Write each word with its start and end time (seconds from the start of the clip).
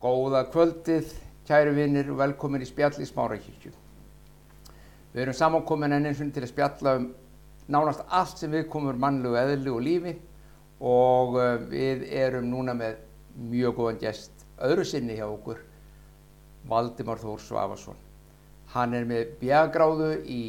Góða 0.00 0.46
kvöldið, 0.48 1.10
kæru 1.44 1.74
vinnir 1.76 2.06
og 2.08 2.22
velkomin 2.22 2.62
í 2.64 2.68
spjall 2.68 3.02
í 3.04 3.08
Smárakirkju. 3.08 3.72
Við 5.12 5.22
erum 5.26 5.36
samankomin 5.36 5.92
enn 5.92 6.08
eins 6.08 6.22
og 6.24 6.30
til 6.32 6.46
að 6.46 6.52
spjalla 6.54 6.94
um 6.96 7.10
nánast 7.68 8.06
allt 8.08 8.40
sem 8.40 8.54
við 8.54 8.64
komum 8.72 8.96
mannlegu, 8.96 9.36
eðlu 9.36 9.74
og 9.76 9.84
lífi 9.84 10.14
og 10.80 11.36
uh, 11.36 11.60
við 11.68 12.06
erum 12.16 12.48
núna 12.48 12.72
með 12.78 12.96
mjög 13.52 13.76
góðan 13.76 14.00
gest 14.00 14.46
öðru 14.64 14.88
sinni 14.88 15.18
hjá 15.18 15.26
okkur, 15.26 15.60
Valdimar 16.68 17.20
Þór 17.20 17.44
Svafarsson. 17.44 18.00
Hann 18.72 18.96
er 18.96 19.04
með 19.04 19.36
bjagráðu 19.42 20.14
í 20.24 20.42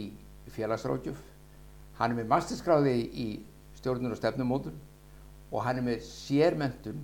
félagsrákjöf, 0.56 1.20
hann 2.00 2.14
er 2.14 2.22
með 2.22 2.32
masterskráði 2.32 2.96
í 3.12 3.32
stjórnur 3.82 4.16
og 4.16 4.20
stefnumótun 4.24 4.80
og 5.52 5.64
hann 5.66 5.82
er 5.82 5.92
með 5.92 6.06
sérmentun 6.08 7.04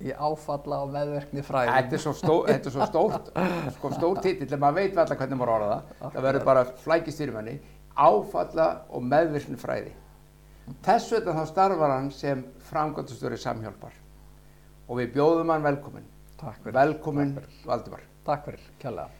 í 0.00 0.12
áfalla 0.16 0.80
og 0.84 0.92
meðverkni 0.94 1.44
fræðum. 1.44 1.74
Þetta 1.76 1.96
er 1.96 2.02
svo, 2.04 2.12
stó, 2.16 2.36
þetta 2.48 2.70
er 2.70 2.74
svo 2.76 2.88
stórt, 2.88 3.32
sko, 3.76 3.90
stór 3.96 4.20
titill, 4.24 4.48
en 4.48 4.62
maður 4.62 4.78
veit 4.80 5.00
alltaf 5.02 5.20
hvernig 5.20 5.40
maður 5.40 5.54
orða 5.56 5.72
það. 5.72 5.96
Það 6.14 6.26
verður 6.26 6.46
bara 6.48 6.64
flækist 6.84 7.22
fyrir 7.22 7.36
manni, 7.36 7.56
áfalla 8.00 8.68
og 8.88 9.04
meðverkni 9.10 9.60
fræði. 9.60 9.92
Þess 10.86 11.14
vegna 11.16 11.34
þá 11.36 11.50
starfar 11.50 11.94
hann 11.96 12.10
sem 12.14 12.44
framgöndastöri 12.70 13.38
samhjálpar 13.40 13.96
og 14.90 15.00
við 15.00 15.12
bjóðum 15.16 15.50
hann 15.52 15.66
velkomin. 15.66 16.06
Takk 16.40 16.62
fyrir. 16.62 16.76
Velkomin. 16.78 17.34
Valdimar. 17.66 18.04
Takk 18.26 18.46
fyrir, 18.46 18.68
kjærlega. 18.80 19.10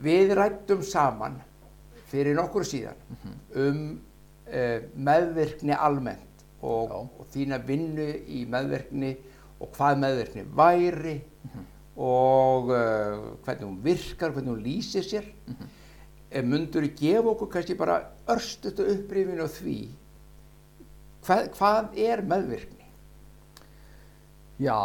Við 0.00 0.34
rættum 0.36 0.82
saman 0.86 1.38
fyrir 2.10 2.36
nokkur 2.36 2.66
síðan 2.66 2.98
um 3.60 3.80
uh, 4.50 4.78
meðvirkni 4.96 5.76
almennt 5.76 6.44
og, 6.60 6.92
og 6.92 7.26
þína 7.32 7.60
vinnu 7.64 8.08
í 8.28 8.44
meðvirkni 8.50 9.12
og 9.60 9.72
hvað 9.76 10.00
meðvirkni 10.04 10.46
væri 10.56 11.16
og 12.00 12.70
uh, 12.72 13.36
hvernig 13.44 13.66
hún 13.66 13.80
virkar, 13.84 14.32
hvernig 14.32 14.54
hún 14.54 14.64
lýsir 14.64 15.04
sér. 15.04 15.26
Mm 15.46 15.54
-hmm. 15.54 16.46
Mundur 16.46 16.82
þú 16.82 16.94
gefa 16.96 17.28
okkur 17.28 17.48
kannski 17.50 17.74
bara 17.74 18.02
örstutu 18.26 18.82
upprifin 18.82 19.40
á 19.40 19.48
því 19.48 19.88
hvað, 21.26 21.48
hvað 21.58 21.98
er 21.98 22.22
meðvirkni? 22.22 22.88
Já, 24.60 24.76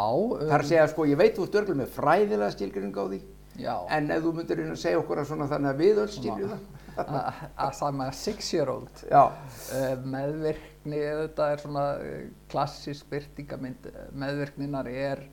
er 0.47 0.61
að 0.61 0.69
segja, 0.69 0.87
sko, 0.87 1.05
ég 1.09 1.19
veit 1.19 1.35
þú 1.35 1.47
ert 1.49 1.57
örgulega 1.59 1.81
með 1.81 1.95
fræðilega 1.97 2.51
skilgrinning 2.55 2.95
á 2.95 3.05
því 3.11 3.19
já, 3.59 3.73
en 3.97 4.11
ef 4.15 4.23
þú 4.23 4.31
myndir 4.37 4.61
reyna 4.61 4.75
að 4.75 4.83
segja 4.85 5.01
okkur 5.01 5.21
að 5.21 5.27
svona 5.31 5.49
þannig 5.51 5.71
að 5.71 5.81
við 5.83 5.99
öll 6.03 6.13
skiljum 6.13 6.53
það. 6.53 6.61
að 7.65 7.73
með 7.99 8.13
six 8.21 8.53
year 8.55 8.71
old 8.71 9.03
uh, 9.11 9.97
meðvirkni, 10.85 11.27
þetta 11.27 11.47
er 11.51 11.61
svona 11.63 11.85
uh, 11.97 12.27
klassísk 12.51 13.07
byrtingamind 13.09 13.87
meðvirkninar 14.21 14.87
er 14.91 15.23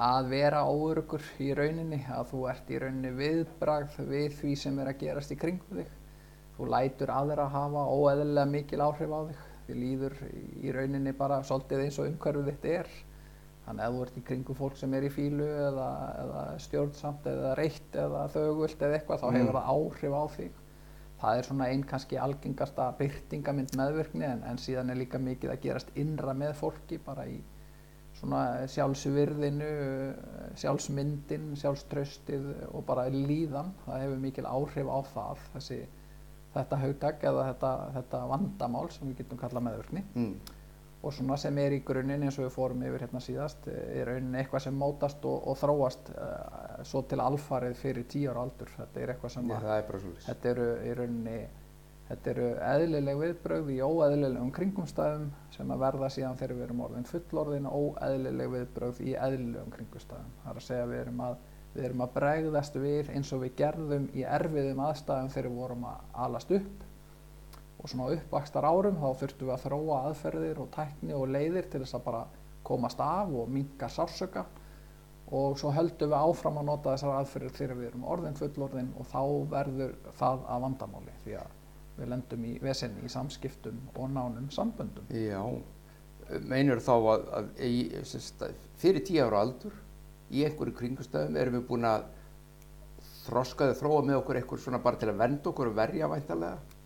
að 0.00 0.28
vera 0.30 0.62
óurugur 0.70 1.22
í 1.42 1.50
rauninni, 1.58 1.98
að 2.14 2.28
þú 2.30 2.40
ert 2.52 2.70
í 2.70 2.78
rauninni 2.78 3.10
viðbragð 3.18 3.96
við 4.08 4.36
því 4.38 4.54
sem 4.56 4.78
er 4.78 4.92
að 4.92 5.00
gerast 5.02 5.32
í 5.34 5.38
kringum 5.40 5.80
þig. 5.80 5.90
Þú 6.56 6.68
lætur 6.70 7.10
aðra 7.10 7.48
hafa 7.50 7.84
óeðlilega 7.90 8.46
mikil 8.52 8.80
áhrif 8.84 9.10
á 9.10 9.20
þig. 9.30 9.46
Þið 9.66 9.78
líður 9.80 10.16
í 10.62 10.72
rauninni 10.74 11.12
bara 11.16 11.40
svolítið 11.46 11.84
eins 11.84 11.98
og 11.98 12.08
umhverfið 12.10 12.50
þitt 12.52 12.68
er. 12.70 12.90
Þannig 13.66 13.84
að 13.86 13.94
þú 13.96 14.02
ert 14.06 14.16
í 14.18 14.24
kringum 14.30 14.58
fólk 14.58 14.76
sem 14.80 14.94
er 14.98 15.04
í 15.06 15.10
fílu 15.14 15.46
eða, 15.46 15.88
eða 16.24 16.44
stjórnsamt 16.64 17.26
eða 17.30 17.52
reitt 17.58 17.98
eða 18.06 18.24
þögult 18.34 18.82
eða 18.82 18.96
eitthvað, 18.98 19.20
þá 19.22 19.28
Mm. 19.30 19.36
hefur 19.40 19.58
það 19.58 19.70
áhrif 19.74 20.16
á 20.16 20.24
þig. 20.36 20.59
Það 21.20 21.38
er 21.38 21.46
svona 21.48 21.68
einn 21.68 21.82
kannski 21.84 22.16
algengasta 22.16 22.90
byrtingamind 22.98 23.74
meðvirkni 23.76 24.24
en, 24.24 24.44
en 24.48 24.60
síðan 24.60 24.92
er 24.92 25.00
líka 25.02 25.20
mikið 25.20 25.52
að 25.52 25.64
gerast 25.66 25.90
innra 26.00 26.32
með 26.36 26.54
fólki 26.62 27.00
bara 27.04 27.26
í 27.28 27.40
svona 28.20 28.66
sjálfsvirðinu, 28.68 29.68
sjálfsmyndin, 30.60 31.50
sjálfströstið 31.60 32.48
og 32.70 32.84
bara 32.88 33.06
líðan. 33.12 33.72
Það 33.84 34.04
hefur 34.04 34.22
mikil 34.24 34.46
áhrif 34.48 34.90
á 34.90 34.98
það, 35.12 35.44
þessi, 35.54 35.78
þetta 36.56 36.80
haugtak 36.84 37.28
eða 37.30 37.44
þetta, 37.50 37.74
þetta 37.98 38.22
vandamál 38.32 38.88
sem 38.94 39.10
við 39.10 39.22
getum 39.22 39.44
kallað 39.44 39.68
meðvirkni 39.68 40.04
Mm. 40.14 40.34
Og 41.00 41.14
svona 41.16 41.36
sem 41.40 41.56
er 41.62 41.72
í 41.72 41.80
grunninn 41.86 42.26
eins 42.26 42.36
og 42.38 42.44
við 42.44 42.52
fórum 42.54 42.82
yfir 42.84 43.06
hérna 43.06 43.22
síðast 43.24 43.68
eh, 43.72 44.00
er 44.00 44.10
rauninni 44.10 44.42
eitthvað 44.42 44.66
sem 44.66 44.76
mótast 44.76 45.24
og, 45.28 45.46
og 45.48 45.56
þróast 45.56 46.10
uh, 46.12 46.82
svo 46.86 47.00
til 47.08 47.22
alfarið 47.24 47.78
fyrir 47.80 48.04
tíu 48.10 48.28
ára 48.32 48.44
aldur. 48.44 48.72
Þetta 48.76 49.00
er 49.00 49.14
eitthvað 49.14 49.34
sem 49.36 49.48
að 49.48 49.64
er. 50.18 50.26
Þetta 50.26 50.50
eru 50.50 50.66
í 50.84 50.92
rauninni, 50.98 51.38
þetta 52.10 52.32
eru 52.34 52.50
eðlileg 52.72 53.22
viðbrögð 53.22 53.70
í 53.72 53.78
óeðlilegum 53.86 54.52
kringumstæðum 54.58 55.30
sem 55.56 55.72
að 55.72 55.86
verða 55.86 56.12
síðan 56.12 56.36
þegar 56.42 56.58
við 56.58 56.66
erum 56.66 56.84
orðin 56.88 57.08
fullorðin 57.14 57.70
óeðlileg 57.70 58.52
viðbrögð 58.58 59.02
í 59.06 59.16
eðlilegum 59.16 59.72
kringumstæðum. 59.78 60.36
Það 60.44 60.52
er 60.52 60.60
að 60.60 60.68
segja 60.68 60.92
við 60.92 61.02
erum 61.06 61.24
að, 61.30 61.40
við 61.72 61.88
erum 61.88 62.04
að 62.04 62.14
bregðast 62.20 62.78
við 62.84 63.10
eins 63.16 63.32
og 63.32 63.42
við 63.46 63.56
gerðum 63.62 64.12
í 64.12 64.28
erfiðum 64.36 64.84
aðstæðum 64.90 65.32
þegar 65.32 65.50
við 65.50 65.60
vorum 65.64 65.90
að 65.94 66.06
alast 66.26 66.56
upp 66.60 66.86
og 67.80 67.88
svona 67.88 68.10
uppvakstar 68.14 68.66
árum 68.68 68.98
þá 69.00 69.08
þurftum 69.22 69.48
við 69.48 69.54
að 69.54 69.62
þróa 69.64 70.00
aðferðir 70.10 70.60
og 70.60 70.72
tækni 70.74 71.16
og 71.16 71.30
leiðir 71.32 71.68
til 71.72 71.80
þess 71.84 71.96
að 71.96 72.06
bara 72.08 72.24
komast 72.66 73.00
af 73.00 73.32
og 73.32 73.48
minka 73.48 73.88
sársöka 73.88 74.44
og 75.30 75.58
svo 75.58 75.70
höldum 75.72 76.10
við 76.10 76.18
áfram 76.18 76.60
að 76.60 76.68
nota 76.68 76.94
þessar 76.94 77.16
aðferðir 77.20 77.56
þegar 77.56 77.78
við 77.78 77.88
erum 77.90 78.06
orðin 78.14 78.38
fullorðin 78.38 78.92
og 78.98 79.08
þá 79.08 79.22
verður 79.54 79.96
það 80.18 80.46
að 80.54 80.64
vandamáli 80.66 81.16
því 81.24 81.36
að 81.40 81.58
við 82.00 82.10
lendum 82.14 82.46
í 82.48 82.54
vesenni 82.62 83.04
í 83.06 83.12
samskiptum 83.12 83.78
og 83.94 84.10
nánum 84.10 84.48
samböndum. 84.54 85.06
Já, 85.12 85.42
meinur 86.48 86.82
þá 86.82 86.94
að, 86.96 87.28
að 87.38 87.50
sagt, 88.08 88.44
fyrir 88.80 89.04
tíu 89.06 89.22
ára 89.26 89.44
aldur 89.44 89.76
í 90.30 90.44
einhverju 90.46 90.76
kringustæðum 90.78 91.38
erum 91.40 91.58
við 91.58 91.66
búin 91.68 91.88
að 91.88 92.08
þroskaði 93.24 93.78
þróa 93.78 94.04
með 94.08 94.20
okkur 94.20 94.40
eitthvað 94.40 94.62
svona 94.64 94.82
bara 94.82 94.98
til 95.00 95.10
að 95.12 95.20
venda 95.20 95.50
okkur 95.50 95.70
og 95.70 95.76
verja 95.78 96.10
væntalega. 96.10 96.78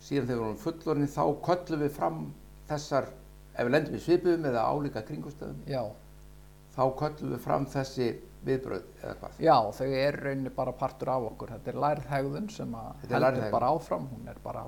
Síðan 0.00 0.28
þegar 0.28 0.38
við 0.38 0.44
vorum 0.44 0.60
fullorðin 0.64 1.12
þá 1.12 1.24
köllum 1.46 1.84
við 1.84 1.92
fram 1.96 2.20
þessar, 2.70 3.10
ef 3.52 3.66
við 3.66 3.74
lendum 3.74 3.98
í 3.98 4.02
svipuðum 4.04 4.48
eða 4.50 4.66
álíka 4.70 5.04
kringustæðum, 5.04 5.62
já, 5.68 5.82
þá 6.76 6.82
köllum 7.02 7.34
við 7.34 7.42
fram 7.44 7.66
þessi 7.68 8.10
viðbröð 8.40 8.84
eða 9.02 9.14
hvað. 9.20 9.40
já, 9.44 9.54
þau 9.76 9.86
eru 9.86 10.22
rauninni 10.24 10.52
bara 10.56 10.72
partur 10.80 11.10
af 11.12 11.26
okkur. 11.28 11.50
Þetta 11.56 11.72
er 11.72 11.78
lærð 11.84 12.06
hegðun 12.08 12.46
sem 12.52 12.76
Þetta 13.02 13.18
heldur 13.26 13.52
bara 13.52 13.72
áfram. 13.74 14.06
Hún 14.14 14.30
er 14.32 14.38
bara 14.44 14.62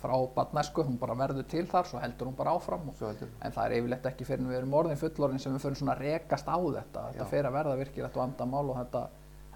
frá 0.00 0.14
barnesku, 0.36 0.84
hún 0.86 0.96
bara 1.00 1.16
verður 1.18 1.48
til 1.50 1.66
þar, 1.68 1.88
svo 1.90 2.00
heldur 2.00 2.30
hún 2.30 2.38
bara 2.38 2.54
áfram. 2.56 2.88
Og, 2.88 3.02
heldur. 3.02 3.32
en 3.44 3.56
það 3.56 3.66
er 3.66 3.76
yfirleitt 3.80 4.08
ekki 4.12 4.28
fyrir 4.28 4.48
við 4.48 4.60
erum 4.62 4.78
orðin 4.80 5.02
fullorðin 5.02 5.42
sem 5.42 5.56
við 5.56 5.66
fyrir 5.66 5.82
svona 5.82 5.98
rekast 6.00 6.48
á 6.48 6.56
þetta. 6.56 7.04
Þetta 7.10 7.26
Já. 7.26 7.30
fer 7.34 7.50
að 7.50 7.58
verða 7.58 7.76
virkilegt 7.82 8.18
vandamál 8.22 8.64
og 8.64 8.80
þetta, 8.80 9.04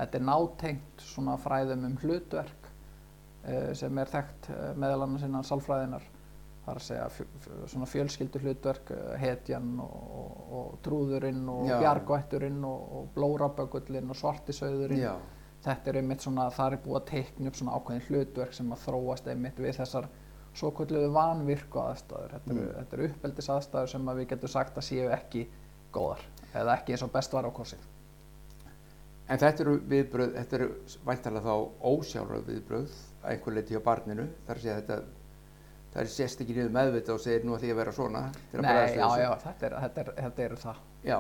þetta 0.03 0.21
er 0.21 0.29
nátengt 0.29 1.09
svona 1.15 1.39
fræðum 1.41 1.89
um 1.89 1.97
hlutverk 2.05 2.64
sem 3.77 3.99
er 3.99 4.11
þekkt 4.13 4.51
uh, 4.55 4.67
meðal 4.81 5.03
annars 5.07 5.25
innan 5.27 5.45
sálfræðinar. 5.47 6.05
Það 6.65 6.73
er 6.73 6.81
að 6.81 6.85
segja 6.87 7.07
svona 7.69 7.87
fjölskyldu 7.93 8.41
hlutverk, 8.41 8.91
uh, 8.97 9.15
hetjan 9.21 9.71
og, 9.85 9.95
og, 10.21 10.43
og 10.61 10.75
trúðurinn 10.87 11.43
og 11.53 11.67
bjargvætturinn 11.83 12.63
og, 12.65 12.85
og 12.99 13.09
blórabögullinn 13.17 14.11
og 14.15 14.21
svartisauðurinn. 14.23 15.03
Já, 15.05 15.15
Þetta 15.65 15.89
er 15.91 15.97
einmitt 15.97 16.21
svona, 16.21 16.51
það 16.53 16.75
er 16.75 16.81
búið 16.85 16.97
að 16.99 17.05
teikna 17.09 17.49
upp 17.49 17.57
svona 17.57 17.77
ákveðin 17.79 18.03
hlutverk 18.11 18.53
sem 18.53 18.73
að 18.75 18.83
þróast 18.83 19.29
einmitt 19.33 19.61
við 19.65 19.79
þessar 19.79 20.09
svo 20.55 20.69
kvölduðu 20.77 21.07
vanvirku 21.15 21.81
aðstæður. 21.81 22.35
Þetta 22.35 22.53
eru, 22.53 22.65
Mm. 22.69 22.91
eru 22.93 23.07
uppeldis 23.09 23.49
aðstæður 23.55 23.89
sem 23.95 24.09
að 24.13 24.19
við 24.21 24.29
getum 24.35 24.53
sagt 24.53 24.77
að 24.77 24.85
séu 24.91 25.07
ekki 25.17 25.47
góðar 25.97 26.21
eða 26.55 26.75
ekki 26.77 26.93
eins 26.93 27.03
og 27.07 27.13
best 27.17 27.33
var 27.33 27.49
á 27.49 27.51
korsið. 27.57 27.79
en 29.29 29.39
þetta 29.41 29.65
eru 29.65 29.75
viðbröð, 29.89 30.35
þetta 30.37 30.57
eru 30.59 30.69
væntalega 31.09 31.49
þá 31.49 31.55
ósjálfröð 31.95 32.45
viðbröð 32.51 32.97
einhver 33.31 33.57
leiti 33.57 33.75
hjá 33.77 33.83
barninu, 33.85 34.27
þar 34.47 34.59
að 34.61 34.67
segja 34.67 34.77
þetta, 34.81 34.99
það 35.95 36.03
er 36.03 36.13
sérst 36.15 36.45
ekki 36.45 36.57
niður 36.59 36.77
meðvita 36.77 37.15
og 37.15 37.23
segir 37.25 37.47
nú 37.47 37.57
ætlum 37.57 37.71
ég 37.71 37.75
að 37.77 37.81
vera 37.83 37.97
svona. 37.97 38.23
að 38.53 38.67
Nei, 38.67 38.75
já, 38.99 39.09
já, 39.23 39.31
þetta 39.47 39.69
er, 39.69 39.77
þetta 39.85 40.05
er, 40.05 40.13
þetta 40.21 40.47
er 40.47 40.57
það. 40.65 40.85
Já, 41.05 41.19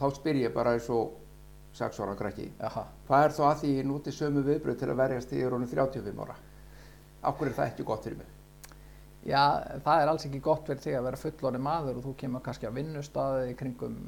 þá 0.00 0.06
spyr 0.18 0.40
ég 0.42 0.54
bara 0.54 0.76
eins 0.76 0.90
og 0.92 1.18
ára 1.80 2.14
krakki, 2.18 2.50
Jaha. 2.60 2.84
hvað 3.08 3.24
er 3.24 3.32
þá 3.32 3.42
að 3.48 3.58
því 3.62 3.72
ég 3.78 3.86
núti 3.88 4.12
sömu 4.12 4.42
viðbröð 4.44 4.78
til 4.82 4.90
að 4.92 4.98
verjast 5.00 5.30
því 5.30 5.42
er 5.46 5.54
honum 5.56 5.70
35 5.70 6.22
ára? 6.26 6.36
Akkur 7.22 7.48
er 7.48 7.56
það 7.56 7.70
ekki 7.70 7.86
gott 7.88 8.04
fyrir 8.04 8.18
mig? 8.18 8.30
Já, 9.22 9.42
það 9.84 10.02
er 10.02 10.10
alls 10.10 10.24
ekki 10.26 10.40
gott 10.42 10.66
fyrir 10.66 10.82
þig 10.82 10.96
að 10.98 11.04
vera 11.06 11.20
fullorði 11.20 11.58
maður 11.62 11.98
og 12.00 12.06
þú 12.08 12.14
kemur 12.18 12.42
kannski 12.42 12.66
á 12.66 12.74
vinnustaði 12.74 13.52
í 13.52 13.58
kringum 13.58 13.98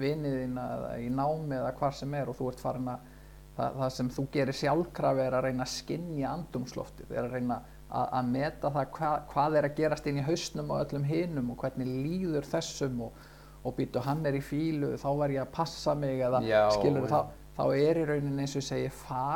viniðina 0.00 0.64
eða 0.76 0.88
í 0.98 1.10
námi 1.14 1.54
eða 1.60 1.74
hvar 1.78 1.94
sem 1.94 2.16
er 2.18 2.32
og 2.32 2.38
þú 2.40 2.48
ert 2.50 2.62
farin 2.64 2.90
að 2.90 3.12
það, 3.56 3.76
það 3.80 3.92
sem 3.98 4.08
þú 4.16 4.24
gerir 4.34 4.58
sjálfkrafi 4.60 5.24
er 5.26 5.36
að 5.38 5.46
reyna 5.48 5.66
að 5.66 5.72
skinja 5.74 6.32
andumsloftið, 6.38 7.12
er 7.14 7.28
að 7.28 7.36
reyna 7.38 7.60
að, 7.94 8.08
að 8.18 8.30
meta 8.34 8.70
það 8.74 8.88
hva, 8.98 9.12
hvað 9.30 9.56
er 9.60 9.68
að 9.68 9.76
gerast 9.78 10.06
inn 10.10 10.18
í 10.18 10.26
hausnum 10.26 10.72
og 10.74 10.82
öllum 10.84 11.06
hinum 11.08 11.52
og 11.54 11.60
hvernig 11.62 11.92
líður 12.04 12.48
þessum 12.50 13.00
og, 13.06 13.22
og 13.64 13.76
býtu 13.78 14.02
hann 14.04 14.24
er 14.26 14.36
í 14.36 14.42
fílu, 14.44 14.94
þá 15.00 15.08
var 15.20 15.34
ég 15.36 15.44
að 15.44 15.52
passa 15.54 15.94
mig 15.96 16.18
eða 16.26 16.42
Já, 16.44 16.64
skilur 16.74 17.06
já. 17.06 17.12
þá, 17.14 17.20
þá 17.56 17.64
er 17.78 18.00
í 18.02 18.08
rauninni 18.10 18.44
eins 18.44 18.56
og 18.58 18.66
segi 18.66 18.90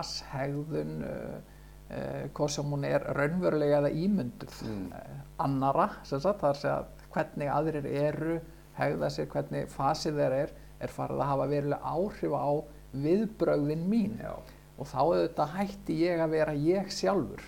fashegðun 0.09 0.95
uh, 1.07 1.39
uh, 1.91 2.23
hvort 2.37 2.53
sem 2.55 2.73
hún 2.75 2.85
er 2.89 3.05
raunverulega 3.17 3.83
eða 3.83 3.93
ímynduð 3.95 4.63
Mm. 4.69 4.87
uh, 4.93 5.19
annara 5.45 5.89
sem 6.03 6.21
sagt, 6.21 6.41
það 6.43 6.49
er 6.49 6.57
að 6.57 6.63
segja 6.63 7.11
hvernig 7.15 7.53
aðrir 7.55 7.87
eru 8.03 8.41
hegða 8.79 9.09
sér, 9.11 9.29
hvernig 9.33 9.71
fasið 9.73 10.19
þeir 10.21 10.35
er 10.43 10.51
er 10.79 10.93
farið 10.95 11.23
að 11.25 11.31
hafa 11.33 11.47
verulega 11.51 11.93
áhrif 11.95 12.35
á 12.39 12.51
viðbrögðin 12.95 13.83
mín 13.91 14.15
Já. 14.23 14.35
og 14.79 14.87
þá 14.89 14.99
auðvitað 15.03 15.55
hætti 15.59 15.97
ég 16.03 16.21
að 16.25 16.31
vera 16.37 16.55
ég 16.55 16.93
sjálfur 16.95 17.43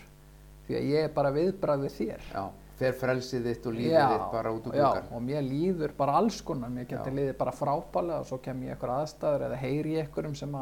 því 0.67 0.77
að 0.81 0.89
ég 0.93 1.07
er 1.09 1.15
bara 1.15 1.31
viðbrögðið 1.35 1.95
þér 1.97 2.27
Já, 2.35 2.43
fer 2.81 2.93
frelsið 3.01 3.47
þitt 3.49 3.67
og 3.71 3.75
lífið 3.79 3.95
Já, 3.97 4.05
þitt 4.13 4.27
bara 4.35 4.53
út 4.57 4.67
úr 4.71 4.77
já, 4.77 4.85
gluggan. 4.91 5.09
og 5.17 5.25
mér 5.27 5.43
líður 5.47 5.95
bara 5.97 6.19
alls 6.21 6.41
konar, 6.47 6.71
mér 6.71 6.87
getur 6.91 7.13
Já. 7.13 7.17
líðið 7.21 7.37
bara 7.41 7.55
frábælega 7.57 8.21
og 8.21 8.29
svo 8.31 8.39
kem 8.45 8.63
ég 8.69 8.77
ykkur 8.77 8.93
aðstæður 8.99 9.47
eða 9.49 9.59
heyri 9.65 9.97
ég 9.99 10.09
ykkurum 10.11 10.37
sem 10.39 10.55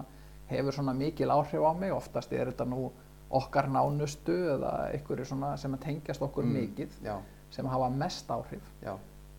hefur 0.48 0.72
svona 0.78 0.94
mikil 0.96 1.28
áhrif 1.34 1.60
á 1.60 1.72
mig, 1.76 1.92
oftast 1.92 2.32
er 2.32 2.48
þetta 2.52 2.64
nú 2.70 2.88
okkar 3.30 3.66
nánustu 3.68 4.32
eða 4.54 4.72
ykkur 4.96 5.20
sem 5.28 5.76
tengjast 5.82 6.22
okkur 6.24 6.44
Mm. 6.44 6.54
mikið 6.62 6.94
Já, 7.04 7.18
sem 7.50 7.66
hafa 7.66 7.90
mest 7.90 8.28
áhrif 8.30 8.64
já, 8.82 8.94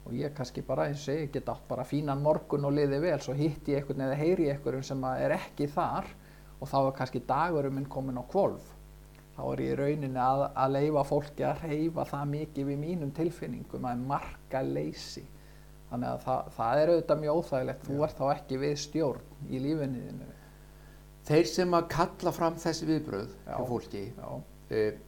og 0.10 0.18
ég 0.20 0.34
kannski 0.38 0.64
bara, 0.66 0.88
eins 0.90 1.06
og 1.08 1.16
ég 1.20 1.32
get 1.34 1.50
átt 1.52 1.68
bara 1.70 1.86
fínan 1.88 2.24
morgun 2.24 2.68
og 2.68 2.76
liði 2.76 3.00
vel, 3.04 3.20
svo 3.24 3.36
hitti 3.38 3.76
ég 3.76 3.84
einhvern 3.84 4.06
eða 4.08 4.18
heyri 4.20 4.50
ég 4.50 4.58
einhverjum 4.58 4.86
sem 4.90 5.06
er 5.14 5.36
ekki 5.38 5.70
þar 5.72 6.10
og 6.60 6.68
þá 6.70 6.78
er 6.82 6.96
kannski 7.00 7.24
dagurum 7.30 7.78
minn 7.80 7.90
komin 7.90 8.20
á 8.20 8.24
kvolf 8.30 8.74
þá 9.38 9.44
er 9.54 9.64
ég 9.64 9.74
í 9.74 9.80
rauninni 9.80 10.24
að, 10.24 10.46
að 10.52 10.74
leifa 10.76 11.06
fólki 11.08 11.46
að 11.48 11.64
reyfa 11.70 12.08
það 12.10 12.34
mikið 12.34 12.72
við 12.72 12.82
mínum 12.82 13.14
tilfinningum 13.16 13.88
að 13.88 14.08
marka 14.10 14.64
leysi 14.66 15.24
þannig 15.90 16.10
að 16.10 16.26
það, 16.26 16.52
það 16.58 16.82
er 16.82 16.92
auðvitað 16.94 17.22
mjög 17.24 17.40
óþægilegt. 17.40 17.88
Þú 17.88 18.04
ert 18.06 18.20
þá 18.20 18.26
ekki 18.34 18.60
við 18.62 18.76
stjórn 18.84 19.48
í 19.50 19.62
lífinniðinu 19.64 20.28
Þeir 21.30 21.46
sem 21.46 21.76
að 21.78 21.88
kalla 21.94 22.32
fram 22.34 22.58
þessi 22.58 22.88
viðbröð 22.90 23.32
Já. 23.46 23.54
hjá 23.54 23.64
fólki, 23.70 24.04
já, 24.18 24.30
uh, 24.74 25.00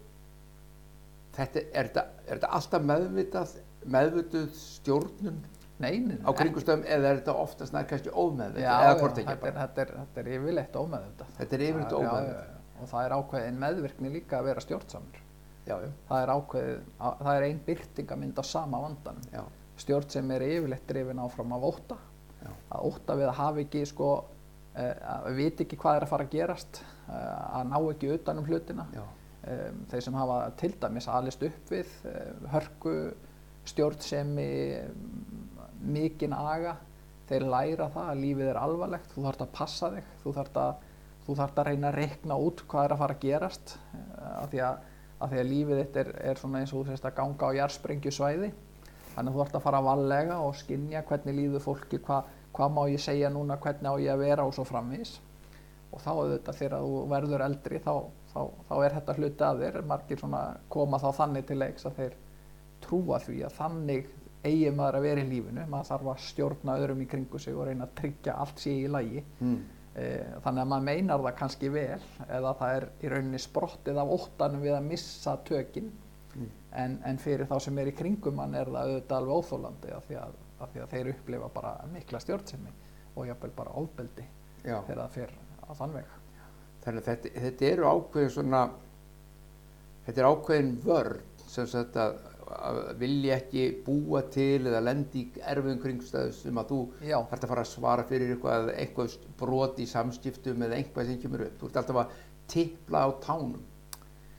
þetta, 1.37 1.63
er 1.73 1.89
þetta 1.95 2.51
alltaf 2.57 2.85
meðvitað, 2.85 3.53
meðvituð 3.85 4.49
stjórnun 4.57 5.39
neinin 5.81 6.19
á 6.21 6.29
kringustöðum 6.37 6.83
eða 6.85 7.09
er 7.11 7.19
þetta 7.21 7.35
oftast 7.41 7.73
nær 7.73 7.87
kannski 7.89 8.11
ómeðvitað 8.13 8.61
já, 8.61 8.73
eða 8.77 8.91
já, 8.91 8.99
hvort 9.01 9.17
ekki 9.23 9.35
bara? 9.41 9.53
þetta, 9.65 9.81
er, 9.85 9.93
þetta 10.01 10.21
er 10.21 10.29
yfirleitt 10.35 10.75
ómeðvitað 10.81 11.31
Þetta 11.39 11.55
er 11.57 11.63
yfirleitt 11.67 11.91
Já, 11.91 11.97
já, 11.97 12.11
ómeðvitað. 12.11 12.35
já, 12.35 12.51
já. 12.51 12.81
og 12.81 12.91
það 12.91 13.05
er 13.07 13.15
ákveðin 13.17 13.57
meðvirkni 13.63 14.11
líka 14.13 14.37
að 14.41 14.47
vera 14.51 14.63
stjórnsamur 14.65 15.17
Já, 15.65 15.75
já, 15.77 15.89
það 16.09 16.21
er 16.25 16.33
ákveðið, 16.35 16.77
að- 17.07 17.17
það 17.25 17.35
er 17.39 17.43
ein 17.47 17.59
byrtingamind 17.65 18.39
á 18.41 18.43
sama 18.45 18.79
vandanum. 18.81 19.25
já, 19.33 19.43
Stjórn 19.81 20.09
sem 20.13 20.31
er 20.31 20.41
yfirleitt 20.45 20.87
drifin 20.89 21.19
áfram 21.21 21.53
af 21.57 21.63
ótta. 21.71 21.97
já, 22.43 22.49
Að 22.71 22.85
ótta 22.91 23.15
við 23.17 23.27
að 23.29 23.33
hafa 23.39 23.59
ekki, 23.63 23.85
sko, 23.89 24.07
eh, 24.75 24.93
að 25.05 25.35
vita 25.37 25.63
ekki 25.63 25.77
hvað 25.77 25.95
er 25.97 26.05
að 26.05 26.09
fara 26.09 26.25
að 26.25 26.29
gerast, 26.35 26.81
eh, 27.09 27.57
að 27.57 27.69
ná 27.69 27.77
ekki 27.93 28.11
utanum 28.13 28.45
hlutina. 28.45 28.85
já, 28.93 29.01
Um, 29.41 29.85
þeir 29.89 30.01
sem 30.03 30.13
hafa 30.13 30.51
til 30.55 30.69
dæmis 30.79 31.07
alist 31.09 31.41
upp 31.41 31.69
við 31.71 31.87
hörku, 32.51 32.91
stjórnsemi, 33.69 34.47
um, 34.85 35.59
mikinn 35.93 36.33
aga, 36.37 36.77
þeir 37.29 37.47
læra 37.47 37.89
það 37.93 38.09
að 38.11 38.23
lífið 38.25 38.49
er 38.51 38.59
alvarlegt, 38.61 39.13
þú 39.13 39.25
þarft 39.27 39.45
að 39.45 39.53
passa 39.57 39.91
þig, 39.93 40.09
þú 40.23 40.33
þarft 40.39 40.59
að, 40.61 40.89
að 41.31 41.63
reyna 41.69 41.91
að 41.91 41.99
rekna 41.99 42.39
út 42.41 42.65
hvað 42.67 42.87
er 42.87 42.95
að 42.95 43.03
fara 43.03 43.17
að 43.17 43.23
gerast 43.25 43.75
uh, 43.77 44.33
af 44.41 44.51
því 44.51 44.63
að, 44.67 44.83
að, 45.17 45.31
því 45.31 45.41
að 45.43 45.49
lífið 45.53 45.81
þitt 45.81 46.03
er, 46.03 46.11
er 46.31 46.43
eins 46.43 46.73
og 46.73 46.81
þú 46.81 46.85
sést 46.89 47.07
að 47.07 47.17
ganga 47.21 47.49
á 47.49 47.57
jarðsprengju 47.61 48.13
svæði 48.17 48.51
þannig 49.15 49.31
að 49.31 49.33
þú 49.33 49.41
þarft 49.43 49.57
að 49.59 49.65
fara 49.65 49.81
að 49.81 49.89
vallega 49.89 50.37
og 50.45 50.55
skinja 50.59 51.03
hvernig 51.07 51.37
líður 51.37 51.65
fólki, 51.65 51.99
hva, 52.05 52.21
hvað 52.55 52.73
má 52.75 52.81
ég 52.91 53.03
segja 53.03 53.31
núna, 53.31 53.59
hvernig 53.61 53.91
á 53.91 53.95
ég 54.01 54.13
að 54.13 54.23
vera 54.25 54.47
og 54.47 54.55
svo 54.55 54.65
framvís 54.67 55.19
og 55.91 55.99
þá 55.99 56.11
auðvitað 56.11 56.59
þegar 56.59 56.83
þú 56.85 56.99
verður 57.11 57.45
eldri 57.45 57.79
þá, 57.83 57.93
þá, 58.31 58.41
þá 58.67 58.73
er 58.77 58.95
þetta 58.97 59.15
hluti 59.17 59.45
að 59.47 59.63
þér. 59.65 59.79
Margir 59.91 60.21
koma 60.71 60.99
þá 61.01 61.09
þannig 61.19 61.47
til 61.47 61.57
leiks 61.59 61.87
að 61.87 61.97
þeir 61.99 62.17
trúa 62.85 63.19
því 63.23 63.37
að 63.47 63.55
þannig 63.59 64.09
eigi 64.41 64.71
maður 64.73 64.97
að 64.97 65.05
vera 65.05 65.23
í 65.23 65.29
lífinu. 65.29 65.67
Maður 65.69 65.89
þarf 65.91 66.09
að 66.11 66.23
stjórna 66.25 66.77
öðrum 66.81 67.03
í 67.03 67.07
kringu 67.11 67.41
sig 67.41 67.57
og 67.57 67.67
reyna 67.69 67.87
að 67.87 67.95
tryggja 68.01 68.37
allt 68.41 68.61
sé 68.63 68.73
í 68.73 68.87
lagi. 68.89 69.23
Mm, 69.39 69.57
e, 69.93 70.05
þannig 70.45 70.63
að 70.63 70.71
maður 70.73 70.87
meinar 70.87 71.25
það 71.25 71.35
kannski 71.41 71.73
vel 71.73 71.99
eða 72.27 72.55
það 72.61 72.77
er 72.77 72.87
í 73.01 73.11
rauninni 73.13 73.41
sprottið 73.41 74.01
af 74.01 74.15
óttanum 74.17 74.65
við 74.65 74.77
að 74.77 74.87
missa 74.89 75.35
tökin. 75.47 75.91
Mm. 76.31 76.51
en, 76.79 76.93
en 77.03 77.17
fyrir 77.19 77.47
þá 77.49 77.57
sem 77.59 77.79
er 77.81 77.89
í 77.91 77.95
kringum 77.95 78.37
mann 78.39 78.53
er 78.55 78.69
það 78.71 78.85
auðvitað 78.85 79.17
alveg 79.17 79.39
óþólandi 79.41 79.89
af 79.91 80.05
því 80.07 80.17
að, 80.21 80.37
af 80.63 80.69
því 80.71 80.81
að 80.83 80.93
þeir 80.93 81.09
upplifa 81.11 81.49
bara 81.51 81.71
mikla 81.91 82.21
stjórnsemi 82.23 82.71
og 83.15 83.27
jafnvel 83.27 83.51
bara 83.57 83.73
ofbeldi 83.81 84.23
já. 84.63 84.77
þegar 84.87 85.01
það 85.01 85.17
fer 85.17 85.33
á 85.67 85.71
þann 85.81 85.97
veg. 85.97 86.13
Þannig 86.85 87.01
að 87.01 87.09
þetta, 87.09 87.33
þetta 87.45 87.67
eru 87.67 87.89
ákveðin 87.91 88.33
svona, 88.37 88.61
þetta 90.07 90.23
er 90.23 90.29
ákveðin 90.31 90.71
vörn 90.85 91.27
sem 91.51 91.67
að, 91.81 91.99
að 92.05 92.15
vilja 93.01 93.37
ekki 93.41 93.63
búa 93.85 94.21
til 94.33 94.67
eða 94.69 94.81
lendi 94.85 95.23
í 95.25 95.41
erfiðum 95.53 95.81
kringstæðu 95.83 96.35
sem 96.37 96.61
að 96.61 96.71
þú 96.73 96.79
Já, 97.07 97.17
þarft 97.31 97.47
að 97.47 97.51
fara 97.53 97.65
að 97.65 97.71
svara 97.71 98.05
fyrir 98.09 98.35
eitthvað, 98.35 98.71
eitthvað 98.75 99.17
brot 99.41 99.81
í 99.81 99.87
samskiptum 99.89 100.63
eða 100.67 100.79
eitthvað 100.81 101.11
sem 101.11 101.19
kemur 101.23 101.45
upp. 101.47 101.57
Þú 101.61 101.69
ert 101.71 101.81
alltaf 101.81 102.01
að 102.03 102.15
tippla 102.51 103.03
á 103.05 103.09
tánum 103.23 103.59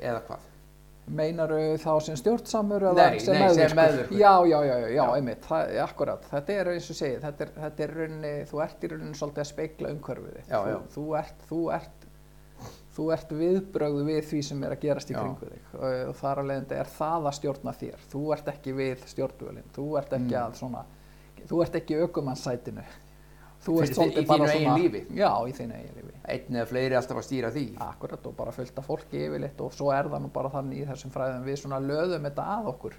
eða 0.02 0.24
hvað. 0.28 0.48
Meinaru 1.12 1.56
þá 1.82 1.90
sem 2.06 2.16
stjórnsamur 2.20 2.84
Nei, 2.94 3.18
sem 3.18 3.34
nei, 3.34 3.48
sem 3.50 3.72
meðvirkur? 3.74 3.74
meðvirkur. 3.80 4.18
Já, 4.20 4.34
já, 4.46 4.58
já, 4.68 4.74
já, 4.78 4.88
já, 4.94 5.02
einmitt, 5.16 5.40
það 5.48 5.72
er 5.72 5.80
akkurat. 5.82 6.28
Þetta 6.30 6.54
er 6.54 6.70
eins 6.76 6.90
og 6.92 6.98
segið, 7.00 7.16
þetta 7.24 7.44
er, 7.44 7.50
þetta 7.64 7.84
er 7.86 7.94
rauninni, 7.98 8.32
þú 8.52 8.60
ert 8.62 8.84
í 8.86 8.90
rauninni 8.92 9.18
svolítið 9.18 9.42
að 9.42 9.48
speikla 9.50 9.90
umhverfið 9.96 10.36
þitt. 10.36 10.52
Já, 10.52 10.60
þú, 10.62 10.70
já. 10.70 10.78
Þú 10.94 11.06
ert, 11.18 11.42
þú 11.48 11.60
ert, 11.74 12.01
þú 12.96 13.06
ert 13.14 13.30
viðbrögð 13.32 14.02
við 14.08 14.24
því 14.30 14.40
sem 14.44 14.64
er 14.66 14.74
að 14.76 14.80
gerast 14.82 15.10
í 15.10 15.14
kringu 15.16 15.46
þig 15.52 15.76
og, 15.78 15.94
og 16.08 16.16
þar 16.18 16.42
leiðandi 16.48 16.76
er 16.80 16.90
það 16.98 17.28
að 17.30 17.36
stjórna 17.38 17.72
þér. 17.80 18.02
Þú 18.12 18.24
ert 18.36 18.50
ekki 18.52 18.74
við 18.76 19.06
stjórnvölinn, 19.14 19.70
þú 19.76 19.86
ert 20.02 20.12
ekki 20.18 20.34
Mm. 20.36 20.42
að 20.42 20.58
svona, 20.60 20.84
þú 21.48 21.62
ert 21.64 21.78
ekki 21.80 22.00
aukumannsætinu. 22.02 22.84
Þú 23.62 23.76
ert 23.82 23.94
svolítið 23.94 24.26
bara 24.26 24.46
svona- 24.50 24.76
lífi? 24.78 25.00
Já, 25.14 25.30
í 25.46 25.52
þínu 25.54 25.74
eigin 25.78 25.96
lífi. 26.02 26.14
Einn 26.28 26.56
eða 26.58 26.66
fleiri 26.66 26.96
alltaf 26.98 27.16
að 27.16 27.26
stýra 27.28 27.50
því. 27.54 27.64
Akkurat 27.78 28.26
og 28.26 28.36
bara 28.36 28.50
fullt 28.52 28.78
af 28.78 28.86
fólki 28.86 29.20
yfirleitt 29.28 29.60
og 29.60 29.72
svo 29.72 29.92
er 29.94 30.04
það 30.10 30.22
nú 30.22 30.32
bara 30.32 30.50
þannig 30.50 30.82
í 30.82 30.86
þessum 30.90 31.12
fræðum 31.14 31.44
við 31.46 31.56
svona 31.62 31.78
löðum 31.80 32.22
þetta 32.28 32.46
að 32.58 32.66
okkur 32.74 32.94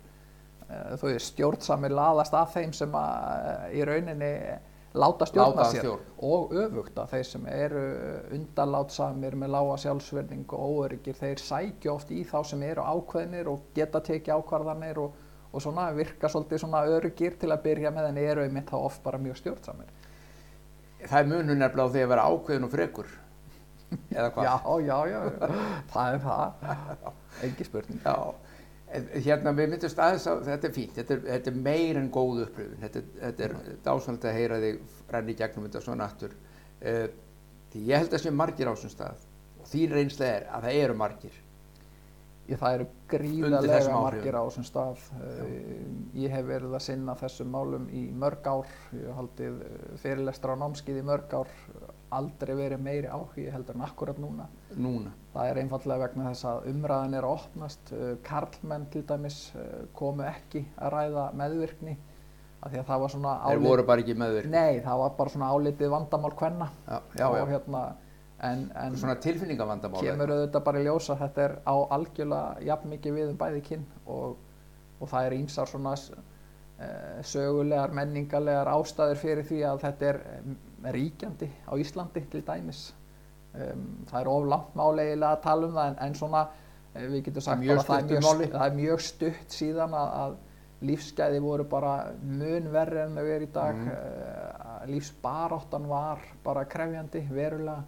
Eh, 0.73 0.95
þú 0.95 1.09
veist 1.11 1.33
stjórnsamir 1.35 1.91
laðast 1.91 2.33
að 2.33 2.53
þeim 2.53 2.71
sem 2.73 2.91
að 2.95 3.47
eh, 3.49 3.77
í 3.77 3.81
rauninni 3.85 4.29
láta 4.93 5.25
stjórna 5.25 5.55
Láta 5.55 5.71
sér 5.71 5.79
stjórn. 5.79 6.01
og 6.21 6.51
öfugt 6.53 6.97
að 7.01 7.09
þeir 7.15 7.27
sem 7.29 7.45
eru 7.49 7.83
undalátsamir 8.37 9.35
með 9.41 9.53
lága 9.55 9.77
sjálfsverning 9.83 10.53
og 10.53 10.69
óöryggir 10.69 11.17
þeir 11.17 11.41
sækja 11.41 11.93
oft 11.95 12.11
í 12.13 12.21
þá 12.29 12.37
sem 12.51 12.63
eru 12.67 12.85
ákveðnir 12.85 13.49
og 13.49 13.65
geta 13.73 14.01
tekið 14.05 14.35
ákvarðanir 14.37 15.01
og, 15.01 15.17
og 15.51 15.61
svona 15.65 15.87
virka 15.97 16.29
svolítið 16.29 16.61
svona 16.65 16.83
öryggir 16.85 17.39
til 17.41 17.49
að 17.51 17.63
byrja 17.65 17.91
með 17.95 18.11
en 18.11 18.21
eru 18.21 18.45
einmitt 18.45 18.69
þá 18.69 18.77
oft 18.83 19.03
bara 19.03 19.17
mjög 19.21 19.41
stjórnsamir 19.41 19.89
Það 21.03 21.19
er 21.19 21.27
munur 21.27 21.57
nefnilega 21.59 21.83
á 21.83 21.93
því 21.93 22.01
að 22.05 22.11
vera 22.13 22.25
ákveðin 22.31 22.63
og 22.63 22.71
frekur. 22.71 23.07
Eða 24.13 24.29
hvað? 24.33 24.45
Já, 24.47 24.55
já, 24.87 24.97
já, 25.11 25.19
það 25.91 26.13
er 26.13 26.21
það 26.23 27.49
engi 27.49 27.65
spurning 27.67 27.99
Já, 28.05 28.15
hérna 29.25 29.53
við 29.57 29.71
myndumst 29.73 29.99
aðeins 29.99 30.25
á, 30.29 30.33
þetta 30.45 30.69
er 30.69 30.73
fínt, 30.75 30.95
þetta 30.99 31.15
er, 31.15 31.21
þetta 31.29 31.51
er 31.51 31.61
meir 31.67 31.99
en 31.99 32.09
góð 32.13 32.43
upplifun, 32.47 32.81
þetta, 32.83 33.03
þetta 33.21 33.45
er 33.47 33.55
dásanlega 33.85 34.29
að 34.29 34.39
heyra 34.39 34.59
þig 34.63 34.97
renni 35.15 35.37
gegnum 35.39 35.67
þetta 35.67 35.85
svona 35.85 36.09
aftur. 36.09 36.35
Uh, 36.83 37.07
því 37.73 37.87
ég 37.89 38.03
held 38.03 38.13
að 38.13 38.25
sé 38.25 38.33
margir 38.35 38.69
á 38.69 38.73
þessum 38.75 38.93
stað 38.93 39.23
og 39.63 39.71
þín 39.71 39.95
reynsla 39.95 40.29
er 40.29 40.45
að 40.51 40.67
það 40.67 40.79
eru 40.83 40.99
margir. 40.99 41.39
Ég, 42.43 42.59
það 42.59 42.73
eru 42.75 42.85
gríðarlega 43.13 43.95
margir 43.95 44.35
á 44.35 44.43
þessum 44.43 44.65
stað. 44.67 45.03
Eh, 45.23 45.43
Ég 46.19 46.33
hef 46.35 46.43
verið 46.49 46.75
að 46.75 46.83
sinna 46.83 47.15
þessum 47.15 47.53
málum 47.55 47.85
í 47.87 48.01
mörg 48.19 48.49
ár. 48.51 48.73
Ég 48.91 49.05
hef 49.07 49.19
haldið 49.21 49.61
eh, 49.63 49.85
fyrirlestra 50.03 50.57
á 50.57 50.61
námskið 50.65 50.99
í 50.99 51.05
mörg 51.07 51.37
ár. 51.39 51.53
Aldrei 52.13 52.53
verið 52.57 52.81
meiri 52.85 53.09
áhugi 53.09 53.49
heldur 53.53 53.77
en 53.77 53.85
akkurat 53.87 54.19
núna. 54.21 54.47
Núna. 54.77 55.11
Það 55.33 55.49
er 55.49 55.59
einfallega 55.63 56.07
vegna 56.07 56.29
þess 56.31 56.47
að 56.51 56.67
umræðan 56.71 57.17
er 57.17 57.27
að 57.27 57.35
opnast. 57.39 57.93
Eh, 57.97 58.15
Karlmenn 58.27 58.87
til 58.93 59.03
dæmis 59.09 59.37
eh, 59.55 59.83
komu 59.97 60.25
ekki 60.29 60.63
að 60.77 60.93
ræða 60.97 61.27
meðvirkni. 61.41 61.97
Af 62.63 62.71
því 62.71 62.79
að 62.79 62.87
það 62.87 63.01
var 63.03 63.11
svona 63.11 63.31
Þeir 63.43 63.61
voru 63.65 63.83
bara 63.89 64.03
ekki 64.05 64.13
meðvirk. 64.21 64.51
Nei, 64.53 64.79
það 64.85 64.99
var 65.01 65.15
bara 65.17 65.33
svona 65.33 65.51
álitið 65.51 65.89
vandamál 65.91 66.35
kvenna. 66.39 66.67
Já, 66.87 66.99
já, 67.19 67.25
og 67.27 67.49
hérna, 67.51 67.81
en, 68.49 68.61
en 68.83 68.95
Svona 69.01 69.15
tilfinningavandamála. 69.25 70.03
kemur 70.05 70.31
auðvitað 70.35 70.63
bara 70.69 70.79
í 70.79 70.85
ljós 70.87 71.09
að 71.11 71.25
þetta 71.25 71.43
er 71.47 71.55
á 71.67 71.75
algjörlega 71.97 72.63
jafn 72.69 72.93
mikið 72.93 73.17
við 73.17 73.33
um 73.33 73.41
bæði 73.41 73.63
kinn 73.67 73.83
og, 74.05 74.37
og 74.99 75.11
það 75.11 75.27
er 75.27 75.35
ímsar 75.41 75.71
svona 75.73 75.95
e, 75.97 76.87
sögulegar, 77.33 77.91
menningarlegar 77.99 78.71
ástæður 78.77 79.19
fyrir 79.25 79.47
því 79.49 79.59
að 79.67 79.83
þetta 79.83 80.09
er 80.13 80.21
ríkjandi 80.91 81.49
á 81.69 81.73
Íslandi 81.79 82.25
til 82.31 82.43
dæmis. 82.47 82.93
Um, 83.53 84.05
það 84.09 84.19
er 84.21 84.29
of 84.31 84.47
langt 84.49 84.75
máleigilega 84.75 85.37
að 85.37 85.43
tala 85.43 85.67
um 85.67 85.75
það 85.77 85.89
en, 85.91 85.97
en 86.01 86.15
svona 86.17 86.39
e, 86.95 87.03
við 87.05 87.19
getum 87.27 87.45
sagt 87.45 87.61
bara 87.67 87.79
að 87.83 87.85
það 87.85 87.99
er 87.99 88.23
mjög, 88.25 88.45
það 88.55 88.65
er 88.65 88.77
mjög 88.79 89.03
stutt 89.05 89.57
síðan 89.57 89.93
að, 89.99 90.13
að 90.23 90.87
lífsgæði 90.89 91.41
voru 91.43 91.65
bara 91.69 91.91
mun 92.23 92.71
verri 92.73 93.03
en 93.03 93.19
þau 93.19 93.27
er 93.35 93.45
í 93.45 93.49
dag. 93.53 93.77
Mm. 93.77 94.89
Lífsbaráttan 94.89 95.85
var 95.87 96.23
bara 96.43 96.65
krefjandi 96.67 97.21
verulega 97.29 97.83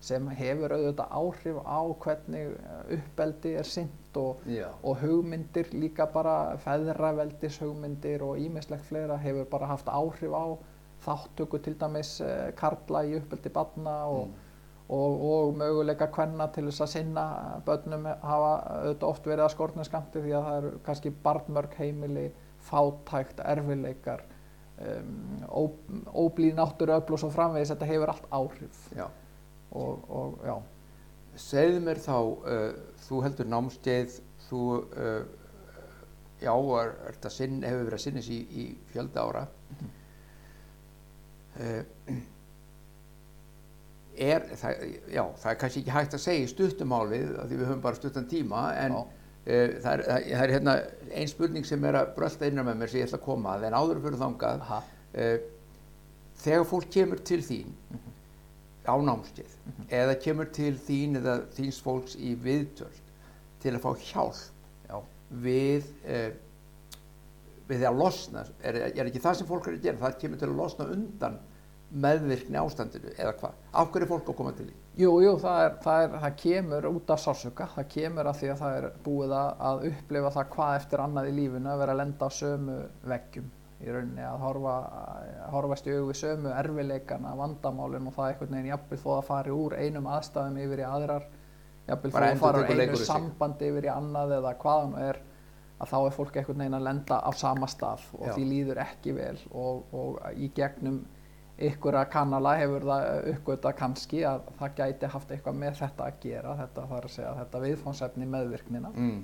sem 0.00 0.28
hefur 0.38 0.72
auðvitað 0.76 1.14
áhrif 1.18 1.56
á 1.66 1.80
hvernig 2.04 2.52
eh, 2.54 2.98
uppeldi 2.98 3.54
er 3.58 3.66
sint 3.66 4.18
og, 4.18 4.44
og 4.82 5.00
hugmyndir 5.02 5.72
líka 5.74 6.06
bara 6.12 6.56
feðraveldis 6.62 7.58
hugmyndir 7.62 8.22
og 8.26 8.38
ímislegt 8.38 8.86
fleira 8.86 9.18
hefur 9.18 9.48
bara 9.50 9.72
haft 9.72 9.90
áhrif 9.90 10.34
á 10.34 10.46
þáttöku 11.08 11.62
til 11.64 11.74
dæmis 11.80 12.12
uh, 12.20 12.50
karla 12.58 13.02
í 13.08 13.16
uppeldi 13.18 13.52
barna 13.54 13.96
og, 14.06 14.28
Mm. 14.28 14.44
og, 14.96 15.24
og 15.30 15.56
möguleika 15.60 16.06
kvenna 16.08 16.46
til 16.48 16.64
þess 16.70 16.80
að 16.80 16.92
sinna 16.94 17.24
börnum 17.66 18.06
hafa 18.22 18.52
auðvitað 18.78 19.08
oft 19.10 19.26
verið 19.28 19.44
að 19.44 19.50
skortna 19.52 19.84
skamti 19.84 20.22
því 20.24 20.32
að 20.38 20.46
það 20.46 20.56
eru 20.62 20.70
kannski 20.86 21.12
barnmörg 21.26 21.74
heimili, 21.76 22.22
fátækt, 22.70 23.42
erfileikar, 23.44 24.22
um, 24.80 25.44
ó, 25.44 25.62
óblíð 26.24 26.56
náttúruöfl 26.56 27.12
og 27.18 27.20
svo 27.20 27.30
framvegis, 27.34 27.74
þetta 27.74 27.90
hefur 27.90 28.14
allt 28.14 28.32
áhrif 28.32 28.80
Já. 28.96 29.04
og, 29.72 30.08
og 30.08 30.40
já, 30.48 30.56
Segðu 31.38 31.84
mér 31.84 32.00
þá, 32.02 32.16
uh, 32.18 32.72
þú 33.04 33.20
heldur 33.26 33.46
námskeið, 33.52 34.16
þú, 34.48 34.62
uh, 34.88 35.20
já, 36.40 36.54
er, 36.80 36.96
er 37.06 37.18
þetta 37.20 37.30
sinn, 37.36 37.60
hefur 37.62 37.84
verið 37.84 37.98
að 38.00 38.04
sinnis 38.08 38.32
í, 38.32 38.40
í 38.48 38.64
fjölda 38.90 39.28
ára. 39.28 39.44
Uh, 41.58 41.82
er, 44.18 44.44
það, 44.58 44.82
já, 45.14 45.22
það 45.38 45.50
er 45.52 45.60
kannski 45.60 45.82
ekki 45.82 45.94
hægt 45.94 46.16
að 46.18 46.24
segja 46.24 46.50
stuttumálið, 46.52 47.32
af 47.38 47.48
því 47.48 47.60
við 47.60 47.68
höfum 47.70 47.84
bara 47.84 47.98
stuttan 47.98 48.28
tíma, 48.30 48.64
en 48.78 48.96
uh, 48.98 49.04
það 49.46 49.92
er, 49.92 50.04
það 50.08 50.42
er 50.42 50.54
hérna 50.56 50.74
ein 51.20 51.30
spurning 51.30 51.66
sem 51.66 51.86
er 51.88 52.00
að 52.00 52.12
brölda 52.16 52.50
innan 52.50 52.68
með 52.68 52.80
mér 52.80 52.92
sem 52.92 53.02
ég 53.02 53.08
ætla 53.08 53.20
að 53.20 53.26
koma 53.26 53.54
að, 53.54 53.68
en 53.68 53.78
áður 53.78 54.02
fyrir 54.06 54.22
þangað, 54.22 54.66
uh, 54.68 55.36
þegar 56.42 56.68
fólk 56.72 56.90
kemur 56.94 57.22
til 57.26 57.40
þín 57.46 57.74
á 58.88 58.94
námskeið 59.04 59.56
eða 59.92 60.16
kemur 60.22 60.48
til 60.54 60.72
þín 60.80 61.20
eða 61.20 61.38
þíns 61.56 61.80
fólks 61.84 62.16
í 62.16 62.32
viðtöl 62.40 62.92
til 63.62 63.74
að 63.74 63.82
fá 63.84 63.90
hjálp 64.08 64.38
já, 64.88 65.00
við 65.44 65.90
uh, 66.06 66.30
við 67.68 67.82
því 67.82 67.88
að 67.90 68.00
losna 68.00 68.44
er, 68.64 68.80
er 68.94 69.08
ekki 69.10 69.20
það 69.22 69.40
sem 69.40 69.48
fólk 69.48 69.68
er 69.68 69.76
að 69.76 69.84
gera? 69.84 70.00
Það 70.00 70.18
kemur 70.22 70.40
til 70.40 70.48
að 70.48 70.60
losna 70.62 70.88
undan 70.94 71.38
meðvirkni 71.88 72.58
ástandinu 72.60 73.14
eða 73.16 73.32
hvað, 73.38 73.60
af 73.72 73.90
hverju 73.92 74.06
er 74.06 74.10
fólk 74.10 74.28
að 74.28 74.38
koma 74.40 74.52
til 74.56 74.68
því 74.68 74.76
Jú, 74.98 75.12
jú, 75.22 75.36
það, 75.38 75.60
er, 75.62 75.74
það, 75.84 76.00
er, 76.02 76.14
það 76.24 76.32
kemur 76.40 76.86
út 76.90 77.10
af 77.14 77.20
sársöka, 77.22 77.68
það 77.76 77.84
kemur 77.92 78.28
af 78.28 78.40
því 78.40 78.48
að 78.50 78.62
það 78.64 78.78
er 78.78 78.86
búið 79.04 79.34
að, 79.38 79.50
að 79.68 79.84
upplifa 79.92 80.32
það 80.34 80.48
hvað 80.56 80.78
eftir 80.80 81.02
annað 81.04 81.28
í 81.28 81.34
lífinu 81.36 81.70
að 81.70 81.82
vera 81.84 81.94
að 81.94 82.00
lenda 82.00 82.26
á 82.26 82.30
sömu 82.34 82.78
veggjum 83.12 83.52
í 83.78 83.92
rauninni 83.94 84.24
að 84.26 84.40
horfa, 84.42 84.72
horfast 85.52 85.86
í 85.86 85.94
augu 85.94 86.08
við 86.08 86.18
sömu 86.18 86.50
erfileikana, 86.50 87.34
vandamálin 87.38 88.08
og 88.10 88.16
það 88.16 88.32
einhvern 88.32 88.56
veginn 88.56 88.72
jafnvel 88.72 88.98
þó 89.04 89.10
að 89.14 89.28
fari 89.28 89.54
úr 89.54 89.76
einum 89.78 90.08
aðstæðum 90.16 90.58
yfir 90.64 90.82
í 90.82 90.86
aðrar, 90.88 91.28
jafnvel 91.86 92.12
þó 92.16 92.18
að 92.24 92.42
fara 92.42 92.62
úr 92.64 92.82
einu 92.82 93.02
sambandi 93.04 93.68
yfir 93.70 93.86
í 93.86 93.92
annað 93.92 94.34
eða 94.40 94.54
hvaðan 94.64 94.96
er 95.04 95.20
að 95.78 95.92
þá 95.92 95.98
er 96.00 96.16
fólk 96.16 96.40
einhvern 96.40 96.64
veginn 96.64 96.78
að 96.80 96.88
lenda 96.88 97.20
á 97.22 97.30
sama 97.38 97.68
stað 97.70 98.08
og 98.18 98.26
Já. 98.26 98.32
því 98.34 98.48
líður 98.50 98.82
ekki 98.82 99.14
vel 99.14 99.36
og, 99.54 99.94
og 99.94 100.18
í 100.34 100.50
gegnum 100.56 100.98
ykkur 101.58 101.98
að 101.98 102.08
kannala 102.12 102.54
hefur 102.60 102.86
það 102.86 103.28
uppgötað 103.32 103.76
kannski 103.80 104.22
að 104.28 104.46
það 104.60 104.78
gæti 104.78 105.10
haft 105.14 105.34
eitthvað 105.34 105.58
með 105.58 105.76
þetta 105.80 106.06
að 106.06 106.18
gera 106.22 106.54
þetta 106.62 106.86
þarf 106.92 107.08
að 107.08 107.14
segja 107.16 107.34
þetta 107.40 107.62
viðfónsefni 107.64 108.30
meðvirknina 108.34 108.92
mm. 108.94 109.20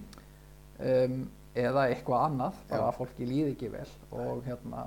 um, 0.91 1.17
eða 1.55 1.87
eitthvað 1.88 2.26
annað 2.29 2.61
bara 2.69 2.83
Já. 2.83 2.88
að 2.88 2.99
fólki 2.99 3.31
líði 3.31 3.55
ekki 3.55 3.73
vel 3.76 3.88
og 4.11 4.45
hérna 4.49 4.87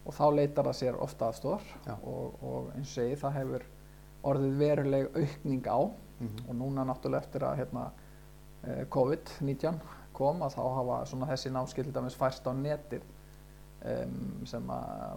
og 0.00 0.16
þá 0.16 0.24
leitar 0.34 0.66
það 0.70 0.78
sér 0.80 1.00
ofta 1.06 1.28
aðstór 1.30 1.66
og, 2.00 2.40
og 2.42 2.70
eins 2.74 2.88
og 2.88 2.94
segi 2.96 3.20
það 3.20 3.36
hefur 3.38 3.66
orðið 4.30 4.56
veruleg 4.64 5.20
aukning 5.20 5.68
á 5.70 5.80
Mhm. 6.20 6.48
og 6.48 6.54
núna 6.54 6.84
náttúrulega 6.84 7.22
eftir 7.24 7.44
að 7.44 7.56
hérna, 7.56 7.90
eh, 8.64 8.84
COVID-19 8.90 9.80
kom 10.12 10.42
að 10.42 10.54
þá 10.54 10.62
hafa 10.76 11.04
þessi 11.32 11.50
námskill 11.50 11.92
færst 12.18 12.44
á 12.44 12.52
netið 12.52 13.02
um, 13.84 14.46
sem 14.48 14.72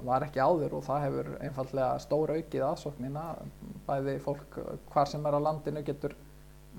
var 0.07 0.25
ekki 0.27 0.41
áður 0.41 0.77
og 0.79 0.85
það 0.87 1.05
hefur 1.07 1.31
einfallega 1.43 2.01
stór 2.03 2.35
aukið 2.37 2.65
aðsóknina 2.67 3.23
bæði 3.87 4.17
fólk 4.23 4.59
hvar 4.91 5.09
sem 5.09 5.25
er 5.27 5.37
á 5.37 5.41
landinu 5.43 5.83
getur 5.85 6.15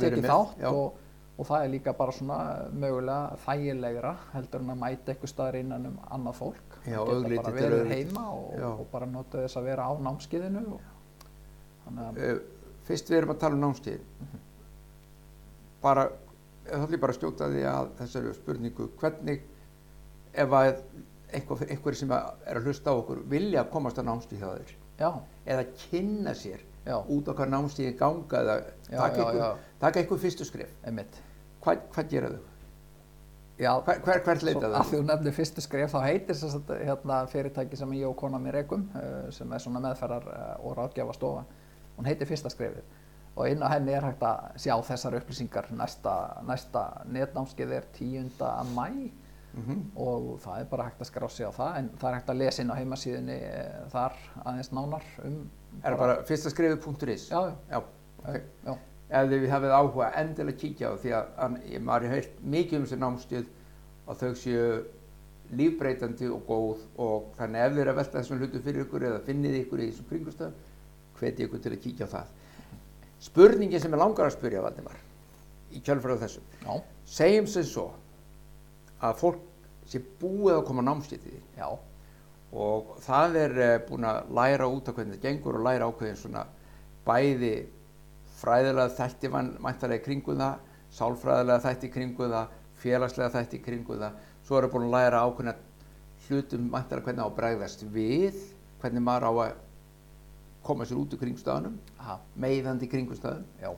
tekið 0.00 0.28
þátt 0.28 0.64
og, 0.70 0.96
og 1.36 1.48
það 1.50 1.66
er 1.66 1.72
líka 1.74 1.94
bara 1.98 2.16
svona 2.16 2.38
mögulega 2.72 3.38
þægilegra 3.44 4.14
heldur 4.32 4.64
en 4.64 4.74
að 4.74 4.82
mæta 4.82 5.14
eitthvað 5.14 5.34
staðar 5.34 5.60
innan 5.60 5.86
um 5.90 6.00
annað 6.16 6.40
fólk. 6.40 6.80
Já, 6.84 6.98
geta 6.98 7.18
augliti 7.18 7.38
bara 7.42 7.54
verið 7.58 7.94
heima 7.94 8.26
og, 8.32 8.50
og 8.72 8.84
bara 8.92 9.08
nota 9.10 9.44
þess 9.44 9.60
að 9.60 9.70
vera 9.70 9.86
á 9.88 9.92
námskiðinu 10.08 10.64
og, 10.74 10.90
uh, 11.94 12.34
fyrst 12.88 13.10
við 13.10 13.20
erum 13.20 13.34
að 13.34 13.40
tala 13.44 13.58
um 13.58 13.64
námskeið. 13.68 14.04
Bara 15.84 16.08
þá 16.64 16.78
ætlum 16.78 16.94
ég 16.96 17.02
bara 17.02 17.12
að 17.12 17.18
skjóta 17.18 17.50
því 17.52 17.64
að 17.68 17.90
þessari 17.98 18.36
spurningu 18.38 18.86
hvernig 19.00 19.42
ef 20.34 20.54
að 20.56 20.70
einhver, 21.34 21.66
einhver 21.70 21.98
sem 21.98 22.14
er 22.14 22.58
að 22.60 22.68
hlusta 22.68 22.92
á 22.92 22.94
okkur 23.00 23.24
vilja 23.30 23.66
komast 23.72 23.98
á 23.98 24.02
námskeið 24.06 24.40
hjá 24.42 24.48
þér. 24.54 24.72
Já, 25.00 25.10
eða 25.50 25.66
kynna 25.88 26.34
sér 26.38 26.62
já, 26.86 26.96
út 27.00 27.28
hvað 27.28 27.52
námskeið 27.52 27.94
ganga 27.98 28.40
eða 28.40 28.58
taka 29.80 30.00
einhver, 30.00 30.20
fyrstu 30.22 30.46
skrif 30.46 30.74
hvað, 31.64 31.86
hvað 31.94 32.10
gera 32.12 32.30
þau? 32.34 32.42
já, 33.58 33.70
Hver, 33.86 34.00
hver, 34.04 34.22
hvert 34.26 34.42
Svo 34.42 34.48
leita 34.50 34.66
að 34.68 34.74
þau? 34.76 34.84
því 34.90 34.98
þú 34.98 35.06
nefnir 35.08 35.36
fyrstu 35.38 35.64
skref 35.64 35.94
þá 35.94 36.00
heitir 36.04 36.38
þess 36.38 36.58
að 36.58 36.72
hérna, 36.84 37.18
fyrirtæki 37.30 37.78
sem 37.80 37.96
ég 37.98 38.08
og 38.08 38.16
kona 38.20 38.40
mér 38.42 38.60
reikum 38.60 38.88
uh, 38.94 39.30
sem 39.34 39.52
er 39.52 39.62
svona 39.62 39.82
meðferðar 39.84 40.28
uh, 40.30 40.54
og 40.66 40.76
ráðgjafastofa 40.78 41.44
hún 41.96 42.08
heitir 42.10 42.26
fyrsta 42.28 42.50
skrefið. 42.50 42.86
Og 43.34 43.50
inn 43.50 43.62
á 43.66 43.68
henni 43.72 43.94
er 43.94 44.04
hægt 44.06 44.22
að 44.22 44.60
sjá 44.62 44.74
þessar 44.86 45.16
upplýsingar. 45.18 45.66
Næsta, 45.74 46.14
næsta 46.46 46.82
netnámskeið 47.10 47.72
er 47.80 47.86
10. 47.96 48.28
mæ 48.74 48.88
Mm 49.54 49.82
og 50.04 50.40
það 50.42 50.60
er 50.60 50.64
bara 50.70 50.84
hægt 50.88 51.00
að 51.04 51.06
skrá 51.10 51.28
sig 51.30 51.46
á 51.46 51.52
það 51.54 51.76
en 51.78 51.90
það 52.00 52.08
er 52.08 52.14
hægt 52.18 52.30
að 52.32 52.40
lesa 52.40 52.62
inn 52.62 52.72
á 52.74 52.78
heimasíðunni 52.80 53.36
uh, 53.46 53.84
þar 53.92 54.16
aðeins 54.44 54.72
nánar 54.74 55.04
um 55.24 55.36
Er 55.82 55.94
það 55.94 55.98
bara 56.00 56.16
fyrsta 56.26 56.50
skrifið.is? 56.50 57.28
já, 57.30 57.40
já, 57.70 57.78
Já, 58.24 58.40
já, 58.66 58.74
ef 59.20 59.30
þið 59.30 59.46
hafið 59.52 59.74
áhuga 59.78 60.10
endilega 60.20 60.58
kíkja 60.58 60.90
á 60.90 60.94
því 60.98 61.14
að 61.14 61.56
maður 61.86 62.06
er 62.08 62.14
heilt 62.16 62.36
mikið 62.42 62.78
um 62.78 62.84
þessi 62.88 62.98
námskeið 63.04 63.48
og 64.06 64.18
þau 64.20 64.34
séu 64.42 64.68
lífbreytandi 65.54 66.28
og 66.34 66.44
góð 66.48 66.84
og 67.04 67.26
þannig 67.38 67.60
ef 67.66 67.72
þið 67.74 67.82
er 67.84 67.90
að 67.92 67.98
velta 68.00 68.18
þessum 68.20 68.38
hlutum 68.40 68.62
fyrir 68.64 68.84
ykkur 68.86 69.06
eða 69.10 69.24
finnið 69.26 69.58
ykkur 69.62 69.82
í 69.84 69.88
þessum 69.90 70.08
kringustöðum 70.10 70.54
hveti 71.20 71.46
ykkur 71.46 71.62
til 71.62 71.72
að 71.76 71.82
kíkja 71.84 72.08
á 72.10 72.14
það. 72.14 72.32
Spurningin 73.28 73.80
sem 73.80 73.92
ég 73.94 74.00
langar 74.00 74.26
að 74.26 74.34
spyrja 74.38 74.62
Valdimar 74.64 74.96
í 75.70 75.82
kjölfæra 75.84 76.16
þessu. 76.24 76.40
Já, 76.64 76.72
segjum 77.06 77.46
sem 77.46 77.66
svo 77.68 77.90
að 79.04 79.18
fólk 79.20 79.42
sé 79.90 80.00
búið 80.20 80.58
að 80.58 80.66
koma 80.68 80.84
á 80.88 81.20
því 81.20 81.34
já, 81.58 81.68
og 82.54 82.94
það 83.04 83.38
er 83.42 83.56
uh, 83.60 83.72
búin 83.88 84.06
að 84.08 84.30
læra 84.38 84.68
út 84.70 84.88
af 84.88 84.96
hvernig 84.96 85.18
þetta 85.18 85.28
gengur 85.28 85.58
og 85.58 85.66
læra 85.66 85.88
ákveðin 85.90 86.20
svona 86.20 86.44
bæði 87.04 87.54
fræðilega 88.40 88.94
þætti 88.98 89.30
mæntalega 89.34 90.00
í 90.00 90.04
kringu 90.04 90.36
það, 90.38 90.56
sálfræðilega 90.94 91.64
þætti 91.66 91.88
í 91.88 91.94
kringu 91.94 92.30
það, 92.32 92.56
félagslega 92.80 93.34
þætti 93.36 93.60
í 93.60 93.64
kringu 93.64 94.00
það, 94.00 94.18
svo 94.44 94.58
er 94.58 94.66
það 94.66 94.74
búin 94.74 94.88
að 94.88 94.96
læra 94.96 95.22
ákveðina 95.28 95.56
hlutum 96.24 96.68
mæntalega 96.72 97.08
hvernig 97.08 97.24
á 97.24 97.28
að 97.28 97.38
bregðast 97.38 97.86
við, 97.92 98.42
hvernig 98.82 99.04
maður 99.04 99.28
á 99.28 99.32
að 99.44 99.62
koma 100.64 100.86
sér 100.88 101.00
út 101.02 101.12
úr 101.12 101.20
meiðandi 102.40 102.88
kringustöðum. 102.88 103.44
já, 103.60 103.70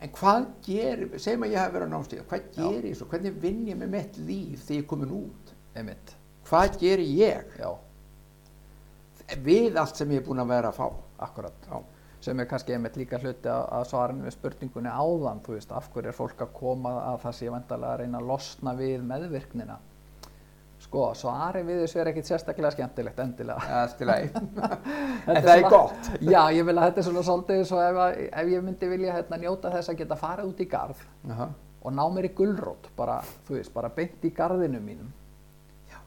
En 0.00 0.08
hvað 0.16 0.46
gerir, 0.64 1.10
segjum 1.20 1.44
að 1.44 1.52
ég 1.52 1.60
hef 1.60 1.72
verið 1.74 1.90
á 1.90 1.94
námstíða, 1.94 2.26
hvað 2.30 2.44
gerir 2.56 2.88
ég 2.88 2.96
svo, 2.96 3.06
hvernig 3.10 3.34
vinn 3.42 3.66
ég 3.68 3.76
með 3.76 3.90
mitt 3.92 4.18
líf 4.24 4.62
þegar 4.64 4.78
ég 4.78 4.84
er 4.84 4.88
komin 4.94 5.14
út? 5.18 5.54
einmitt, 5.76 6.14
Hvað 6.48 6.78
gerir 6.80 7.10
ég? 7.14 7.50
Já, 7.60 7.70
við 9.44 9.76
allt 9.78 10.00
sem 10.00 10.10
ég 10.10 10.22
er 10.22 10.26
búin 10.26 10.40
að 10.42 10.52
vera 10.54 10.70
að 10.72 10.78
fá? 10.80 10.86
akkurat 11.20 11.66
Já. 11.68 11.82
sem 12.24 12.40
er 12.40 12.48
kannski 12.48 12.72
einmitt 12.72 12.96
líka 12.96 13.18
hluti 13.20 13.48
að, 13.52 13.66
að 13.76 13.84
svarinu 13.90 14.24
við 14.24 14.34
spurningunni 14.38 14.88
áðan, 14.88 15.42
þú 15.44 15.52
veist, 15.58 15.72
af 15.76 15.90
hverju 15.92 16.08
er 16.08 16.16
fólk 16.16 16.40
að 16.46 16.54
koma 16.56 16.94
að 17.12 17.20
það 17.26 17.36
sé 17.38 17.50
vandalega 17.52 17.92
að 17.92 18.00
reyna 18.00 18.20
að 18.22 18.30
losna 18.32 18.74
við 18.80 19.04
meðvirknina 19.12 19.76
sko, 20.90 21.04
svari 21.14 21.62
við 21.66 21.84
þessu 21.84 22.00
er 22.02 22.10
ekkit 22.10 22.26
sérstaklega 22.32 22.72
skemmtilegt 22.74 23.20
endilega 23.22 23.84
lagi. 24.08 24.30
Þetta 25.26 25.36
en 25.36 25.44
það 25.46 25.52
er 25.54 25.64
gott. 25.70 26.10
Já, 26.24 26.40
ég 26.56 26.66
vil 26.66 26.74
að 26.74 26.86
þetta 26.88 27.02
er 27.02 27.06
svona 27.06 27.22
svolítið 27.28 27.62
svo 27.68 27.78
ef, 27.84 28.00
að, 28.02 28.18
ef 28.42 28.50
ég 28.50 28.64
myndi 28.66 28.88
vilja 28.90 29.14
hérna, 29.14 29.38
njóta 29.44 29.70
þess 29.76 29.92
að 29.92 30.00
geta 30.02 30.18
farið 30.18 30.50
út 30.50 30.64
í 30.64 30.66
garð 30.72 31.04
Aha. 31.30 31.46
og 31.84 31.94
ná 31.94 32.02
mér 32.16 32.26
í 32.26 32.34
gulrót, 32.40 32.90
bara, 32.98 33.20
þú 33.46 33.58
veist, 33.60 33.72
bara 33.76 33.90
beint 33.94 34.26
í 34.26 34.32
garðinu 34.34 34.80
mínum 34.82 35.12
Já. 35.92 36.00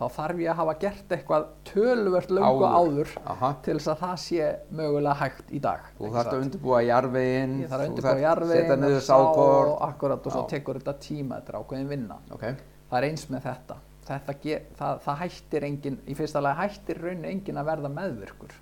þá 0.00 0.06
þarf 0.16 0.40
ég 0.40 0.54
að 0.54 0.58
hafa 0.62 0.76
gert 0.86 1.12
eitthvað 1.18 1.46
töluvert 1.68 2.32
löngu 2.38 2.72
áður, 2.80 3.12
Aha. 3.34 3.52
til 3.66 3.76
þess 3.76 3.92
að 3.92 4.00
það 4.06 4.16
sé 4.24 4.48
mögulega 4.80 5.18
hægt 5.20 5.52
í 5.52 5.60
dag 5.68 5.84
Þú 5.98 6.14
þarft 6.16 6.32
að 6.32 6.46
undirbúa 6.46 6.80
að 6.80 6.88
þú 7.84 7.90
undirbúa 7.90 8.08
þarft 8.08 8.24
jarðveginn 8.24 8.64
Setja 8.64 8.80
niður 8.86 8.96
og 9.02 9.04
sá 9.04 9.12
sákort. 9.12 9.68
og 9.74 9.86
akkurat 9.90 10.26
og 10.32 10.38
svo 10.38 10.48
tekur 10.54 10.80
þetta 10.80 10.98
tíma, 11.04 11.42
þetta 11.42 11.52
er 11.56 11.60
ákveðin 11.60 11.92
vinna. 11.92 12.20
Ok. 12.32 12.50
Það 12.90 13.00
er 13.02 13.10
eins 13.10 13.28
með 13.30 13.48
þetta. 13.50 13.80
Þetta 14.10 14.34
ge, 14.42 14.58
það, 14.78 14.98
það 15.06 15.20
hættir 15.22 15.66
engin, 15.68 16.00
í 16.06 16.16
fyrsta 16.18 16.42
lagi 16.42 16.60
hættir 16.64 17.00
raunin 17.04 17.30
engin 17.30 17.60
að 17.60 17.70
verða 17.70 17.92
meðvirkur. 17.94 18.54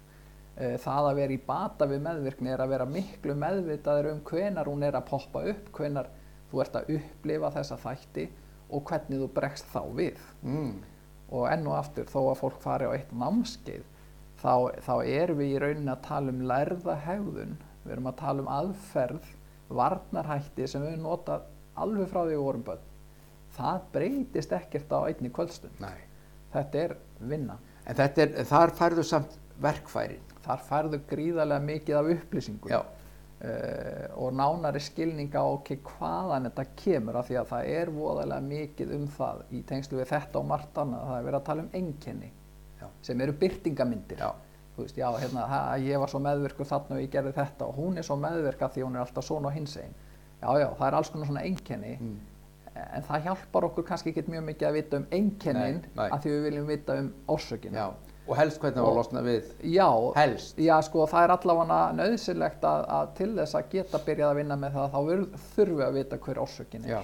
Eh, 0.59 0.77
Það 0.83 1.09
að 1.11 1.19
vera 1.21 1.37
í 1.37 1.41
bata 1.47 1.87
við 1.87 2.05
meðvirkni 2.07 2.51
er 2.53 2.63
að 2.65 2.73
vera 2.75 2.87
miklu 2.91 3.37
meðvitaður 3.39 4.11
um 4.13 4.21
hvenar 4.27 4.71
hún 4.71 4.83
er 4.83 4.99
að 4.99 5.09
poppa 5.13 5.45
upp, 5.53 5.69
hvenar 5.77 6.09
þú 6.51 6.63
ert 6.65 6.79
að 6.81 6.95
upplifa 6.97 7.53
þessa 7.55 7.79
þætti 7.85 8.25
og 8.69 8.83
hvernig 8.89 9.23
þú 9.23 9.29
bregst 9.37 9.69
þá 9.73 9.83
við 9.97 10.19
Mm. 10.43 10.83
og 11.31 11.47
enn 11.53 11.67
og 11.69 11.77
aftur 11.77 12.09
þó 12.09 12.21
að 12.31 12.39
fólk 12.41 12.61
fari 12.61 12.89
á 12.89 12.97
eitt 12.97 13.13
námskeið 13.13 13.85
þá, 14.41 14.53
þá 14.81 14.95
erum 15.05 15.39
við 15.39 15.55
í 15.55 15.61
rauninni 15.63 15.93
að 15.93 16.05
tala 16.07 16.33
um 16.33 16.43
lærða 16.49 16.97
hegðun, 17.05 17.57
við 17.85 17.93
erum 17.93 18.11
að 18.11 18.19
tala 18.23 18.45
um 18.45 18.51
aðferð, 18.59 19.31
varnarhætti 19.69 20.69
sem 20.69 20.85
við 20.85 21.01
notað 21.03 21.49
alveg 21.79 22.09
frá 22.11 22.23
því 22.25 22.35
við 22.35 22.45
vorum 22.45 22.65
börn. 22.67 22.88
Það 23.59 23.81
breytist 23.95 24.53
ekkert 24.55 24.93
á 24.95 24.99
einni 25.09 25.31
kvöldstund. 25.35 25.81
Nei. 25.83 25.97
Þetta 26.53 26.85
er 26.85 26.95
vinna. 27.31 27.59
En 27.89 28.01
er, 28.05 28.37
þar 28.49 28.73
færðu 28.79 29.05
samt 29.07 29.35
verkfærin. 29.63 30.25
Þar 30.45 30.65
færðu 30.69 31.01
gríðarlega 31.11 31.65
mikið 31.65 31.99
af 31.99 32.11
upplýsingum 32.15 32.73
Já. 32.73 32.79
uh, 32.81 34.05
og 34.23 34.37
nánari 34.39 34.81
skilninga 34.81 35.43
á 35.43 35.49
okay, 35.51 35.81
hvaðan 35.85 36.49
þetta 36.49 36.67
kemur 36.79 37.19
af 37.21 37.29
því 37.29 37.41
að 37.41 37.51
það 37.53 37.71
er 37.75 37.93
voðalega 37.93 38.47
mikið 38.47 38.95
um 38.97 39.07
það 39.19 39.43
í 39.51 39.63
tengslu 39.69 40.01
við 40.01 40.13
þetta 40.15 40.41
og 40.41 40.51
margt 40.53 40.83
annað. 40.85 41.07
Það 41.11 41.19
er 41.19 41.27
verið 41.29 41.41
að 41.41 41.49
tala 41.51 41.65
um 41.67 41.73
einkenni 41.81 42.31
Já. 42.79 42.87
sem 43.11 43.25
eru 43.27 43.37
byrtingamyndir. 43.43 44.23
Já. 44.23 44.31
Þú 44.79 44.85
veist, 44.87 44.99
já, 45.01 45.09
hérna, 45.19 45.45
ég 45.83 45.99
var 45.99 46.11
svo 46.13 46.21
meðvirkur 46.23 46.69
þarna 46.71 46.95
og 46.95 47.03
ég 47.03 47.11
gerði 47.11 47.33
þetta 47.35 47.67
og 47.67 47.79
hún 47.81 47.99
er 47.99 48.07
svo 48.07 48.15
meðvirka 48.23 48.69
því 48.71 48.85
hún 48.87 48.95
er 48.95 49.03
alltaf 49.03 49.27
svona 49.27 49.51
og 49.51 49.57
hins 49.57 49.75
einn. 49.81 49.97
Já, 50.39 50.53
já, 50.55 50.69
það 50.79 50.85
er 50.87 50.97
alls 51.01 51.11
konar 51.11 51.27
svona 51.27 51.43
einkenni 51.49 51.97
Mm. 51.99 52.19
En 52.95 53.03
það 53.09 53.23
hjálpar 53.29 53.65
okkur 53.69 53.85
kannski 53.89 54.13
ekki 54.13 54.25
mjög 54.31 54.45
mikið 54.53 54.69
að 54.69 54.77
vita 54.79 54.97
um 55.01 55.07
einkennin 55.13 55.81
af 55.97 56.23
því 56.25 56.31
við 56.35 56.43
viljum 56.49 56.67
vita 56.71 56.97
um 57.03 57.11
orsökina. 57.29 57.79
Já. 57.79 57.89
Og 58.29 58.37
helst 58.37 58.61
hvernig 58.61 58.77
það 58.77 58.85
var 58.85 58.91
Og- 58.91 58.97
losna 58.99 59.21
við. 59.25 59.45
Já, 59.65 59.89
Helst. 60.17 60.57
já, 60.61 60.75
sko, 60.85 61.07
það 61.09 61.23
er 61.25 61.33
allavega 61.37 61.79
nöðsilegt 61.97 62.61
að, 62.69 62.83
að 62.89 63.15
til 63.17 63.31
þess 63.39 63.55
að 63.57 63.69
geta 63.73 63.99
byrjað 64.05 64.31
að 64.35 64.37
vinna 64.43 64.57
með 64.57 64.73
það 64.77 64.91
þá 64.93 64.99
þurfum 65.55 65.79
við 65.79 65.87
að 65.87 65.95
vita 65.97 66.19
hver 66.19 66.39
orsökin 66.43 66.85
er. 66.85 66.91
Já. 66.91 67.01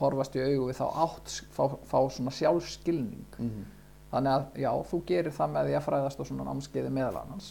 Horfast 0.00 0.36
í 0.36 0.40
augu 0.40 0.70
við 0.70 0.78
þá 0.80 0.86
átt, 1.04 1.34
fá, 1.52 1.64
fá 1.84 1.98
svona 2.08 2.32
sjálfskilning. 2.32 3.26
Mm. 3.38 3.66
Þannig 4.10 4.32
að, 4.32 4.46
já, 4.64 4.70
þú 4.90 5.02
gerir 5.06 5.30
það 5.36 5.50
með 5.54 5.66
því 5.68 5.74
að 5.76 5.84
fræðast 5.90 6.20
á 6.20 6.24
svona 6.24 6.46
námskeiði 6.48 6.90
meðal 6.96 7.20
annars. 7.20 7.50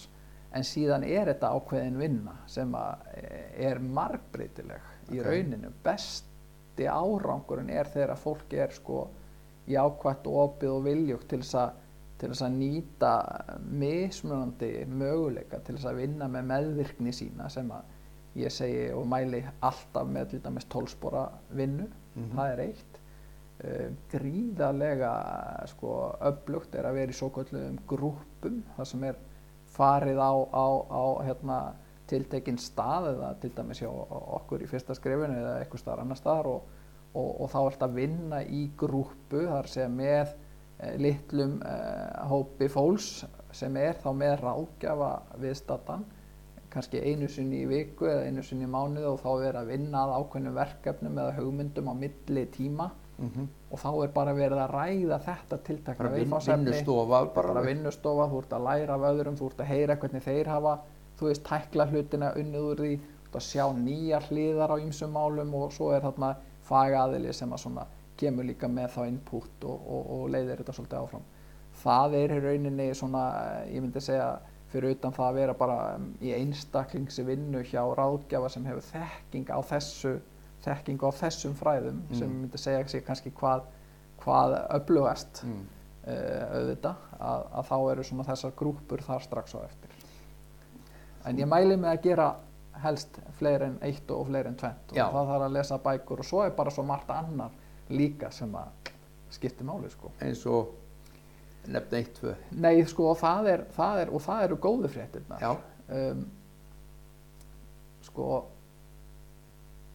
En 0.51 0.65
síðan 0.65 1.03
er 1.05 1.29
þetta 1.29 1.51
ákveðin 1.53 1.99
vinna 2.01 2.33
sem 2.49 2.73
að 2.73 3.05
eh, 3.21 3.69
er 3.69 3.77
margbreytileg 3.79 4.81
í 5.13 5.19
Ok. 5.21 5.27
rauninu. 5.29 5.69
Besti 6.79 6.87
árangurinn 6.87 7.69
er 7.75 7.87
þegar 7.91 8.13
að 8.13 8.21
fólk 8.23 8.53
er 8.55 8.71
sko 8.71 8.99
jákvætt 9.67 10.27
og 10.31 10.37
opið 10.45 10.69
og 10.71 10.85
viljugt 10.85 11.27
til 11.29 11.41
þess 11.43 11.57
að 11.59 12.45
að 12.47 12.53
nýta 12.55 13.09
mismunandi 13.81 14.69
möguleika 14.87 15.59
til 15.59 15.75
þess 15.75 15.89
að 15.91 15.99
vinna 15.99 16.27
með 16.31 16.47
meðvirkni 16.53 17.11
sína 17.15 17.49
sem 17.51 17.67
að 17.71 18.39
ég 18.39 18.51
segi 18.51 18.85
og 18.95 19.05
mæli 19.11 19.41
alltaf 19.59 20.07
með 20.07 20.31
til 20.31 20.39
dæmis 20.45 20.67
tólspora 20.71 21.25
vinnu, 21.51 21.87
Mhm. 22.15 22.31
það 22.35 22.51
er 22.53 22.59
eitt 22.59 22.99
uh, 23.63 23.89
gríðarlega 24.11 25.11
sko, 25.67 26.15
öflugt 26.31 26.75
er 26.75 26.85
að 26.85 26.93
vera 26.93 27.11
í 27.11 27.15
svo 27.19 27.29
kölluðum 27.29 27.79
grúppum 27.87 28.63
þar 28.77 28.85
sem 28.85 29.03
er 29.03 29.15
farið 29.67 30.19
á, 30.19 30.31
á, 30.55 30.67
á 30.89 31.03
hérna, 31.27 31.59
tiltekinn 32.09 32.59
stað 32.61 33.09
eða 33.13 33.31
til 33.41 33.51
dæmis 33.55 33.81
hjá 33.83 33.89
okkur 34.39 34.65
í 34.65 34.69
fyrsta 34.69 34.95
skrifinu 34.97 35.39
eða 35.39 35.55
eitthvað 35.61 35.83
staðar 35.83 36.03
annar 36.03 36.19
staðar 36.19 36.51
og, 36.51 36.69
og, 37.13 37.29
og 37.29 37.51
þá 37.53 37.59
er 37.61 37.73
þetta 37.75 37.89
að 37.89 37.97
vinna 37.99 38.43
í 38.43 38.61
grúppu 38.79 39.43
þar 39.47 39.71
sem 39.71 39.97
með 39.99 40.31
eh, 40.79 40.95
litlum 41.01 41.59
eh, 41.65 42.23
hópi 42.31 42.69
fólks 42.71 43.11
sem 43.55 43.77
er 43.81 43.99
þá 44.01 44.09
með 44.17 44.39
ráðgjafa 44.45 45.11
viðstatan 45.41 46.07
kannski 46.69 47.01
einu 47.01 47.29
sinni 47.31 47.63
í 47.63 47.69
viku 47.69 48.05
eða 48.05 48.27
einu 48.29 48.43
sinni 48.45 48.67
í 48.67 48.69
mánuði 48.69 49.07
og 49.09 49.21
þá 49.23 49.29
er 49.47 49.61
að 49.61 49.71
vinna 49.73 50.03
að 50.05 50.17
ákveðnum 50.19 50.57
verkefnum 50.59 51.21
eða 51.23 51.37
hugmyndum 51.39 51.89
á 51.89 51.93
milli 51.97 52.49
tíma 52.53 52.91
Mm 53.19 53.47
og 53.69 53.77
þá 53.77 53.89
er 54.03 54.13
bara 54.13 54.33
verið 54.33 54.59
að 54.63 54.71
ræða 54.73 55.17
þetta 55.25 55.57
vinnustofa 56.55 57.19
bara. 57.35 57.53
bara 57.53 57.61
vinnustofa, 57.61 58.25
þú 58.31 58.39
ert 58.41 58.53
að 58.57 58.63
læra 58.65 58.95
af 58.95 59.03
öðrum, 59.11 59.35
þú 59.37 59.49
ert 59.51 59.59
að 59.61 59.69
heyra 59.69 59.97
hvernig 60.01 60.23
þeir 60.25 60.49
hafa 60.49 60.71
þú 61.19 61.29
veist, 61.29 61.43
tækla 61.47 61.85
hlutina 61.91 62.33
unnið 62.39 62.67
úr 62.71 62.83
því 62.85 62.93
að 63.35 63.43
sjá 63.45 63.65
nýja 63.77 64.19
hliðar 64.29 64.71
á 64.73 64.77
ýmsum 64.81 65.11
málum 65.13 65.51
og 65.59 65.73
svo 65.75 65.91
er 65.93 66.01
þarna 66.01 66.31
fagaðili 66.65 67.33
sem 67.33 67.51
að 67.53 67.61
svona 67.65 67.83
kemur 68.19 68.43
líka 68.47 68.67
með 68.67 68.89
þá 68.95 69.01
input 69.07 69.65
og, 69.69 69.83
og, 69.95 70.07
og 70.15 70.23
leiðir 70.33 70.57
þetta 70.63 70.73
svolítið 70.75 71.01
áfram 71.03 71.27
það 71.83 72.15
er 72.19 72.33
í 72.35 72.39
rauninni 72.43 72.87
svona, 72.97 73.21
ég 73.69 73.83
myndi 73.85 74.01
segja 74.03 74.31
fyrir 74.69 74.95
utan 74.97 75.13
það 75.15 75.27
að 75.29 75.37
vera 75.39 75.53
bara 75.57 75.77
um, 75.97 76.09
í 76.21 76.33
einstaklingsvinnu 76.35 77.61
hjá 77.69 77.81
ráðgjafa 77.97 78.49
sem 78.53 78.65
hefur 78.69 78.85
þekking 78.89 79.49
á 79.53 79.59
þessu 79.71 80.15
þekking 80.65 81.01
á 81.05 81.09
þessum 81.21 81.53
fræðum 81.57 82.01
sem 82.11 82.27
Mm. 82.29 82.41
myndi 82.43 82.57
segja 82.59 82.87
sig 82.87 83.05
kannski 83.07 83.31
hvað, 83.31 83.61
hvað 84.23 84.57
öflugast 84.75 85.43
Mm. 85.45 85.63
uh, 86.07 86.43
auðvitað 86.57 86.95
að, 87.19 87.45
að 87.53 87.69
þá 87.71 87.77
eru 87.93 88.03
svona 88.03 88.27
þessar 88.27 88.51
grúpur 88.59 89.01
þar 89.05 89.21
strax 89.23 89.55
á 89.55 89.59
eftir 89.63 89.88
en 91.29 91.39
ég 91.39 91.49
mæli 91.49 91.77
með 91.77 91.93
að 91.93 92.05
gera 92.07 92.27
helst 92.83 93.19
fleiri 93.37 93.69
en 93.69 93.79
eitt 93.85 94.11
og 94.15 94.27
fleiri 94.29 94.51
en 94.51 94.59
tvent 94.59 94.93
og 94.93 94.99
það 94.99 95.31
þarf 95.31 95.45
að 95.47 95.55
lesa 95.55 95.79
bækur 95.83 96.23
og 96.23 96.27
svo 96.27 96.43
er 96.45 96.53
bara 96.55 96.73
svo 96.73 96.85
margt 96.87 97.09
annar 97.13 97.55
líka 97.89 98.31
sem 98.31 98.53
að 98.55 98.91
skiptir 99.33 99.67
máli 99.67 99.89
sko. 99.91 100.11
Eins 100.21 100.45
og 100.49 100.71
nefna 101.69 101.99
eitt, 101.99 102.13
tvö. 102.17 102.33
nei 102.51 102.85
sko 102.87 103.11
og 103.11 103.19
það 103.19 103.49
er, 103.53 103.65
það 103.75 104.03
er 104.03 104.13
og 104.13 104.23
það 104.25 104.43
eru 104.47 104.59
góðu 104.63 104.91
fréttirnar. 104.93 105.43
Já. 105.43 105.51
um, 105.97 106.23
sko 108.09 108.29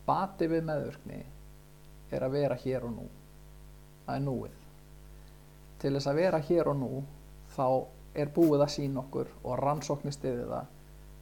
bati 0.06 0.48
við 0.50 0.66
meðvirkni 0.68 1.22
er 2.14 2.26
að 2.26 2.36
vera 2.36 2.58
hér 2.60 2.86
og 2.86 2.94
nú. 2.94 3.08
Það 4.04 4.20
er 4.20 4.24
núið. 4.28 4.62
Til 5.80 5.92
þess 5.96 6.10
að 6.10 6.20
vera 6.20 6.40
hér 6.44 6.70
og 6.70 6.78
nú 6.78 6.92
þá 7.56 7.66
er 8.14 8.30
búið 8.30 8.62
að 8.62 8.74
sína 8.76 9.02
okkur 9.02 9.30
og 9.42 9.58
rannsóknir 9.58 10.14
stiði 10.14 10.46
það 10.50 10.70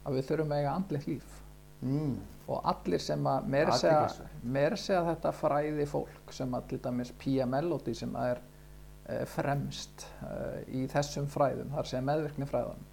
að 0.03 0.19
við 0.19 0.29
þurfum 0.29 0.53
að 0.53 0.61
eiga 0.63 0.75
andlegt 0.77 1.07
líf 1.11 1.39
Mm. 1.83 2.15
og 2.47 2.61
allir 2.63 3.01
sem 3.03 3.25
að 3.27 3.47
meira 3.51 3.73
segja, 3.75 4.27
meira 4.43 4.77
segja 4.79 5.01
þetta 5.09 5.31
fræði 5.35 5.85
fólk 5.91 6.31
sem 6.31 6.53
að 6.55 6.67
til 6.69 6.77
dæmis 6.85 7.09
Pia 7.19 7.45
Melody 7.45 7.93
sem 7.97 8.13
að 8.15 8.29
er 8.29 8.39
uh, 8.39 9.25
fremst 9.27 10.05
uh, 10.23 10.61
í 10.71 10.85
þessum 10.91 11.27
fræðum, 11.31 11.73
þar 11.75 11.89
segja 11.89 12.05
meðvirkni 12.07 12.47
fræðan 12.47 12.85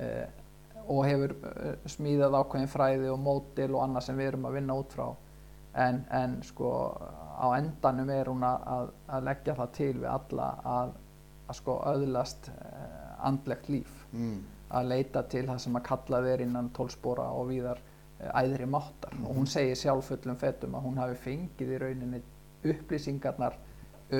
uh, 0.00 0.30
og 0.90 1.02
hefur 1.04 1.34
smíðað 1.92 2.38
ákveðin 2.40 2.72
fræði 2.72 3.10
og 3.12 3.20
mótil 3.20 3.68
og 3.74 3.82
annað 3.84 4.06
sem 4.06 4.16
við 4.16 4.30
erum 4.30 4.48
að 4.48 4.56
vinna 4.56 4.76
út 4.80 4.96
frá 4.96 5.04
en, 5.84 6.00
en 6.08 6.38
sko 6.48 6.70
á 7.36 7.46
endanum 7.58 8.14
er 8.14 8.30
hún 8.32 8.46
að, 8.48 8.88
að, 9.12 9.26
leggja 9.28 9.58
það 9.60 9.74
til 9.76 9.92
við 9.98 10.08
alla 10.14 10.48
að, 10.64 10.96
að 11.52 11.60
sko 11.60 11.76
öðlast 11.92 12.50
andlegt 13.28 13.68
líf 13.68 13.92
Mm. 14.10 14.40
Að 14.70 14.92
leita 14.92 15.22
til 15.30 15.46
það 15.48 15.62
sem 15.64 15.78
að 15.78 15.86
kallað 15.88 16.28
er 16.34 16.44
innan 16.44 16.70
tólspora 16.76 17.26
og 17.34 17.50
víðar 17.50 17.80
eh, 18.20 18.30
æðri 18.42 18.68
máttar. 18.70 19.16
Og 19.24 19.40
hún 19.40 19.50
segir 19.50 19.78
sjálf 19.78 20.12
fullum 20.12 20.38
fetum 20.40 20.76
að 20.78 20.86
hún 20.86 21.02
hafi 21.02 21.18
fengið 21.24 21.74
í 21.74 21.80
rauninni 21.82 22.22
upplýsingarnar 22.70 23.58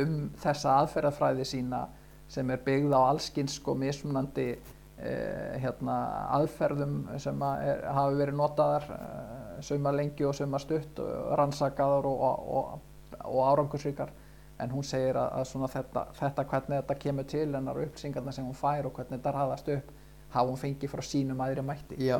um 0.00 0.30
þessa 0.40 0.76
aðferðafræði 0.82 1.46
sína 1.46 1.84
sem 2.30 2.50
er 2.54 2.62
byggð 2.66 2.94
á 2.94 3.00
allskins 3.02 3.56
sko 3.58 3.74
mismunandi 3.78 4.48
eh, 4.54 5.58
hérna, 5.62 5.96
aðferðum 6.38 7.02
sem 7.22 7.42
að 7.42 7.64
er, 7.72 7.84
hafi 7.98 8.18
verið 8.20 8.38
notaðar 8.38 8.88
eh, 8.96 9.60
sumar 9.66 9.98
lengi 9.98 10.26
og 10.26 10.36
sumar 10.38 10.62
stutt 10.62 11.02
og 11.04 11.34
rannsakaðar 11.38 12.10
og, 12.10 12.26
og, 12.26 12.50
og, 12.58 13.22
og 13.26 13.40
árangursríkar. 13.52 14.14
En 14.60 14.74
hún 14.74 14.84
segir 14.84 15.16
að, 15.16 15.30
að 15.40 15.46
svona 15.48 15.70
þetta, 15.72 16.04
þetta 16.18 16.44
hvernig 16.50 16.82
þetta 16.82 17.00
kemur 17.00 17.26
til 17.32 17.46
hennar 17.48 17.78
og 17.78 17.86
upplýsingarnar 17.88 18.36
sem 18.36 18.46
hún 18.46 18.58
fær 18.58 18.90
og 18.90 18.98
hvernig 18.98 19.18
þetta 19.18 19.36
raðast 19.36 19.70
upp 19.78 19.94
hafa 20.30 20.46
hún 20.50 20.60
fengið 20.60 20.90
frá 20.94 21.02
sínum 21.04 21.40
aðri 21.44 21.62
mætti 21.66 21.98
Já. 22.06 22.18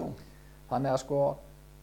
þannig 0.71 0.93
að 0.95 1.01
sko 1.05 1.21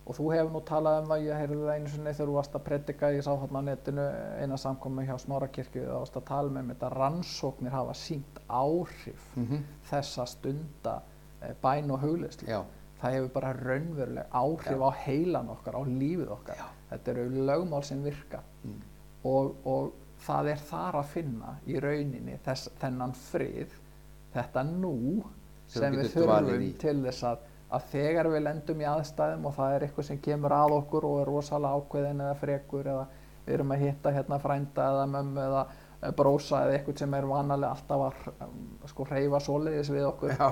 og 0.08 0.16
þú 0.16 0.26
hefur 0.32 0.52
nú 0.54 0.62
talað 0.64 1.02
um 1.02 1.10
það, 1.12 1.24
ég 1.28 1.40
heyrði 1.42 1.56
það 1.66 1.74
einu 1.76 1.90
sinni 1.92 2.12
þegar 2.16 2.30
þú 2.30 2.36
varst 2.38 2.54
að 2.56 2.62
predika, 2.64 3.10
ég 3.12 3.24
sá 3.26 3.32
þarna 3.42 3.60
á 3.60 3.68
netinu 3.68 4.06
eina 4.40 4.58
samkomi 4.62 5.04
hjá 5.10 5.18
Smárakirkju 5.20 5.84
þá 5.84 5.98
varst 6.00 6.16
að 6.22 6.26
tala 6.30 6.54
með 6.56 6.70
þetta 6.72 6.92
rannsóknir 6.96 7.76
hafa 7.76 7.94
sínt 8.00 8.40
áhrif 8.48 9.26
Mm 9.36 9.66
þessa 9.90 10.26
stunda 10.32 10.94
eh, 11.42 11.52
bæn 11.64 11.92
og 11.92 12.00
hugleyslu 12.06 12.48
Já. 12.48 12.62
það 13.02 13.14
hefur 13.18 13.30
bara 13.36 13.52
raunveruleg 13.60 14.26
áhrif 14.32 14.82
á 14.88 14.90
heilan 15.04 15.50
okkar, 15.54 15.76
á 15.76 15.82
lífið 15.88 16.32
okkar 16.38 16.56
Já. 16.64 16.68
þetta 16.90 17.12
eru 17.12 17.46
lögmál 17.52 17.84
sem 17.84 18.04
virka 18.04 18.40
Mm. 18.64 18.80
og, 19.24 19.56
og 19.66 19.92
það 20.26 20.48
er 20.52 20.58
þar 20.72 20.96
að 21.02 21.06
finna 21.12 21.52
í 21.68 21.76
rauninni 21.80 22.40
þess, 22.44 22.70
þennan 22.82 23.12
frið 23.14 23.76
þetta 24.34 24.64
nú 24.64 25.24
Sem 25.68 25.96
við 26.00 26.12
þurfum 26.14 26.68
til 26.80 26.96
þess 27.04 27.26
að, 27.28 27.42
að 27.76 27.88
þegar 27.92 28.30
við 28.32 28.44
lendum 28.46 28.82
í 28.84 28.88
aðstæðum 28.88 29.48
og 29.50 29.56
það 29.58 29.74
er 29.76 29.86
eitthvað 29.88 30.10
sem 30.10 30.22
kemur 30.24 30.56
að 30.56 30.76
okkur 30.78 31.08
og 31.10 31.18
er 31.22 31.32
rosalega 31.32 31.82
ákveðin 31.82 32.24
eða 32.24 32.38
frekur 32.40 32.88
eða 32.94 33.08
við 33.48 33.58
erum 33.58 33.74
að 33.76 33.84
hitta 33.84 34.14
hérna 34.16 34.40
frænda 34.44 34.88
eða 34.94 35.06
mömmu 35.12 35.44
eða 35.44 35.66
brósa 36.18 36.64
eða 36.66 36.78
eitthvað 36.78 37.02
sem 37.02 37.16
er 37.18 37.28
vanalega 37.28 37.74
alltaf 37.74 38.04
að 38.08 38.48
um, 38.48 38.58
sko 38.92 39.08
hreyfa 39.10 39.40
svoleiðis 39.44 39.92
við 39.92 40.08
okkur 40.12 40.36
Já. 40.38 40.50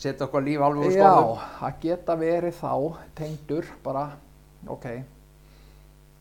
Setja 0.00 0.24
okkar 0.24 0.44
líf 0.46 0.62
alveg 0.64 0.86
úr 0.86 0.94
Já, 0.96 1.10
skoðum. 1.10 1.40
að 1.66 1.80
geta 1.82 2.14
verið 2.16 2.54
þá 2.56 2.72
tengdur 3.18 3.66
bara, 3.84 4.04
ok, 4.72 4.86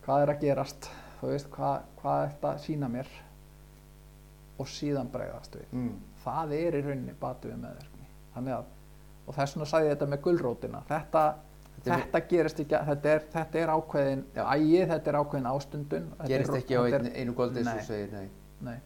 hvað 0.04 0.24
er 0.26 0.32
að 0.34 0.42
gerast, 0.44 0.90
þú 1.22 1.30
veist, 1.32 1.48
hvað, 1.54 1.86
hvað 2.02 2.24
er 2.24 2.34
þetta 2.34 2.50
að 2.52 2.64
sína 2.66 2.90
mér 2.92 3.14
og 4.60 4.68
síðan 4.68 5.12
bregðast 5.14 5.56
við. 5.56 5.70
Mm. 5.72 5.94
Það 6.26 6.56
er 6.58 6.76
í 6.76 6.82
rauninni 6.90 7.16
batu 7.22 7.48
við 7.48 7.62
meðverkni. 7.62 7.86
Það 7.86 7.89
þannig 8.40 8.58
að 8.58 8.66
og 9.30 9.36
þess 9.38 9.56
vegna 9.56 9.70
sagði 9.70 9.90
ég 9.92 9.96
þetta 9.98 10.12
með 10.16 10.26
gulrótina 10.26 10.84
þetta, 10.90 11.28
Þetta 11.80 11.96
þetta 12.02 12.20
gerist 12.28 12.58
ekki 12.60 12.76
þetta 12.90 13.12
er, 13.14 13.22
þetta 13.32 13.60
er 13.62 13.70
ákveðin 13.72 14.22
ægi, 14.36 14.80
þetta 14.90 15.12
er 15.14 15.18
ákveðin 15.22 15.46
ástundun 15.54 16.08
gerist 16.28 16.50
er- 16.52 16.58
ekki 16.60 16.76
á 16.76 16.82
einu, 16.90 17.12
einu 17.22 17.36
goldi 17.38 17.62
Nei. 17.64 17.84
segir, 17.88 18.10
nei. 18.12 18.26
nei, 18.68 18.80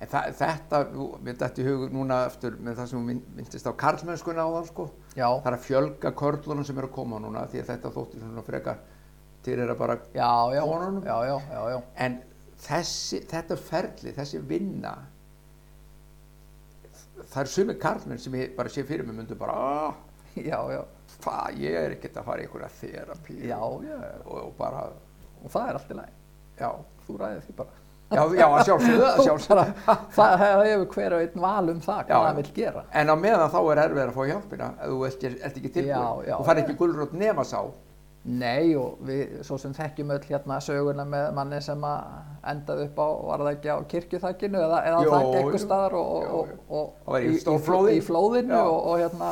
En 0.00 0.08
þa 0.10 0.22
þetta, 0.34 0.80
mér 1.22 1.36
dætti 1.38 1.62
í 1.62 1.66
hug 1.68 1.84
núna 1.94 2.24
eftir 2.26 2.56
með 2.58 2.80
það 2.80 2.88
sem 2.90 3.04
mynd- 3.06 3.28
myndist 3.36 3.68
á 3.70 3.72
karlmennskuna 3.84 4.42
á 4.42 4.50
það 4.56 4.66
sko, 4.72 4.88
það 5.14 5.46
er 5.52 5.56
að 5.58 5.64
fjölga 5.68 6.12
körlunum 6.24 6.64
sem 6.66 6.78
eru 6.80 6.88
að 6.88 6.94
koma 6.96 7.20
núna 7.22 7.44
því 7.52 7.60
að 7.62 7.70
þetta 7.70 7.92
þótti 7.98 8.18
svona 8.24 8.42
frekar 8.48 8.78
til 9.44 9.56
að 9.60 9.76
bara, 9.78 9.98
já, 10.14 10.30
já, 11.52 11.60
já. 11.70 11.82
en 11.96 12.18
þessi, 12.66 13.22
þetta 13.30 13.56
ferli, 13.56 14.12
þessi 14.16 14.40
vinna, 14.42 14.96
það 17.30 17.42
er 17.42 17.52
sumi 17.54 17.76
karlmenn 17.80 18.22
sem 18.22 18.38
ég 18.40 18.54
bara 18.56 18.72
sé 18.72 18.84
fyrir 18.86 19.06
mig 19.06 19.16
myndu 19.18 19.36
bara, 19.38 19.56
aah, 19.56 19.98
já, 20.36 20.58
já, 20.74 20.80
hvað, 21.24 21.60
ég 21.62 21.76
er 21.80 21.96
ekkert 21.96 22.18
að 22.20 22.30
fara 22.30 22.42
í 22.42 22.48
einhverja 22.48 22.72
þerapi 22.80 23.36
og, 23.58 23.84
og 24.38 24.56
bara, 24.58 24.88
og 25.42 25.52
það 25.52 25.68
er 25.68 25.78
allt 25.80 25.92
í 25.92 26.00
lagi. 26.00 26.16
Já, 26.60 26.70
þú 27.06 27.20
ræðir 27.20 27.46
því 27.46 27.56
bara. 27.60 27.76
Já, 28.10 28.24
já, 28.34 28.46
sjálfsögðu, 28.66 29.64
það 30.16 30.32
það 30.40 30.64
hefur 30.66 30.88
hver 30.96 31.14
og 31.14 31.20
einn 31.22 31.44
val 31.44 31.70
um 31.70 31.82
það 31.84 32.00
hvað 32.08 32.24
það 32.26 32.40
vil 32.40 32.48
gera. 32.56 32.82
En 32.98 33.12
á 33.12 33.16
meðan 33.22 33.52
þá 33.52 33.60
er 33.60 33.82
erfið 33.84 34.02
að 34.02 34.16
fá 34.16 34.24
hjálpina 34.32 34.70
ef 34.74 34.90
þú 34.90 35.04
ert, 35.06 35.26
ekki 35.50 35.72
tilbúin. 35.76 36.26
Fær 36.48 36.58
já. 36.58 36.64
ekki 36.64 36.76
gulrót 36.80 37.14
nema 37.14 37.46
sá. 37.46 37.60
Nei 38.30 38.74
og 38.78 38.98
við 39.08 39.40
svo 39.46 39.56
sem 39.58 39.72
þekkjum 39.74 40.10
öll 40.14 40.24
hérna 40.28 40.58
söguna 40.62 41.04
með 41.08 41.28
manni 41.36 41.60
sem 41.64 41.84
að 41.88 42.00
endaði 42.54 42.88
upp 42.88 42.98
á, 43.02 43.08
var 43.30 43.44
það 43.44 43.52
ekki 43.56 43.70
á 43.74 43.78
kirkjuþakkinu 43.94 44.60
eða, 44.64 44.80
eða 44.90 45.04
Jú, 45.04 45.10
það 45.12 45.22
ekki 45.26 45.38
eitthvað 45.42 45.62
staðar 45.66 45.96
og, 46.00 46.34
og, 46.70 46.90
og, 47.06 47.14
í 47.20 47.30
í, 47.34 47.38
stórflóði. 47.42 47.94
í 47.98 48.02
flóðinu 48.06 48.54
Já. 48.56 48.64
og, 48.64 48.82
og 48.92 49.00
hérna 49.04 49.30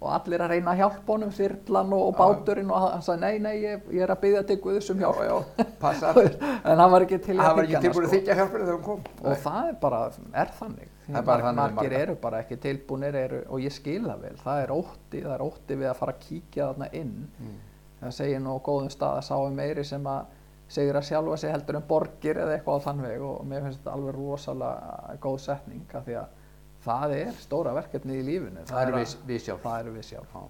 og 0.00 0.08
allir 0.16 0.40
að 0.40 0.48
reyna 0.54 0.72
að 0.72 0.78
hjálpa 0.80 1.12
honum, 1.12 1.32
þyrlan 1.36 1.90
og, 1.92 2.06
Já. 2.06 2.14
báturinn 2.22 2.70
og 2.72 2.84
hann 2.86 3.02
sagði 3.04 3.20
nei, 3.20 3.38
nei, 3.44 3.56
ég, 3.66 3.82
ég 3.92 4.04
er 4.06 4.12
að 4.14 4.20
byggja 4.22 4.42
til 4.48 4.56
Guðs 4.64 4.86
um 4.94 5.02
Já, 5.04 5.10
hjálp 5.10 5.58
já, 5.60 5.66
passar. 5.82 6.20
en 6.70 6.80
hann 6.80 6.94
var 6.94 7.04
ekki 7.04 7.18
til 7.26 7.36
að 7.36 7.60
tilbúin 7.66 7.90
að 7.90 8.08
sko. 8.08 8.14
þykja 8.14 8.36
hjálpina 8.38 8.64
þegar 8.64 8.78
hún 8.78 8.86
kom. 8.86 9.02
og 9.20 9.42
það 9.44 9.68
er 9.68 9.76
bara, 9.82 10.00
er 10.44 10.54
þannig 10.60 10.88
Það 11.10 11.18
er 11.20 11.26
bara 11.26 11.44
þannig 11.50 11.74
margir 11.76 11.94
eru 11.98 12.14
bara 12.22 12.40
ekki 12.44 12.56
tilbúinir 12.62 13.18
og 13.50 13.60
ég 13.60 13.72
skil 13.74 14.04
það 14.06 14.20
vel, 14.24 14.36
það 14.44 14.60
er 14.64 14.72
ótti 14.78 15.22
það 15.26 15.34
er 15.36 15.42
ótti 15.50 15.76
við 15.82 15.88
að 15.90 15.98
fara 16.00 16.14
að 16.16 16.20
kíkja 16.28 16.68
þarna 16.70 16.88
inn 17.02 17.16
Mm. 17.40 17.58
Það 18.00 18.12
segir 18.16 18.40
nú 18.40 18.56
á 18.56 18.58
góðum 18.64 18.90
stað 18.92 19.16
að 19.20 19.26
sáum 19.28 19.54
meiri 19.56 19.84
sem 19.84 20.04
að 20.06 20.24
segir 20.70 20.94
að 20.96 21.06
sjálfa 21.10 21.36
sig 21.42 21.50
heldur 21.52 21.76
en 21.80 21.86
borgir 21.88 22.38
eða 22.38 22.54
eitthvað 22.56 22.78
á 22.78 22.84
þann 22.86 23.02
veg 23.02 23.22
og 23.26 23.40
mér 23.50 23.62
finnst 23.66 23.80
þetta 23.82 23.94
alveg 23.96 24.14
rosalega 24.14 25.16
góð 25.20 25.38
setning 25.40 25.94
af 25.94 26.04
því 26.06 26.14
að 26.20 26.36
það 26.84 27.14
er 27.18 27.32
stóra 27.42 27.74
verkefni 27.76 28.20
í 28.20 28.22
lífinu 28.24 28.62
Það 28.70 28.82
eru 28.86 28.92
að- 28.96 29.00
við, 29.02 29.16
við 29.26 29.40
sjálf. 29.46 29.62
það 29.64 29.80
eru 29.80 29.92
við 29.98 30.04
sjálf 30.12 30.34
Já. 30.34 30.44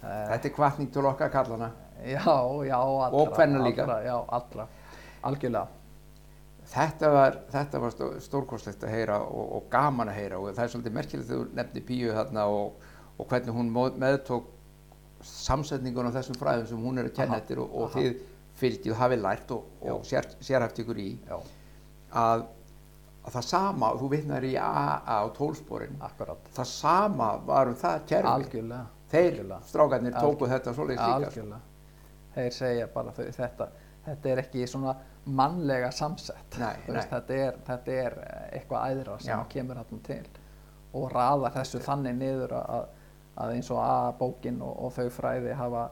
Eh, 0.00 0.28
Þetta 0.30 0.48
er 0.48 0.54
kvartning 0.56 0.90
til 0.92 1.04
okkar 1.06 1.28
kallana. 1.30 1.70
já, 2.00 2.24
já, 2.64 2.76
allra, 2.80 3.10
Og 3.20 3.34
kvenna 3.36 3.58
líka. 3.64 3.82
allra, 3.84 4.02
já, 4.02 4.24
allra, 4.28 4.66
algjörlega 5.22 5.66
Þetta 6.70 7.08
var, 7.12 7.36
þetta 7.50 7.80
var 7.82 7.90
stó- 7.90 8.20
stórkostlegt 8.22 8.84
að 8.86 8.92
heyra 8.94 9.16
og, 9.24 9.52
og 9.56 9.64
gaman 9.72 10.08
að 10.08 10.14
heyra 10.20 10.38
og 10.38 10.52
það 10.54 10.62
er 10.64 10.68
svolítið 10.74 10.92
merkilegt 10.94 11.28
þegar 11.28 11.44
þú 11.46 11.54
nefnir 11.58 11.84
Píu 11.88 12.12
þarna 12.14 12.44
og, 12.46 12.72
og 13.18 13.26
hvernig 13.28 13.54
hún 13.56 13.72
meðtók 13.98 14.44
samsetningun 15.26 16.08
á 16.08 16.12
þessum 16.14 16.38
fræðum 16.40 16.66
sem 16.70 16.84
hún 16.84 16.98
er 17.02 17.08
að 17.10 17.16
kenna 17.18 17.38
eftir 17.40 17.60
og, 17.62 17.74
og 17.74 17.90
þið 17.94 18.20
fylgið 18.60 18.96
hafið 19.00 19.22
lært 19.24 19.50
og, 19.56 19.66
og 19.88 20.04
sér, 20.08 20.26
sérhæft 20.44 20.80
ykkur 20.82 20.98
í 21.00 21.08
að, 22.12 22.46
að 23.24 23.34
það 23.36 23.46
sama, 23.50 23.92
þú 24.00 24.08
vitnar 24.14 24.46
í 24.48 24.54
AA 24.60 25.18
og 25.26 25.34
tólsporin, 25.36 25.98
það 26.18 26.64
sama 26.70 27.30
var 27.46 27.70
um 27.72 27.76
það 27.80 28.00
kerfi. 28.10 28.32
algjörlega 28.34 28.86
Þeir 29.10 29.30
algjörlega. 29.32 29.60
strákarnir 29.66 30.12
tóku 30.14 30.46
þetta 30.50 30.74
svoleiðis 30.76 31.00
líka. 31.00 31.30
sko. 31.30 31.30
algjörlega 31.30 31.60
þeir 32.34 32.52
segja 32.54 32.86
bara 32.94 33.12
þau, 33.16 33.24
þetta 33.36 33.70
þetta 34.04 34.30
er 34.30 34.38
ekki 34.44 34.66
svona 34.70 34.94
mannlega 35.26 35.90
samsett 35.92 36.56
Nei, 36.58 36.76
nei. 36.88 37.02
þetta, 37.10 37.34
er, 37.36 37.58
þetta 37.66 37.96
er 38.04 38.14
eitthvað 38.56 38.94
æðra 38.94 39.16
sem 39.20 39.34
Já. 39.34 39.44
kemur 39.52 39.80
þarna 39.82 39.98
til 40.06 40.22
og 40.96 41.10
raða 41.12 41.50
þessu 41.54 41.80
þannig 41.84 42.16
niður 42.18 42.54
að, 42.56 42.86
að 43.40 43.54
eins 43.56 43.70
og 43.74 43.80
A-bókin 43.84 44.60
og, 44.62 44.74
og 44.86 44.92
þau 44.96 45.08
fræði 45.14 45.54
hafa 45.58 45.86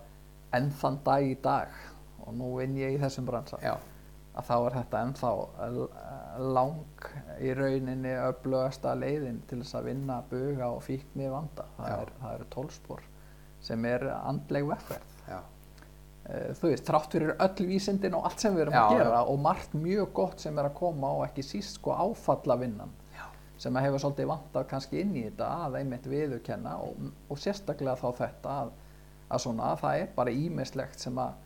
enn 0.57 0.71
þann 0.81 0.99
dag 1.05 1.27
í 1.29 1.37
dag 1.45 1.79
og 2.25 2.35
nú 2.37 2.55
vinn 2.59 2.77
ég 2.79 2.97
í 2.97 3.01
þessum 3.03 3.27
bransa 3.29 3.59
Já, 3.65 3.75
að 4.39 4.49
þá 4.49 4.55
er 4.59 4.77
þetta 4.79 5.03
ennþá 5.07 5.33
lang 6.55 7.07
í 7.43 7.53
rauninni 7.57 8.15
öflugasta 8.29 8.95
leiðin 8.99 9.43
til 9.49 9.61
þess 9.63 9.79
að 9.81 9.89
vinna 9.93 10.19
buga 10.31 10.71
og 10.75 10.83
fíkni 10.87 11.29
vanda 11.33 11.67
það, 11.77 11.89
Já. 11.93 12.01
er, 12.03 12.13
eru 12.35 12.49
tólspor 12.55 13.07
sem 13.69 13.85
er 13.91 14.05
andleg 14.23 14.69
vegferð 14.69 15.15
já, 15.29 15.39
Eh, 16.29 16.51
þú 16.61 16.69
veist, 16.69 16.85
þrátt 16.85 17.15
fyrir 17.15 17.31
öll 17.41 17.67
vísindin 17.71 18.13
og 18.19 18.27
allt 18.29 18.43
sem 18.43 18.53
við 18.53 18.67
erum 18.67 18.75
Já, 18.77 18.81
að 18.83 18.99
gera 18.99 19.13
já. 19.15 19.29
og 19.33 19.39
margt 19.41 19.73
mjög 19.81 20.11
gott 20.13 20.43
sem 20.45 20.59
er 20.61 20.67
að 20.69 20.75
koma 20.77 21.13
og 21.17 21.23
ekki 21.25 21.41
síst 21.47 21.79
sko 21.79 21.95
áfallavinnan. 21.97 22.91
Sem 23.59 23.75
að 23.77 23.89
hefur 23.89 24.03
svolítið 24.05 24.29
vantað 24.31 24.69
kannski 24.71 25.01
inn 25.03 25.17
í 25.19 25.25
þetta 25.27 25.49
að 25.67 25.77
einmitt 25.81 26.07
viðurkenna 26.07 26.77
og, 26.85 27.09
og 27.29 27.41
sérstaklega 27.43 27.97
þá 27.99 28.09
þetta 28.23 28.55
að, 28.63 28.71
að 29.29 29.43
svona 29.45 29.73
að 29.73 29.83
það 29.83 30.03
er 30.05 30.13
bara 30.17 30.35
ímislegt 30.45 31.03
sem 31.03 31.19
að 31.19 31.37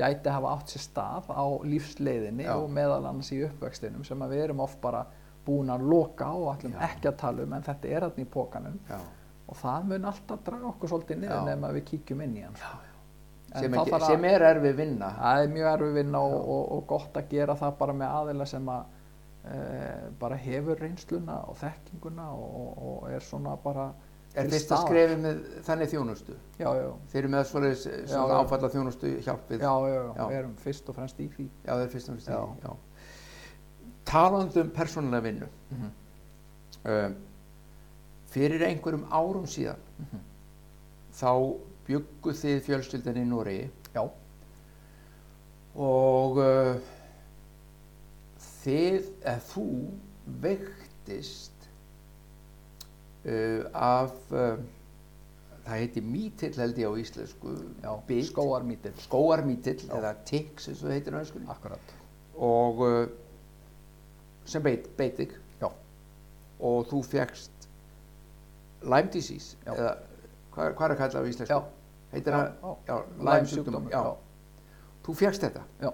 gæti 0.00 0.32
hafa 0.32 0.52
átt 0.56 0.72
sér 0.74 0.84
stað 0.86 1.30
á 1.30 1.44
lífsleiðinni 1.70 2.46
Já. 2.48 2.54
og 2.56 2.70
meðal 2.72 3.04
annars 3.10 3.30
í 3.36 3.40
uppvextinum 3.46 4.04
sem 4.08 4.22
að 4.24 4.34
við 4.34 4.44
erum 4.48 4.62
oft 4.64 4.80
bara 4.82 5.04
búin 5.46 5.70
að 5.72 5.86
loka 5.92 6.26
á 6.26 6.34
og 6.36 6.64
Já. 6.64 6.76
ekki 6.90 7.10
að 7.10 7.18
tala 7.22 7.46
um 7.46 7.56
en 7.56 7.66
þetta 7.66 7.88
er 7.90 8.06
þarna 8.06 8.24
í 8.24 8.30
pókanum 8.34 8.78
já. 8.88 8.98
og 9.50 9.58
það 9.60 9.90
mun 9.92 10.08
alltaf 10.10 10.44
draga 10.46 10.70
okkur 10.72 10.92
svolítið 10.94 11.20
niður 11.22 11.36
Já. 11.36 11.44
nema 11.50 11.72
við 11.76 11.84
kíkjum 11.92 12.24
inn 12.26 12.38
í 12.38 12.46
hann 12.46 12.56
sko. 12.60 12.78
En 13.50 13.64
Sem, 13.64 13.74
ekki, 13.74 13.92
að- 13.96 14.04
sem 14.06 14.24
er 14.28 14.42
erfið 14.46 14.76
vinna. 14.78 15.06
Það 15.18 15.40
er 15.44 15.48
mjög 15.50 15.68
erfið 15.72 15.94
vinna 15.96 16.18
og, 16.22 16.34
og, 16.54 16.66
og 16.76 16.84
gott 16.86 17.16
að 17.18 17.30
gera 17.32 17.56
það 17.58 17.72
bara 17.80 17.96
með 17.98 18.12
aðila 18.20 18.46
sem 18.46 18.68
að 18.70 18.84
bara 20.20 20.36
hefur 20.36 20.76
reynsluna 20.76 21.38
og 21.48 21.56
þekkinguna 21.56 22.26
og, 22.36 22.78
og, 22.78 23.10
er 23.10 23.20
svona 23.24 23.56
bara 23.56 23.92
Er 24.36 24.46
fyrsta 24.46 24.76
skrefið 24.84 25.18
með 25.24 25.38
þannig 25.66 25.88
þjónustu? 25.90 26.34
Já, 26.60 26.68
já, 26.76 26.90
Þeir 27.10 27.18
eru 27.24 27.30
með 27.32 27.46
svoleiðis 27.48 27.80
Já, 27.86 27.94
svona 28.12 28.36
áfalla 28.44 28.68
þjónustu 28.70 29.08
hjálpið? 29.24 29.64
já, 29.64 29.72
já, 29.90 30.02
já, 30.20 30.26
við 30.28 30.36
erum 30.38 30.52
fyrst 30.62 30.88
og 30.92 30.94
fremst 31.00 31.18
í 31.18 31.26
því. 31.32 31.46
Já, 31.64 31.72
þeir 31.72 31.80
eru 31.82 31.90
fyrst 31.94 32.08
og 32.08 32.14
fremst 32.14 32.28
í 32.28 32.36
því, 32.36 32.68
já. 32.68 32.76
Talandi 34.10 34.60
um 34.60 34.70
persónulega 34.70 35.22
vinnu, 35.24 35.48
Mhm. 35.70 35.90
um, 36.84 37.16
fyrir 38.30 38.62
einhverjum 38.68 39.04
árum 39.10 39.46
síðan, 39.50 39.82
Mhm. 39.98 40.20
þá 41.12 41.32
byggu 41.88 42.30
þið 42.44 42.60
fjölskyldan 42.68 43.16
í 43.18 43.26
Noregi 43.26 43.70
Já, 43.94 44.04
og 45.74 46.36
uh, 46.38 46.76
þið, 48.64 49.08
eða 49.24 49.40
þú, 49.50 49.66
veiktist 50.42 51.66
uh, 53.24 53.64
af, 53.74 54.14
uh, 54.32 54.60
það 55.64 55.74
heiti 55.76 56.02
mítill 56.04 56.52
held 56.58 56.78
ég 56.80 56.92
á 56.92 56.94
íslensku, 57.04 57.54
skóarmítill, 58.30 58.94
skóarmítill 59.06 59.80
eða 59.88 60.14
eins 60.70 60.82
og 60.82 60.86
það 60.86 60.96
heitir 60.96 61.18
akkurat. 61.54 61.96
og 62.36 62.84
uh, 62.86 63.02
sem 64.50 64.62
beit, 64.62 64.88
beitig 64.98 65.34
Já. 65.60 65.68
og 66.60 66.86
þú 66.90 67.02
fegst 67.06 67.68
Lyme 68.80 69.12
disease 69.12 69.58
Já. 69.66 69.74
eða 69.74 69.90
hvað, 70.54 70.74
hvað 70.74 70.84
er 70.86 70.94
að 70.94 71.00
kalla 71.02 71.20
á 71.20 71.24
íslensku? 71.28 71.60
Heitir 72.10 72.34
það? 72.34 72.46
Lyme 73.20 73.50
sjúkdóm. 73.50 73.90
Þú 75.04 75.16
fegst 75.20 75.44
þetta 75.44 75.62
Já. 75.84 75.90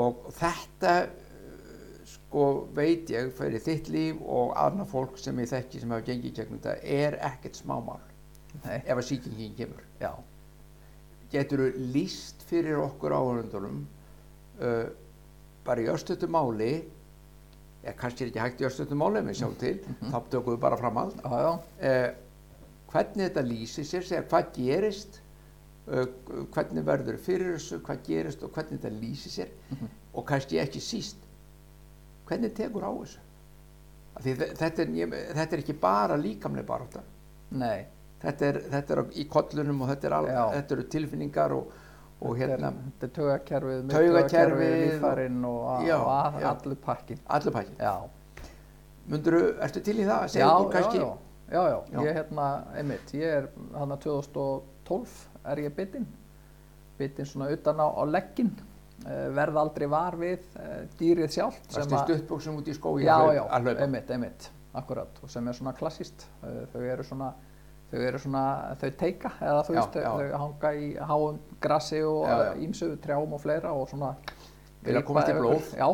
og 0.00 0.24
þetta 0.38 0.94
sko 2.28 2.68
veit 2.76 3.08
ég 3.10 3.30
fyrir 3.38 3.62
þitt 3.64 3.88
líf 3.88 4.18
og 4.28 4.50
annað 4.60 4.90
fólk 4.92 5.16
sem 5.20 5.38
ég 5.40 5.48
þekki 5.48 5.80
sem 5.80 5.92
hafa 5.94 6.04
gengið 6.10 6.34
gegnum 6.36 6.58
þetta 6.60 6.74
er 6.84 7.16
ekkert 7.24 7.56
smámál. 7.56 8.00
Nei, 8.64 8.82
ef 8.84 8.96
að 8.98 9.06
sýkingin 9.08 9.54
kemur. 9.56 9.84
Já, 10.00 10.10
getur 11.32 11.62
þú 11.64 11.86
líst 11.94 12.44
fyrir 12.48 12.80
okkur 12.82 13.14
áhörundunum 13.16 13.78
uh, 14.60 14.88
bara 15.64 15.84
í 15.84 15.88
östutu 15.92 16.28
máli 16.32 16.70
eða 17.84 17.94
kannski 18.00 18.24
er 18.26 18.30
ekki 18.32 18.42
hægt 18.42 18.60
í 18.64 18.66
östutu 18.68 18.96
máli 18.98 19.20
en 19.22 19.28
við 19.30 19.38
sjáum 19.40 19.56
til, 19.60 19.78
Mhm. 19.86 20.10
þá 20.12 20.18
tökum 20.32 20.54
við 20.56 20.60
bara 20.66 20.76
fram 20.80 20.96
allt. 21.00 21.22
Já, 21.22 21.52
uh, 21.54 22.10
hvernig 22.92 23.28
þetta 23.30 23.44
lýsir 23.48 23.84
sér 23.88 24.04
segja 24.08 24.26
hvað 24.28 24.52
gerist 24.56 25.20
uh, 25.88 26.04
hvernig 26.52 26.84
verður 26.84 27.16
fyrir 27.24 27.54
þessu 27.56 27.80
hvað 27.84 28.04
gerist 28.08 28.42
og 28.44 28.52
hvernig 28.52 28.80
þetta 28.82 28.92
lýsir 29.00 29.32
sér. 29.38 29.48
Mhm. 29.72 29.88
og 30.18 30.24
kannski 30.26 30.58
ekki 30.60 30.80
síst 30.82 31.24
hvernig 32.28 32.54
tekur 32.56 32.84
á 32.84 32.92
þessu? 32.92 33.24
Þetta 34.18 34.82
er, 34.82 34.88
ég, 34.98 35.12
þetta 35.36 35.54
er 35.54 35.60
ekki 35.62 35.74
bara 35.78 36.16
líkamlega 36.18 37.02
nei, 37.54 37.86
þetta 38.22 38.48
er, 38.48 38.58
þetta 38.72 38.94
er 38.96 39.02
í 39.14 39.26
kollunum 39.30 39.84
og 39.84 39.92
þetta, 39.92 40.08
er 40.08 40.16
al, 40.16 40.26
þetta 40.56 40.74
eru 40.74 40.86
tilfinningar 40.94 41.54
og, 41.54 41.70
og 42.18 42.34
þetta 42.34 42.44
er, 42.44 42.52
hérna 42.56 42.72
þetta 42.88 43.06
er 43.08 43.12
taugakerfið, 43.18 43.84
Taugakerfið 43.92 44.76
lífærin 44.82 45.38
og, 45.46 45.60
og, 45.62 45.86
Já, 45.86 45.96
og 46.00 46.40
já. 46.42 46.48
allur 46.50 46.80
pakkin. 46.84 47.22
allur 47.36 47.54
pakkin 47.54 47.78
Já, 47.78 47.94
Mundur, 49.08 49.38
ertu 49.64 49.80
til 49.86 49.96
í 50.02 50.04
það? 50.08 50.26
Segðu 50.34 50.42
já, 50.42 50.80
já, 50.82 50.88
já. 50.98 51.10
já, 51.54 51.62
já, 51.72 52.02
ég 52.04 52.18
hérna, 52.18 52.48
einmitt, 52.76 53.14
ég 53.16 53.36
er 53.38 53.46
hann 53.78 53.94
2012 53.96 55.14
er 55.48 55.62
ég 55.62 55.76
bitinn, 55.78 56.08
bitinn 56.98 57.28
svona 57.30 57.48
utan 57.54 57.80
á, 57.80 57.86
á 57.88 58.02
legginn, 58.04 58.50
verð 59.36 59.58
aldrei 59.60 59.86
var 59.90 60.16
við 60.20 60.46
uh, 60.58 60.80
dýrið 60.98 61.34
sjálft 61.36 61.76
Varst 61.76 61.92
í 61.92 62.00
stuttbuxum 62.02 62.58
út 62.60 62.68
í 62.68 62.74
skói 62.76 63.04
já, 63.06 63.16
já, 63.36 63.42
einmitt, 63.56 64.10
einmitt, 64.10 64.48
akkurat, 64.76 65.20
og 65.22 65.32
sem 65.32 65.48
er 65.48 65.56
svona 65.56 65.74
klassíst, 65.78 66.26
uh, 66.42 66.64
þau 66.72 66.82
eru 66.82 67.06
svona, 67.06 67.30
þau 67.92 68.02
eru 68.10 68.20
svona, 68.22 68.44
þau 68.82 68.90
teika, 69.00 69.32
eða 69.40 69.64
þú 69.68 69.78
Já, 69.78 69.80
veist, 69.80 69.98
já. 70.02 70.10
þau 70.12 70.44
hanga 70.44 70.74
í 70.76 70.92
háum 71.12 71.40
grassi 71.64 72.02
og 72.04 72.20
Já, 72.28 72.36
já. 72.50 72.52
ímsu 72.66 72.92
trjám 73.04 73.34
og 73.38 73.42
fleira 73.44 73.72
og 73.72 73.88
svona 73.90 74.12
Vilja 74.84 75.02
komast 75.02 75.32
í 75.32 75.34
blóð. 75.34 75.72
Já, 75.74 75.88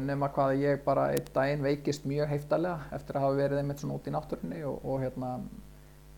nema 0.00 0.28
hvað 0.32 0.54
ég 0.60 0.80
bara 0.84 1.10
einn 1.12 1.28
daginn 1.34 1.64
veikist 1.64 2.06
mjög 2.08 2.30
heiftarlega 2.32 2.88
eftir 2.96 3.16
að 3.18 3.26
hafa 3.26 3.36
verið 3.38 3.60
einmitt 3.60 3.82
svona 3.82 3.98
út 3.98 4.08
í 4.08 4.12
náttúrunni 4.12 4.62
og, 4.68 4.78
og 4.84 5.04
hérna 5.04 5.34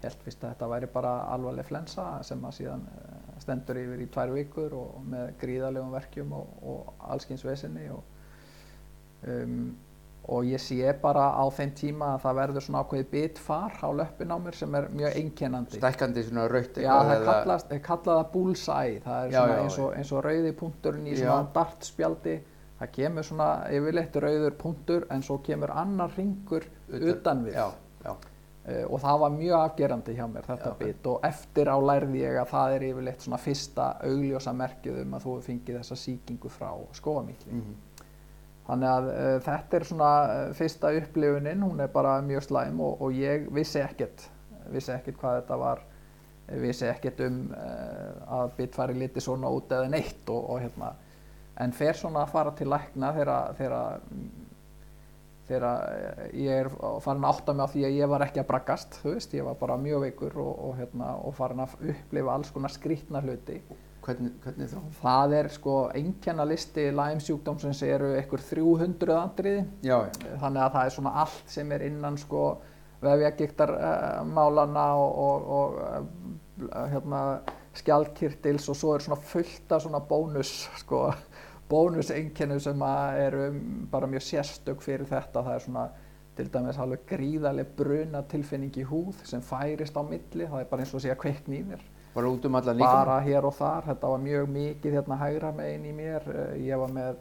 held 0.09 0.25
fyrst 0.25 0.45
að 0.45 0.55
þetta 0.55 0.69
væri 0.75 0.91
bara 0.95 1.15
alvarleg 1.35 1.67
flensa 1.69 2.05
sem 2.27 2.45
að 2.45 2.59
síðan 2.59 2.85
uh, 2.91 3.25
stendur 3.43 3.81
yfir 3.81 4.05
í 4.05 4.11
tvær 4.15 4.35
vikur 4.35 4.77
og 4.79 5.01
með 5.11 5.33
gríðarlegum 5.41 5.95
verkjum 5.95 6.37
og, 6.37 6.55
og 6.63 6.93
allskins 7.15 7.45
vesinni 7.47 7.89
og, 7.93 8.05
um, 9.31 9.59
og 10.25 10.47
ég 10.49 10.63
sé 10.63 10.95
bara 11.03 11.27
á 11.37 11.45
þeim 11.53 11.75
tíma 11.77 12.15
að 12.15 12.23
það 12.23 12.39
verður 12.41 12.67
svona 12.67 12.83
ákveðið 12.85 13.11
bitfar 13.13 13.77
á 13.85 13.89
löppin 14.01 14.33
á 14.33 14.39
mér 14.41 14.57
sem 14.57 14.79
er 14.79 14.89
mjög 14.95 15.19
einkennandi. 15.21 15.81
Stækkandi 15.83 16.25
svona 16.25 16.49
raut 16.49 16.81
Já, 16.81 16.95
það 17.11 17.29
kallast, 17.29 17.71
þeir 17.73 17.85
kalla 17.91 18.17
það 18.21 18.33
bullseye, 18.33 18.99
það 19.05 19.21
er 19.21 19.35
Já, 19.35 19.39
svona 19.39 19.55
já, 19.55 19.63
eins, 19.67 19.79
og, 19.85 19.95
eins 19.99 20.13
og 20.15 20.25
rauði 20.25 20.57
punkturinn 20.63 21.11
í 21.11 21.19
svona 21.21 21.53
dartspjaldi, 21.59 22.37
það 22.81 22.93
kemur 22.97 23.29
svona 23.29 23.51
yfirleitt 23.77 24.21
rauður 24.25 24.59
punktur 24.65 25.09
en 25.13 25.27
svo 25.27 25.39
kemur 25.45 25.75
annar 25.77 26.17
ringur 26.17 26.65
utan, 26.89 27.45
við. 27.45 27.59
Já, 27.59 27.69
og 28.65 29.01
það 29.03 29.19
var 29.21 29.33
mjög 29.35 29.55
afgerandi 29.59 30.13
hjá 30.17 30.25
mér 30.31 30.47
þetta 30.49 30.71
Já. 30.71 30.77
bit 30.81 31.09
og 31.11 31.27
eftir 31.29 31.69
á 31.69 31.77
lærði 31.85 32.23
ég 32.23 32.39
að 32.41 32.53
það 32.55 32.77
er 32.77 32.85
yfirleitt 32.87 33.27
svona 33.27 33.41
fyrsta 33.43 33.89
augljósa 34.09 34.55
merkið 34.57 35.03
um 35.03 35.17
að 35.19 35.27
þú 35.27 35.35
fengið 35.45 35.81
þessa 35.83 35.99
sýkingu 36.01 36.53
frá 36.53 36.71
skóamíkli. 36.97 37.53
mhm. 37.53 37.75
Þannig 38.65 38.89
að 38.89 39.09
uh, 39.13 39.39
þetta 39.45 39.77
er 39.77 39.85
svona 39.85 40.11
uh, 40.25 40.45
fyrsta 40.57 40.93
upplifunin, 40.97 41.65
hún 41.67 41.83
er 41.85 41.91
bara 41.93 42.15
mjög 42.25 42.47
slæm 42.47 42.81
og, 42.81 43.03
og 43.05 43.19
ég 43.19 43.51
vissi 43.53 43.83
ekkert, 43.85 44.25
vissi 44.73 44.95
ekkert 44.95 45.19
hvað 45.21 45.41
þetta 45.43 45.59
var, 45.61 45.83
vissi 46.63 46.89
ekkert 46.89 47.21
um 47.27 47.43
uh, 47.53 48.39
að 48.39 48.55
bitfæri 48.57 48.97
liti 48.97 49.21
svona 49.21 49.53
út 49.53 49.73
eða 49.73 49.91
neitt 49.93 50.33
og, 50.33 50.49
og 50.55 50.63
hérna, 50.65 50.95
en 51.61 51.77
fer 51.77 52.01
svona 52.01 52.25
að 52.25 52.33
fara 52.33 52.55
til 52.57 52.71
lækna 52.73 53.13
þegar, 53.19 54.01
þegar, 55.49 55.65
eh, 55.93 56.29
ég 56.41 56.61
er 56.65 56.71
farin 57.05 57.25
að 57.25 57.31
átta 57.33 57.55
mig 57.55 57.67
á 57.67 57.73
því 57.73 57.87
að 57.87 57.97
ég 57.99 58.13
var 58.13 58.27
ekki 58.27 58.41
að 58.43 58.51
braggast, 58.51 59.01
þú 59.03 59.15
veist, 59.15 59.35
ég 59.37 59.45
var 59.45 59.57
bara 59.61 59.81
mjög 59.81 60.07
veikur 60.07 60.39
og, 60.41 60.53
og, 60.69 60.77
hérna, 60.79 61.15
og 61.25 61.35
farin 61.35 61.65
að 61.65 61.75
upplifa 61.95 62.35
alls 62.35 62.53
konar 62.55 62.73
skrítna 62.73 63.23
hluti. 63.25 63.61
Hvernig, 64.05 64.35
hvernig 64.45 64.69
þá? 64.69 64.81
Það 65.01 65.35
er 65.39 65.47
sko 65.49 65.75
einkennalisti 65.97 66.91
Lyme 66.93 67.23
sjúkdómsins 67.25 67.81
eru 67.87 68.11
einhver 68.19 68.43
300 68.45 69.15
andriði 69.17 69.63
Já, 69.81 69.97
já, 70.05 70.35
þannig 70.43 70.61
að 70.61 70.75
það 70.75 70.89
er 70.89 70.95
svona 70.99 71.13
allt 71.23 71.55
sem 71.55 71.73
er 71.73 71.85
innan 71.87 72.19
sko 72.21 72.43
vefjagiktar 73.05 73.73
uh, 73.73 74.21
málana 74.29 74.85
og, 75.01 75.17
og, 75.25 75.49
og 75.57 76.69
uh, 76.69 76.85
hérna 76.93 77.23
skjaldkirtils 77.75 78.69
og 78.71 78.79
svo 78.79 78.93
er 78.95 79.07
svona 79.07 79.21
fullt 79.33 79.73
af 79.73 79.87
svona 79.87 80.03
bónus 80.05 80.53
sko 80.83 81.07
bónuseinkennu 81.71 82.59
sem 82.61 82.83
að 82.85 83.21
eru 83.25 83.45
bara 83.93 84.09
mjög 84.11 84.27
sérstök 84.29 84.83
fyrir 84.85 85.09
þetta. 85.09 85.43
Það 85.43 85.55
er 85.55 85.65
svona 85.65 85.85
til 86.35 86.49
dæmis 86.51 86.79
alveg 86.83 87.05
gríðarleg 87.09 87.75
bruna 87.79 88.23
tilfinning 88.31 88.79
í 88.81 88.87
húð 88.89 89.21
sem 89.27 89.43
færist 89.45 89.97
á 89.97 90.03
milli. 90.03 90.49
Það 90.49 90.61
er 90.61 90.71
bara 90.71 90.85
eins 90.85 90.95
og 90.95 91.01
að 91.01 91.07
segja 91.07 91.21
kveikn 91.21 91.59
í 91.59 91.61
mér. 91.69 91.85
Bara 92.15 92.31
út 92.31 92.45
um 92.47 92.55
allan 92.55 92.77
líka. 92.79 92.91
bara 92.95 93.21
hér 93.27 93.47
og 93.47 93.55
þar, 93.55 93.87
þetta 93.91 94.11
var 94.13 94.21
mjög 94.23 94.51
mikið 94.55 94.99
hérna 94.99 95.17
hægra 95.19 95.53
megin 95.53 95.87
í 95.91 95.95
mér, 95.95 96.29
Eh, 96.31 96.67
ég 96.69 96.79
var 96.79 96.93
með 96.95 97.17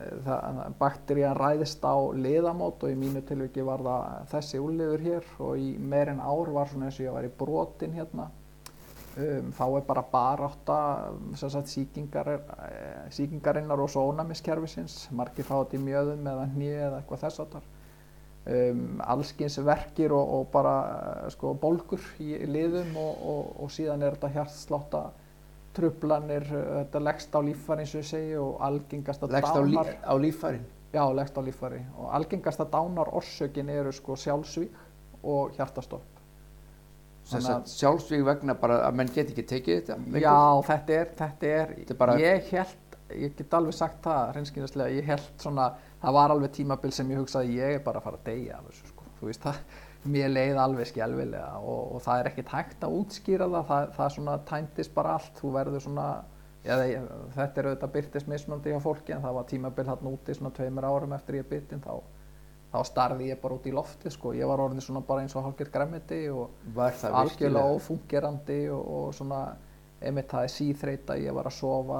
eh, 0.00 0.70
bakterían 0.78 1.36
ræðist 1.38 1.84
á 1.86 1.94
liðamót 2.14 2.82
og 2.82 2.90
í 2.90 2.98
mínu 2.98 3.22
tilviki 3.22 3.62
var 3.62 3.78
það 3.78 4.26
þessi 4.32 4.58
úrliður 4.58 5.00
hér. 5.06 5.24
Og 5.38 5.58
í 5.58 5.78
meir 5.78 6.08
en 6.08 6.20
ár 6.20 6.50
var 6.50 6.66
svona 6.66 6.90
eins 6.90 6.98
og 6.98 7.06
ég 7.06 7.12
var 7.12 7.24
í 7.28 7.34
brotin 7.38 7.94
hérna 7.94 8.30
um, 9.16 9.52
þá 9.52 9.64
er 9.66 9.84
bara 9.86 10.04
barátta 10.12 10.78
sagt 11.36 11.70
sýkingar, 11.72 12.28
eh, 12.68 13.04
sýkingarinnar 13.10 13.80
og 13.80 13.90
svo 13.92 14.08
ónæmiskerfisins 14.12 15.08
margir 15.10 15.46
fá 15.48 15.56
þetta 15.60 15.78
í 15.78 15.84
mjöðum 15.86 16.28
eða 16.32 16.50
hnið 16.54 16.76
eða 16.88 17.00
eitthvað 17.00 17.24
þess 17.26 17.44
að 17.44 17.56
um, 17.62 19.00
allskins 19.14 19.58
verkir 19.64 20.14
og, 20.16 20.36
og 20.38 20.46
bara 20.54 20.76
sko, 21.34 21.54
bólgur 21.58 22.04
í 22.22 22.34
liðum 22.46 22.96
og, 23.00 23.26
og, 23.34 23.50
og 23.64 23.74
síðan 23.74 24.02
er 24.06 24.16
þetta 24.16 24.32
hjartslátta 24.36 25.02
trublanir, 25.72 26.44
þetta 26.52 27.00
leggst 27.00 27.32
á 27.32 27.40
líffæri 27.40 27.84
eins 27.84 27.94
og 27.94 28.02
ég 28.02 28.08
segi 28.08 28.32
og 28.36 28.56
algengasta 28.60 29.28
Leggst 29.32 29.56
dánar 29.56 29.92
á 30.04 30.14
líffærin. 30.20 30.66
já, 30.92 31.04
leggst 31.16 31.38
á 31.38 31.42
líffæri. 31.42 31.80
Og 31.96 32.10
algengasta 32.12 32.66
dánar 32.68 33.08
orsökin 33.08 33.70
eru 33.72 33.92
sko 33.92 34.16
sjálfsvík 34.16 34.76
og 35.22 35.54
hjartastopp 35.56 36.21
sjálfsvík 37.26 38.24
vegna 38.26 38.54
bara 38.58 38.80
að 38.88 38.94
menn 38.98 39.10
get 39.14 39.30
ekki 39.30 39.44
tekið 39.46 39.78
þetta. 39.82 39.96
lengur. 39.98 40.20
Já, 40.20 40.62
þetta 40.68 40.96
er, 41.00 41.12
þetta 41.20 41.46
er, 41.60 41.74
Þetta 41.78 41.94
er 41.94 41.98
bara- 42.02 42.16
ég 42.18 42.50
held, 42.50 42.98
ég 43.12 43.36
get 43.36 43.54
alveg 43.54 43.74
sagt 43.74 44.02
það 44.02 44.32
hreinskynaslega, 44.34 44.90
ég 44.96 45.04
held 45.04 45.30
svona, 45.38 45.70
það 46.02 46.12
var 46.18 46.30
alveg 46.30 46.50
tímabil 46.52 46.92
sem 46.92 47.08
ég 47.10 47.18
hugsaði 47.22 47.54
ég 47.58 47.74
er 47.76 47.80
bara 47.84 48.00
að 48.00 48.02
fara 48.08 48.16
að 48.16 48.24
deyja 48.24 48.58
af 48.58 48.64
þessu 48.70 48.86
sko, 48.92 49.04
þú 49.20 49.26
veist 49.30 49.40
það, 49.42 49.56
mér 50.04 50.28
leið 50.32 50.56
alveg 50.58 50.86
skjálfilega 50.90 51.58
og, 51.62 51.92
og 51.94 52.02
það 52.02 52.20
er 52.20 52.30
ekkert 52.32 52.48
hægt 52.56 52.80
að 52.82 52.96
útskýra 53.00 53.46
það, 53.52 53.66
það, 53.68 53.90
það 53.96 54.08
svona 54.16 54.38
tæmtist 54.50 54.94
bara 54.94 55.12
allt, 55.18 55.36
þú 55.38 55.52
verður 55.52 55.80
svona, 55.84 56.06
ég, 56.64 57.04
þetta 57.36 57.60
er 57.62 57.68
auðvitað 57.70 57.92
byrtist 57.92 58.26
mismöndi 58.32 58.72
hjá 58.72 58.80
fólki 58.82 59.12
en 59.14 59.22
það 59.22 59.34
var 59.38 59.44
tímabil 59.44 59.86
hann 59.86 60.10
úti 60.10 60.34
svona 60.34 60.50
tveimur 60.56 60.84
árum 60.88 61.12
eftir 61.14 61.34
ég 61.38 61.46
byttin 61.48 61.80
þá, 61.84 62.00
þá 62.72 62.78
starði 62.88 63.28
ég 63.28 63.40
bara 63.42 63.58
út 63.58 63.66
í 63.68 63.74
lofti 63.74 64.10
sko, 64.12 64.32
ég 64.36 64.48
var 64.48 64.62
orðin 64.64 64.84
svona 64.84 65.02
bara 65.04 65.24
eins 65.24 65.34
og 65.36 65.44
hálfgerð 65.46 65.74
græmiti 65.74 66.22
og 66.32 66.54
algjörlega 66.78 67.26
virkilega? 67.28 67.66
ófungerandi 67.76 68.62
og, 68.72 68.86
og 68.96 69.12
svona 69.16 69.42
einmitt 70.02 70.30
það 70.32 70.46
er 70.46 70.52
síþreita, 70.52 71.18
ég 71.22 71.34
var 71.36 71.48
að 71.48 71.58
sofa 71.58 71.98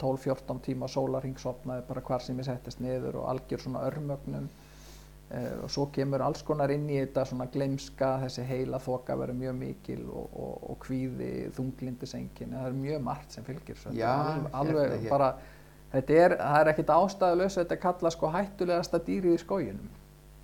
12-14 0.00 0.62
tíma 0.64 0.88
sólarhingsopnaði 0.88 1.84
bara 1.88 2.04
hvar 2.06 2.24
sem 2.24 2.38
ég 2.40 2.48
settist 2.48 2.80
niður 2.80 3.20
og 3.20 3.26
algjör 3.32 3.64
svona 3.64 3.82
örmögnun 3.90 4.46
uh, 4.46 5.64
og 5.66 5.72
svo 5.72 5.88
kemur 5.92 6.24
alls 6.24 6.44
konar 6.46 6.72
inn 6.72 6.86
í 6.88 7.00
þetta 7.02 7.26
svona 7.28 7.48
gleimska, 7.52 8.14
þessi 8.24 8.46
heila 8.48 8.80
þoka 8.82 9.18
verður 9.20 9.40
mjög 9.42 9.58
mikil 9.60 10.00
og, 10.06 10.38
og, 10.46 10.54
og 10.70 10.80
kvíði 10.86 11.32
þunglindisengin, 11.58 12.56
það 12.56 12.70
er 12.70 12.80
mjög 12.80 13.04
margt 13.10 13.36
sem 13.36 13.46
fylgir 13.46 13.84
Já, 13.90 14.14
alveg, 14.14 14.50
alveg 14.62 14.82
hérna, 14.86 15.02
hér. 15.02 15.12
bara 15.12 15.30
þetta 15.92 16.18
er, 16.24 16.36
það 16.40 16.58
er 16.60 16.72
ekkit 16.72 16.90
ástæðulegs 16.96 17.60
þetta 17.60 17.76
er 17.76 17.84
kallað 17.84 18.16
sko 18.16 18.32
hættulegasta 18.34 19.02
dýrið 19.06 19.36
í 19.36 19.44
skóginum 19.44 19.94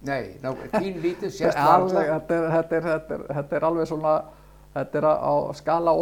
Nei, 0.03 0.33
ná, 0.43 0.51
pín 0.73 0.97
lítið, 0.99 1.31
sérst 1.31 1.59
alveg, 1.63 1.95
varla. 1.95 2.17
þetta, 2.17 2.39
er, 2.39 2.47
þetta, 2.57 2.77
er, 2.77 2.87
þetta, 2.89 3.19
er, 3.19 3.27
þetta 3.37 3.59
er 3.59 3.67
alveg 3.69 3.91
svona 3.91 4.15
þetta 4.73 4.99
er 4.99 5.07
á 5.07 5.35
skala 5.55 5.93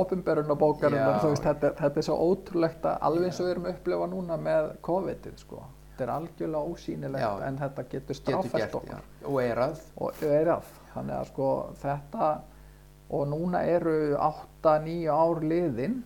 veist, 1.31 1.44
þetta, 1.44 1.66
er, 1.66 1.74
þetta 1.81 2.00
er 2.00 2.07
svo 2.07 2.16
ótrúlegt 2.31 2.87
að 2.87 3.05
alveg 3.09 3.29
eins 3.29 3.40
og 3.40 3.46
við 3.48 3.55
erum 3.55 3.66
að 3.66 3.74
upplifa 3.74 4.09
núna 4.12 4.38
með 4.40 4.68
COVID-ið 4.87 5.42
sko. 5.42 5.62
þetta 5.90 6.07
er 6.07 6.12
algjörlega 6.14 6.74
ósýnilegt 6.74 7.24
Já. 7.24 7.33
en 7.48 7.59
þetta 7.61 7.87
getur 7.90 8.20
gert, 8.31 8.79
okkur. 8.79 9.03
Og 9.24 9.40
erað. 9.42 9.83
og 9.96 10.22
eirað 10.22 10.70
þannig 10.94 11.16
að 11.18 11.29
sko 11.33 11.50
þetta 11.83 12.31
og 13.11 13.26
núna 13.26 13.64
eru 13.66 13.96
8-9 14.14 14.96
ár 15.11 15.42
liðin 15.42 16.00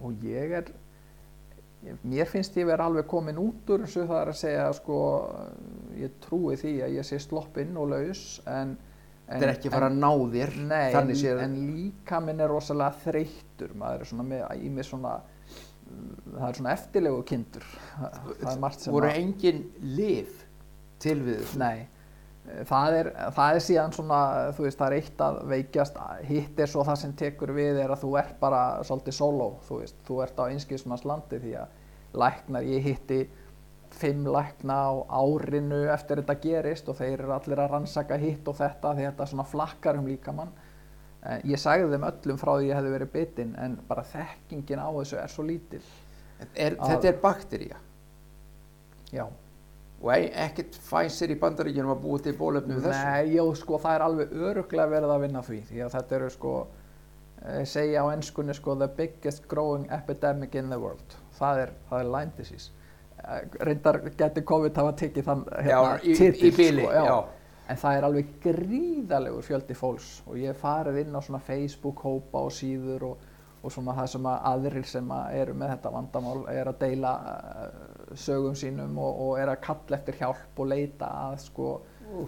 og 0.00 0.24
ég 0.24 0.56
er 0.62 0.72
mér 2.02 2.28
finnst 2.28 2.56
ég 2.60 2.68
vera 2.68 2.86
alveg 2.90 3.06
komin 3.08 3.38
út 3.40 3.70
úr 3.72 3.86
þessu 3.86 4.04
það 4.04 4.20
er 4.20 4.30
að 4.32 4.38
segja 4.42 4.68
sko 4.76 5.00
ég 6.00 6.16
trúi 6.24 6.58
því 6.60 6.74
að 6.84 6.96
ég 6.98 7.08
sé 7.08 7.20
sloppinn 7.22 7.76
og 7.80 7.92
laus 7.94 8.24
en 8.50 8.76
Þetta 9.30 9.46
er 9.46 9.52
ekki 9.52 9.70
fara 9.70 9.86
að 9.86 9.98
ná 10.02 10.08
þér. 10.32 10.54
Nei, 10.66 10.86
en, 10.98 11.10
en 11.44 11.52
líka 11.76 12.18
minn 12.24 12.42
er 12.42 12.50
rosalega 12.50 12.96
þreyttur, 13.04 13.76
maður 13.78 14.02
er 14.02 14.08
svona 14.10 14.24
með, 14.26 14.40
í 14.58 14.70
mig 14.74 14.88
svona, 14.88 15.12
það 16.32 16.46
er 16.48 16.58
svona 16.58 16.72
eftirlegu 16.74 17.20
kindur, 17.30 17.68
það 18.00 18.48
er 18.50 18.58
margt 18.64 18.82
sem 18.82 18.96
Voru 18.96 19.06
að, 19.06 19.20
engin 19.20 19.62
lif 19.86 20.42
til 21.02 21.14
við 21.22 21.44
þessu? 21.44 21.60
nei, 21.62 21.86
það 22.68 22.96
er, 22.98 23.10
það 23.36 23.56
er 23.56 23.64
síðan 23.66 23.92
svona, 23.96 24.20
þú 24.56 24.66
veist, 24.66 24.78
það 24.80 24.86
er 24.86 24.96
eitt 25.00 25.24
að 25.26 25.40
veikjast, 25.50 26.00
hitt 26.28 26.62
er 26.64 26.72
svo 26.72 26.84
það 26.88 27.02
sem 27.02 27.12
tekur 27.20 27.52
við 27.56 27.82
er 27.84 27.92
að 27.94 28.06
þú 28.06 28.14
ert 28.22 28.40
bara 28.40 28.62
svolítið 28.86 29.18
sóló, 29.18 29.50
þú 29.68 29.82
veist, 29.82 30.00
þú 30.08 30.22
ert 30.24 30.40
á 30.40 30.44
einskismans 30.48 31.04
landi 31.08 31.42
því 31.42 31.54
að 31.60 31.76
læknar, 32.24 32.66
ég 32.66 32.88
hitti 32.88 33.20
fimm 33.90 34.26
lækna 34.30 34.74
á 34.86 34.90
árinu 35.20 35.84
eftir 35.90 36.22
þetta 36.22 36.40
gerist 36.42 36.88
og 36.88 36.98
þeir 36.98 37.16
eru 37.24 37.32
allir 37.34 37.60
að 37.60 37.72
rannsaka 37.74 38.18
hitt 38.22 38.48
og 38.48 38.56
þetta 38.58 38.94
því 38.94 39.08
þetta 39.08 39.30
svona 39.32 39.48
flakkar 39.50 39.98
um 39.98 40.06
líkamann 40.10 40.52
Eh, 41.20 41.42
Ég 41.52 41.60
sagði 41.60 41.90
þeim 41.92 42.06
öllum 42.08 42.38
frá 42.40 42.54
því 42.56 42.70
ég 42.70 42.78
hefði 42.78 42.92
verið 42.94 43.12
bitinn 43.12 43.52
en 43.60 43.76
bara 43.88 44.04
þekkingin 44.08 44.80
á 44.80 44.88
þessu 44.88 45.18
er 45.20 45.32
svo 45.32 45.44
lítil. 45.44 45.82
Er, 46.56 46.76
þetta 46.80 47.10
er 47.10 47.18
baktería. 47.20 47.80
Já, 49.12 49.26
og 50.00 50.10
ekkert 50.16 50.78
Pfizer 50.80 51.30
í 51.34 51.38
bandaríkjunum 51.42 51.92
að 51.94 52.02
búa 52.06 52.18
til 52.24 52.32
bólefni 52.38 52.76
við 52.78 52.86
þessu 52.88 53.06
Nei, 53.12 53.34
jú, 53.36 53.46
sko, 53.60 53.78
það 53.82 53.94
er 53.98 54.04
alveg 54.08 54.34
öruglega 54.50 54.88
verið 54.94 55.14
að 55.16 55.24
vinna 55.26 55.42
því 55.44 55.58
því 55.70 55.82
að 55.86 55.94
þetta 55.98 56.16
eru 56.20 56.30
sko 56.36 56.52
eh, 57.44 57.64
segja 57.68 58.04
á 58.04 58.06
ennskunni 58.14 58.54
sko 58.56 58.76
the 58.80 58.88
biggest 58.88 59.48
growing 59.48 59.84
epidemic 59.92 60.54
in 60.56 60.70
the 60.72 60.78
world 60.80 61.16
það 61.38 61.64
er, 61.66 61.74
það 61.90 62.04
er 62.06 62.12
Lyme 62.16 62.36
disease 62.40 62.76
Eh, 63.20 63.42
reyndar 63.68 63.98
geti 64.16 64.40
COVID 64.48 64.78
hafa 64.80 64.92
tekið 64.96 65.26
þann 65.26 65.40
hérna, 65.60 65.66
Já, 65.68 65.98
í- 66.08 66.14
titil, 66.16 66.46
í 66.48 66.52
bili, 66.56 66.84
sko, 66.86 66.92
já. 66.94 67.02
já. 67.04 67.16
en 67.68 67.76
það 67.82 67.96
er 67.98 68.04
alveg 68.06 68.30
gríðalegur 68.40 69.44
fjöldi 69.44 69.74
fólks 69.76 70.06
og 70.24 70.38
ég 70.40 70.56
farið 70.56 71.02
inn 71.02 71.12
á 71.12 71.20
svona 71.20 71.40
Facebook 71.44 72.00
hópa 72.00 72.46
og 72.46 72.54
síður 72.56 73.04
og, 73.10 73.26
og 73.60 73.74
svona 73.74 73.92
það 73.98 74.08
sem 74.14 74.28
að 74.30 74.46
aðrir 74.54 74.88
sem 74.88 75.12
að 75.12 75.36
eru 75.42 75.56
með 75.60 75.72
þetta 75.74 75.92
vandamál 75.98 76.40
er 76.54 76.70
að 76.72 76.78
deila 76.80 77.12
uh, 77.20 77.99
sögum 78.18 78.54
sínum 78.58 78.98
og, 78.98 79.20
og 79.24 79.40
er 79.40 79.52
að 79.52 79.62
kalla 79.66 79.98
eftir 79.98 80.18
hjálp 80.18 80.62
og 80.62 80.70
leita 80.70 81.10
að 81.28 81.36
sko 81.44 81.72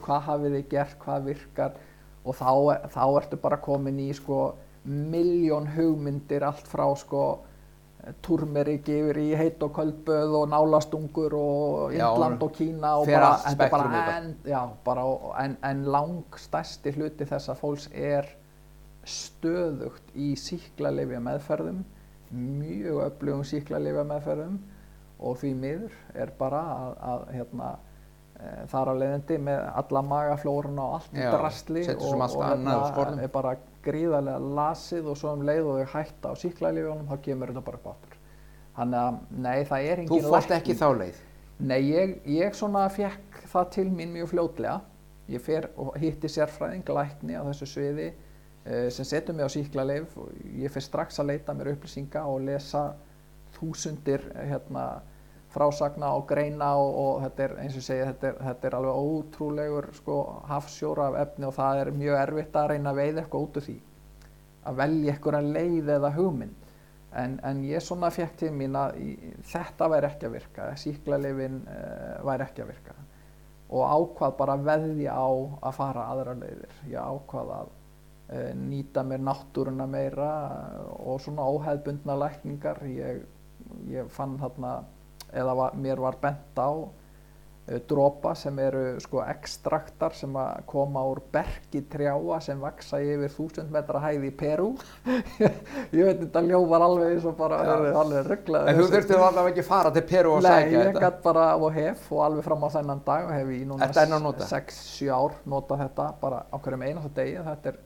hvað 0.04 0.26
hafið 0.28 0.56
þið 0.56 0.68
gert, 0.70 0.98
hvað 1.02 1.24
virkar? 1.30 1.80
Og 2.22 2.36
þá, 2.38 2.50
þá 2.92 3.04
ertu 3.18 3.38
bara 3.42 3.58
komin 3.62 3.98
í 3.98 4.12
sko 4.14 4.42
miljón 4.86 5.66
hugmyndir 5.74 6.44
allt 6.46 6.68
frá 6.70 6.84
sko 6.98 7.24
turmerik 8.22 8.88
yfir 8.90 9.18
í 9.22 9.28
heit 9.38 9.62
og 9.62 9.74
köldböð 9.76 10.32
og 10.40 10.48
nálastungur 10.50 11.34
og 11.38 11.92
Já, 11.94 12.08
Indland 12.08 12.42
og 12.42 12.54
Kína 12.56 12.96
og 12.98 13.06
bara, 13.06 13.36
er 13.46 13.70
bara, 13.70 14.04
en, 14.16 14.32
já, 14.46 14.62
bara 14.84 15.04
en, 15.44 15.56
en 15.62 15.84
lang 15.94 16.38
stærsti 16.38 16.94
hluti 16.96 17.28
þessa 17.30 17.54
fólks 17.58 17.88
er 17.94 18.26
stöðugt 19.06 20.14
í 20.18 20.32
síklarlifja 20.38 21.22
meðferðum 21.22 21.84
mjög 22.32 23.04
öflugum 23.06 23.46
síklarlifja 23.46 24.04
meðferðum 24.08 24.58
og 25.22 25.40
því 25.40 25.54
miður 25.62 25.96
er 26.24 26.32
bara 26.38 26.60
að, 26.74 26.92
að 27.12 27.26
hérna, 27.36 27.72
e, 28.36 28.52
þar 28.72 28.92
á 28.92 28.94
leiðindi 29.02 29.40
með 29.48 29.66
alla 29.82 30.04
magaflóruna 30.12 30.86
og 30.86 30.96
allt 30.98 31.18
í 31.18 31.26
drastli 31.26 31.84
og, 31.94 32.06
og 32.06 32.32
skorðum. 32.34 33.20
er 33.22 33.34
bara 33.34 33.56
gríðarlega 33.82 34.54
lasið 34.60 35.10
og 35.12 35.18
svo 35.18 35.36
um 35.36 35.44
leið 35.46 35.68
og 35.72 35.82
þau 35.82 35.92
hætta 35.96 36.32
á 36.32 36.34
síklarlifjónum 36.42 37.10
þá 37.10 37.26
kemur 37.26 37.52
þetta 37.52 37.66
bara 37.68 37.82
upp 37.82 37.92
áttur 37.96 38.18
þannig 38.76 39.02
að 39.02 39.20
nei 39.44 39.68
það 39.68 39.90
er 39.90 40.02
Þú 40.02 40.16
engin 40.18 40.32
fórst 40.32 40.56
ekki 40.56 40.78
þá 40.78 40.88
leið 41.02 41.28
Nei, 41.62 41.78
ég, 41.92 42.16
ég 42.26 42.56
svona 42.58 42.88
fekk 42.90 43.44
það 43.52 43.68
til 43.76 43.86
mín 43.94 44.10
mjög 44.16 44.32
fljótlega. 44.32 44.80
Ég 45.30 45.42
fer 45.44 45.68
og 45.78 45.94
hitti 46.00 46.26
sérfræðing, 46.30 46.88
lækni 46.90 47.36
á 47.38 47.42
þessu 47.46 47.68
sviði 47.70 48.08
uh, 48.10 48.88
sem 48.90 49.06
setur 49.06 49.36
mig 49.38 49.46
á 49.46 49.54
síklarleif 49.54 50.16
og 50.18 50.32
ég 50.58 50.72
fer 50.74 50.82
strax 50.82 51.20
að 51.22 51.30
leita 51.30 51.54
mér 51.54 51.70
upplýsinga 51.76 52.24
og 52.26 52.42
lesa 52.48 52.88
þúsundir 53.54 54.26
hérna, 54.34 54.86
frásagna 55.52 56.14
og 56.16 56.26
greina 56.30 56.72
og, 56.80 56.96
og 57.02 57.22
þetta 57.26 57.44
er 57.44 57.54
eins 57.64 57.76
og 57.78 57.86
segi, 57.86 58.06
þetta 58.08 58.30
er, 58.30 58.40
þetta 58.48 58.68
er 58.68 58.76
alveg 58.78 59.06
ótrúlegur 59.12 59.88
sko, 59.98 60.18
hafsjóra 60.48 61.10
af 61.10 61.20
efni 61.26 61.48
og 61.48 61.54
það 61.58 61.82
er 61.82 61.92
mjög 62.00 62.18
erfitt 62.22 62.58
að 62.58 62.68
reyna 62.72 62.92
að 62.92 63.00
veiða 63.02 63.22
eitthvað 63.22 63.46
út 63.46 63.60
úr 63.60 63.66
því. 63.68 63.78
Að 64.62 64.82
velja 64.82 65.14
eitthvað 65.14 65.52
leið 65.58 65.94
eða 65.98 66.12
hugmynd. 66.16 66.58
En, 67.22 67.38
en 67.44 67.64
ég 67.68 67.84
svona 67.84 68.08
fekk 68.14 68.36
til 68.40 68.52
mín 68.56 68.76
að 68.78 68.96
þetta 69.52 69.88
væri 69.92 70.08
ekki 70.08 70.28
að 70.28 70.36
virka, 70.38 70.68
síklarleifin 70.80 71.58
uh, 71.66 72.22
væri 72.24 72.46
ekki 72.46 72.64
að 72.64 72.70
virka 72.72 72.94
og 73.72 73.84
ákvað 73.88 74.34
bara 74.36 74.56
að 74.58 74.66
veðja 74.68 75.14
á 75.16 75.30
að 75.64 75.76
fara 75.78 76.08
aðra 76.12 76.34
leiðir. 76.36 76.74
Ég 76.92 77.12
ákvað 77.12 77.52
að 77.56 77.70
uh, 77.72 78.50
nýta 78.58 79.04
mér 79.06 79.22
náttúruna 79.24 79.86
meira 79.88 80.32
eh, 80.48 80.90
og 81.08 81.22
svona 81.24 81.46
óheðbundna 81.48 82.18
lækningar. 82.20 82.82
Ég, 82.92 83.22
ég 83.88 84.10
fann 84.12 84.36
þarna, 84.40 84.74
eða 85.32 85.54
var, 85.58 85.78
mér 85.78 86.02
var 86.02 86.18
bent 86.22 86.58
á 86.60 86.70
uh, 86.72 87.78
dropa 87.88 88.34
sem 88.38 88.58
eru 88.62 88.82
sko 89.02 89.22
ekstraktar 89.24 90.16
sem 90.16 90.34
að 90.38 90.64
koma 90.70 91.04
úr 91.08 91.22
bergi 91.32 91.84
trjáa 91.92 92.40
sem 92.44 92.60
vaksa 92.60 93.00
yfir 93.02 93.32
þúsund 93.32 93.70
metra 93.74 94.00
hæð 94.02 94.26
í 94.28 94.32
Perú. 94.42 94.72
ég 95.96 96.08
veit 96.08 96.20
þetta 96.24 96.42
ljófar 96.48 96.86
alveg 96.88 97.14
eins 97.14 97.28
og 97.28 97.38
bara 97.38 97.60
Já. 97.62 97.70
alveg, 97.76 98.00
alveg 98.02 98.28
rugglaði. 98.32 98.72
En 98.72 98.80
þú 98.80 98.88
þurftir 98.96 99.22
allavega 99.28 99.54
ekki 99.54 99.66
fara 99.68 99.94
til 99.94 100.04
Peru 100.10 100.34
og 100.36 100.42
Nei, 100.42 100.50
sækja 100.50 100.74
ég 100.74 100.90
þetta 100.90 101.06
gætt 101.06 101.22
bara 101.28 101.46
og 101.56 101.72
hef 101.78 102.10
og 102.10 102.26
alveg 102.26 102.48
fram 102.50 102.66
á 102.66 102.68
þennan 102.80 103.06
dag 103.06 103.30
og 103.30 103.32
hef 103.38 103.54
í 103.54 103.62
núna 103.68 103.88
Ertu 103.88 104.04
enn 104.04 104.18
að 104.18 104.28
nota? 104.28 104.50
6-7 104.50 105.14
ár 105.14 105.40
nota 105.54 105.80
þetta 105.86 106.10
bara 106.20 106.44
á 106.50 106.56
hverjum 106.58 106.86
einasta 106.88 107.14
degi 107.22 107.40
þetta 107.46 107.74
er 107.74 107.80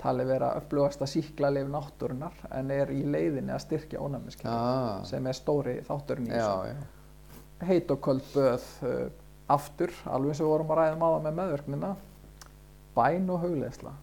talið 0.00 0.32
vera 0.34 0.50
upplugasta 0.60 1.08
síklarleif 1.08 1.68
náttúrunar 1.72 2.34
en 2.54 2.72
er 2.74 2.92
í 2.94 3.02
leiðinni 3.06 3.54
að 3.54 3.62
styrkja 3.64 4.02
ónæmiskeið 4.04 4.52
ah, 4.52 5.04
sem 5.08 5.26
er 5.26 5.38
stóri 5.38 5.76
þátturinn 5.86 6.30
í 6.30 6.34
þessu. 6.34 6.88
heit 7.68 7.92
og 7.94 8.02
köld 8.04 8.26
böð 8.34 8.66
uh, 8.86 9.06
aftur, 9.56 9.94
alveg 10.04 10.34
og 10.34 10.42
við 10.42 10.50
vorum 10.52 10.74
að 10.74 10.82
ræða 10.82 10.98
máða 11.00 11.22
með 11.24 11.38
meðverknina. 11.40 11.92
Bæn 12.96 13.30
og 13.32 13.44
hugleðsla 13.44 13.94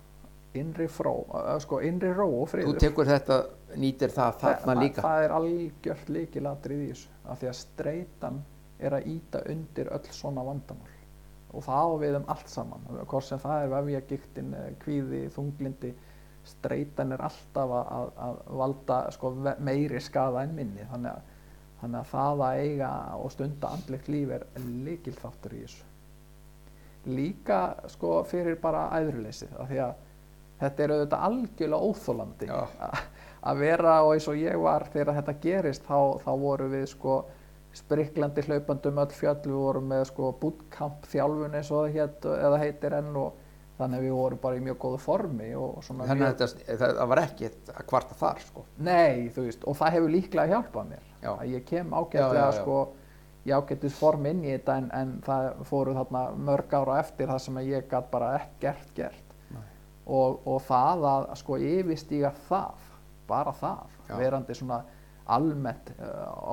innri, 0.53 0.87
fró, 0.91 1.13
uh, 1.33 1.53
sko, 1.61 1.81
innri 1.85 2.13
ró 2.13 2.27
og 2.29 2.47
Þú 2.47 2.51
friður 2.51 2.81
tekur 2.81 3.09
þetta, 3.09 3.39
nýtir 3.81 4.13
það 4.13 4.41
þarna 4.43 4.75
líka. 4.81 5.05
það 5.05 5.27
er 5.27 5.35
algjört 5.37 6.11
líkilatrið 6.17 6.83
í 6.83 6.89
þessu 6.91 7.13
af 7.23 7.39
því 7.41 7.49
að 7.51 7.59
streitan 7.61 8.41
er 8.83 8.97
að 8.97 9.07
íta 9.13 9.41
undir 9.49 9.89
öll 9.95 10.11
svona 10.13 10.45
vandamál 10.45 10.92
og 11.53 11.65
það 11.65 11.85
á 11.85 11.95
við 12.01 12.17
um 12.17 12.25
allt 12.33 12.49
saman. 12.49 12.89
Hvort 13.09 13.27
sem 13.27 13.41
það 13.41 13.63
er 13.63 13.71
vefjagiktin, 13.73 14.55
kvíði, 14.81 15.21
þunglindi 15.35 15.93
streitan 16.47 17.15
er 17.15 17.23
alltaf 17.23 17.75
að, 17.79 18.11
að, 18.27 18.39
valda 18.59 18.99
sko, 19.15 19.31
meiri 19.63 20.01
skada 20.03 20.43
en 20.43 20.55
minni. 20.57 20.85
Þannig 20.91 21.13
að, 21.13 21.33
þannig 21.81 21.99
að 22.01 22.11
það 22.13 22.45
að 22.47 22.61
eiga 22.63 22.93
og 23.19 23.33
stunda 23.35 23.73
andlegt 23.77 24.09
líf 24.11 24.33
er 24.37 24.47
líkil 24.87 25.15
þáttur 25.19 25.57
í 25.57 25.61
þessu. 25.65 25.91
Líka 27.13 27.59
sko 27.91 28.17
fyrir 28.27 28.57
bara 28.63 28.87
æðruleysið 28.95 29.55
af 29.59 29.69
því 29.69 29.79
að 29.83 29.95
þetta 30.61 30.83
er 30.83 30.93
auðvitað 30.93 31.25
algjörlega 31.27 31.89
óþólandi 31.89 32.49
að 33.43 33.59
vera 33.59 33.95
og 34.05 34.13
eins 34.13 34.27
og 34.31 34.39
ég 34.39 34.59
var 34.63 34.85
þegar 34.93 35.17
þetta 35.19 35.39
gerist 35.43 35.87
þá, 35.87 35.97
þá 36.23 36.31
voru 36.39 36.69
við 36.71 36.85
sko 36.93 37.17
spriklandi 37.73 38.43
hlaupandum 38.47 38.99
öll 39.01 39.13
fjöll 39.15 39.39
við 39.45 39.57
vorum 39.57 39.87
með 39.89 40.03
sko 40.11 40.31
bootcamp 40.41 41.07
þjálfun 41.09 41.57
eins 41.57 41.71
og 41.73 41.95
það 41.95 42.59
heitir 42.61 42.97
enn 42.99 43.15
og 43.17 43.39
þannig 43.79 43.99
að 43.99 44.05
við 44.05 44.15
vorum 44.17 44.41
bara 44.43 44.57
í 44.59 44.63
mjög 44.63 44.77
góðu 44.83 44.99
formi 45.01 45.47
og 45.57 45.79
svona 45.85 46.05
Þannig 46.09 46.27
mjög, 46.27 46.35
að 46.45 46.53
þetta, 46.67 46.89
það, 46.99 47.07
var 47.11 47.21
ekki 47.23 47.49
að 47.73 47.87
kvarta 47.89 48.17
þar 48.19 48.43
sko. 48.45 48.65
nei 48.77 49.29
þú 49.33 49.47
veist 49.47 49.65
og 49.65 49.79
það 49.79 49.95
hefur 49.97 50.13
líklega 50.13 50.51
hjálpað 50.53 50.91
mér 50.91 51.07
Já. 51.23 51.31
að 51.33 51.47
ég 51.55 51.65
kem 51.71 51.95
ágætlega 51.97 52.51
sko 52.59 52.77
ég 53.43 53.57
ágættis 53.57 53.97
form 53.97 54.29
inn 54.29 54.45
í 54.45 54.53
þetta 54.53 54.77
en, 54.79 54.89
en 54.93 55.13
það 55.25 55.49
fóru 55.67 55.97
þarna 55.97 56.23
mörg 56.51 56.77
ára 56.77 56.99
eftir 57.01 57.31
það 57.31 57.43
sem 57.47 57.61
ég 57.65 57.89
gætt 57.89 58.11
bara 58.13 58.33
ekkert 58.37 58.93
gert 58.95 59.33
og, 60.05 60.41
og 60.45 60.61
það 60.67 61.07
að 61.09 61.29
sko 61.41 61.57
yfirstíga 61.57 62.33
það 62.47 62.89
bara 63.27 63.53
það, 63.55 63.97
Já. 64.09 64.15
verandi 64.19 64.55
svona 64.57 64.83
almennt 65.27 65.91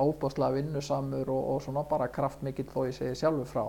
óbúslega 0.01 0.53
vinnusamur 0.55 1.29
og, 1.29 1.49
og 1.55 1.61
svona 1.65 1.83
bara 1.89 2.07
kraftmikill 2.07 2.69
þó 2.71 2.85
ég 2.87 2.95
segi 2.95 3.15
sjálfur 3.19 3.49
frá 3.49 3.65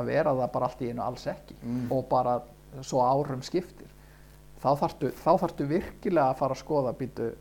að 0.00 0.08
vera 0.08 0.32
það 0.34 0.52
bara 0.54 0.66
allt 0.70 0.82
í 0.82 0.90
einu 0.90 1.02
alls 1.04 1.26
ekki 1.30 1.56
Mm. 1.62 1.86
og 1.92 2.06
bara 2.08 2.40
svo 2.80 3.02
árum 3.04 3.42
skiptir 3.44 3.90
þá 4.62 4.70
þarftu, 4.80 5.10
þá 5.12 5.30
þarftu 5.42 5.66
virkilega 5.68 6.30
að 6.32 6.38
fara 6.38 6.54
að 6.56 6.62
skoða 6.62 6.92
býtu 6.98 7.32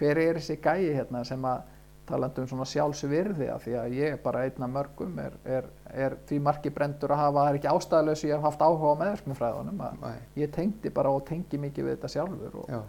hver 0.00 0.18
er 0.18 0.34
þessi 0.40 0.56
gæi 0.60 0.94
hérna 0.96 1.24
sem 1.24 1.44
að 1.44 1.62
talandi 2.10 2.40
um 2.42 2.48
svona 2.50 2.64
sjálfsvirði 2.66 3.48
af 3.54 3.62
því 3.64 3.74
að 3.78 3.92
ég 3.94 4.12
er 4.16 4.20
bara 4.24 4.40
einn 4.48 4.64
af 4.66 4.70
mörgum 4.74 5.18
er, 5.22 5.36
er, 5.44 5.68
er 5.94 6.16
því 6.26 6.40
margi 6.42 6.70
brendur 6.74 7.12
að 7.14 7.20
hafa 7.22 7.38
það 7.44 7.50
er 7.52 7.58
ekki 7.60 7.70
ástæðalösu 7.70 8.26
ég 8.28 8.34
hef 8.34 8.42
haft 8.48 8.64
áhuga 8.66 8.90
á 8.90 9.00
meðverknumfræðunum 9.04 9.84
að 9.86 10.00
Nei. 10.02 10.16
ég 10.42 10.50
tengdi 10.56 10.90
bara 10.90 11.12
og 11.14 11.22
tengi 11.28 11.60
mikið 11.62 11.84
við 11.86 11.94
þetta 11.96 12.10
sjálfur 12.16 12.56
og, 12.64 12.72
Já. 12.72 12.80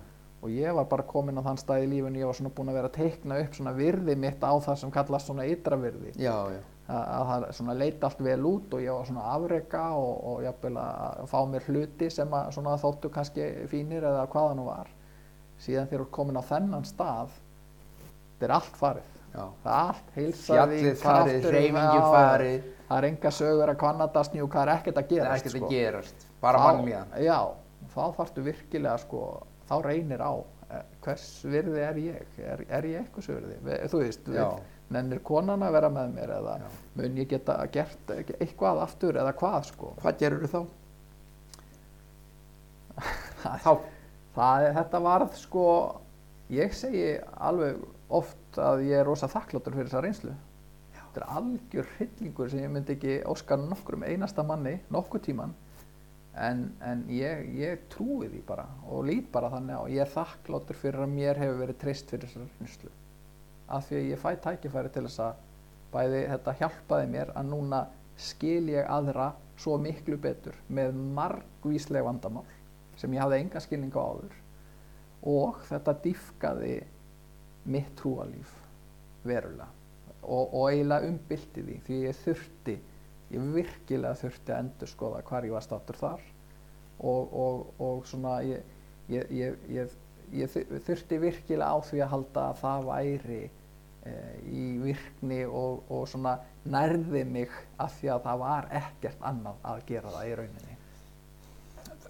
Og 0.41 0.49
ég 0.49 0.73
var 0.73 0.87
bara 0.89 1.05
komin 1.05 1.37
á 1.37 1.45
þann 1.45 1.59
stað 1.61 1.83
í 1.85 1.89
lífinu 1.91 2.21
ég 2.21 2.29
var 2.29 2.37
svona 2.37 2.53
búin 2.57 2.71
að 2.71 2.77
vera 2.79 2.89
að 2.89 2.97
teikna 2.97 3.39
upp 3.43 3.57
svona 3.57 3.73
virði 3.77 4.15
mitt 4.17 4.41
á 4.41 4.53
það 4.65 4.79
sem 4.81 4.93
kallast 4.93 5.29
svona 5.29 5.45
ytra 5.49 5.77
virði 5.77 6.13
Já, 6.15 6.33
já. 6.55 6.61
að, 6.87 7.03
að 7.03 7.27
það 7.29 7.45
svona 7.59 7.75
leita 7.77 8.09
allt 8.09 8.23
vel 8.25 8.39
út 8.49 8.73
og 8.73 8.81
ég 8.81 8.97
var 8.97 9.05
svona 9.11 9.27
afreka 9.35 9.83
og, 9.99 10.11
og 10.31 10.41
jafnvel 10.47 10.73
að 10.81 11.21
fá 11.29 11.37
mér 11.53 11.69
hluti 11.69 12.09
sem 12.09 12.33
að 12.39 12.51
svona 12.57 12.75
þóttu 12.81 13.13
kannski 13.13 13.47
fínir 13.71 14.07
eða 14.09 14.25
hvaða 14.33 14.57
nú 14.57 14.67
var 14.71 14.89
síðan 15.61 15.89
þegar 15.91 16.01
þú 16.01 16.07
ert 16.07 16.15
komin 16.17 16.41
á 16.41 16.43
þennan 16.49 16.89
stað 16.89 17.37
þetta 18.01 18.47
er 18.47 18.55
allt 18.57 18.77
farið 18.81 19.09
já. 19.35 19.43
það 19.63 19.71
er 19.71 19.81
allt 19.85 20.13
heilsaði 20.17 20.93
farið 21.01 22.69
það 22.91 22.97
er 22.97 23.07
enga 23.07 23.31
sögur 23.31 23.71
að 23.71 23.79
kvannadasni 23.83 24.41
og 24.43 24.49
hvað 24.51 24.65
er 24.65 24.73
ekkert 24.73 24.97
að 24.97 25.05
Það 25.05 25.11
er 25.11 25.21
gerast 25.21 25.45
ekkert 25.45 25.55
sko. 25.55 25.67
að 25.69 25.75
gerast 25.77 26.25
Bara 26.41 26.63
mannlíðan 26.65 27.13
já, 27.21 27.37
þá 27.93 28.01
þarftu 28.17 28.43
virkilega 28.47 28.97
sko, 29.03 29.21
þá 29.71 29.77
reynir 29.87 30.19
á 30.19 30.33
eh, 30.75 30.83
hvers 31.05 31.25
virði 31.47 31.81
er 31.87 31.99
ég 32.03 32.37
er, 32.43 32.65
er 32.67 32.87
ég 32.91 33.01
eitthvað 33.05 33.31
virði, 33.37 33.57
Ve- 33.69 33.79
þú 33.91 34.03
veist 34.03 34.27
nennir 34.91 35.21
konan 35.23 35.63
að 35.63 35.75
vera 35.77 35.89
með 35.95 36.09
mér 36.17 36.33
eða 36.35 36.57
Já. 36.59 36.67
mun 36.99 37.17
ég 37.21 37.29
geta 37.31 37.55
gert 37.71 38.11
eitthvað 38.17 38.81
aftur 38.83 39.15
eða 39.21 39.31
hvað 39.39 39.61
sko 39.69 39.93
Hvað 40.01 40.17
gerur 40.19 40.47
þá? 40.51 40.61
þá 43.63 43.71
það, 44.35 44.67
þetta 44.77 45.01
varð 45.05 45.35
sko 45.39 45.65
ég 46.51 46.75
segi 46.75 47.05
alveg 47.39 47.79
oft 48.11 48.59
að 48.59 48.83
ég 48.89 48.99
er 48.99 49.07
rosa 49.07 49.29
þakkláttur 49.31 49.77
fyrir 49.77 49.87
þessa 49.87 50.03
reynslu 50.03 50.33
Já. 50.35 50.99
þetta 51.05 51.21
er 51.23 51.27
algjör 51.39 51.89
hryllingur 51.95 52.51
sem 52.51 52.65
ég 52.65 52.73
myndi 52.75 52.97
ekki 52.97 53.15
óska 53.31 53.55
nokkrum 53.63 54.03
einasta 54.03 54.43
manni 54.43 54.75
nokkuð 54.91 55.23
tíman 55.29 55.55
en, 56.35 56.65
en 56.85 57.03
ég, 57.11 57.45
ég 57.59 57.85
trúi 57.91 58.29
því 58.31 58.41
bara 58.47 58.65
og 58.87 59.05
lít 59.07 59.31
bara 59.33 59.51
þannig 59.51 59.79
á. 59.79 59.83
Ég 59.91 60.03
er 60.05 60.11
þakkláttur 60.13 60.79
fyrir 60.79 61.05
að 61.05 61.15
mér 61.15 61.39
hefur 61.41 61.59
verið 61.65 61.79
treyst 61.81 62.11
fyrir 62.11 62.29
þessar 62.29 62.47
reynslu. 62.59 62.91
Af 63.71 63.87
því 63.87 63.97
að 63.99 64.09
ég 64.11 64.21
fæ 64.21 64.29
tækifæri 64.45 64.93
til 64.93 65.05
þess 65.07 65.23
að 65.25 65.41
bæði 65.91 66.21
þetta 66.31 66.55
hjálpaði 66.61 67.09
mér 67.11 67.33
að 67.35 67.51
núna 67.51 67.81
skil 68.21 68.69
ég 68.71 68.87
aðra 68.87 69.31
svo 69.59 69.77
miklu 69.81 70.17
betur 70.21 70.55
með 70.71 70.95
margvísleg 71.17 72.05
vandamál 72.05 72.47
sem 72.99 73.13
ég 73.15 73.23
hafði 73.23 73.41
enga 73.43 73.61
skilning 73.63 73.95
á 73.95 74.01
áður. 74.01 74.33
Og 75.21 75.59
þetta 75.67 75.99
dýfkaði 76.03 76.75
mitt 77.71 77.91
trúalíf 77.99 78.55
verulega. 79.27 79.69
Og, 80.21 80.53
og 80.53 80.67
eiginlega 80.69 81.09
umbylti 81.09 81.63
því 81.65 81.77
því 81.85 81.99
ég 82.05 82.17
þurfti, 82.21 82.75
ég 83.31 83.47
virkilega 83.55 84.17
þurfti 84.19 84.53
að 84.53 84.61
endur 84.65 84.91
skoða 84.91 85.23
hvar 85.27 85.47
ég 85.47 85.55
var 85.55 85.65
státtur 85.65 85.99
þar 85.99 86.23
og, 86.99 87.33
og, 87.43 87.63
og 87.81 88.05
svona 88.09 88.37
ég, 88.45 88.61
ég, 89.11 89.31
ég, 89.71 89.95
ég, 90.35 90.59
þurfti 90.85 91.19
virkilega 91.21 91.71
á 91.71 91.77
því 91.87 92.03
að 92.03 92.13
halda 92.15 92.45
að 92.49 92.61
það 92.61 92.87
væri 92.89 93.41
e, 93.41 94.13
í 94.51 94.65
virkni 94.83 95.41
og, 95.47 95.83
og 95.89 96.07
svona 96.11 96.37
nærði 96.67 97.25
mig 97.25 97.57
af 97.81 97.97
því 97.99 98.13
að 98.15 98.23
það 98.27 98.45
var 98.45 98.69
ekkert 98.81 99.27
annað 99.31 99.67
að 99.71 99.83
gera 99.89 100.15
það 100.15 100.29
í 100.29 100.37
rauninni. 100.41 100.79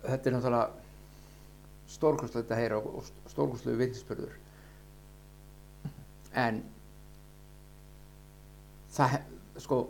Þetta 0.01 0.21
er 0.29 0.35
náttúrulega 0.35 0.69
stórkostlegt 1.91 2.51
að 2.51 2.61
heyra 2.63 2.79
og 2.79 3.07
stórkostlegu 3.31 3.79
vinsspörður 3.83 4.37
en 6.41 6.61
það, 8.95 9.17
sko, 9.59 9.81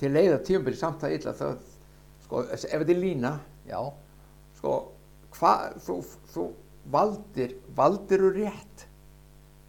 til 0.00 0.12
leiða 0.14 0.40
tíumbili 0.46 0.78
samt 0.80 1.02
það 1.04 1.16
illa 1.18 1.36
það, 1.36 1.56
sko, 2.24 2.44
ef 2.48 2.66
þetta 2.66 2.94
er 2.94 3.00
lína 3.00 3.32
Já, 3.70 3.80
sko, 4.58 4.76
hvað, 5.36 5.78
þú, 5.84 5.96
þú 6.32 6.46
valdir, 6.90 7.56
valdiru 7.76 8.30
rétt 8.34 8.86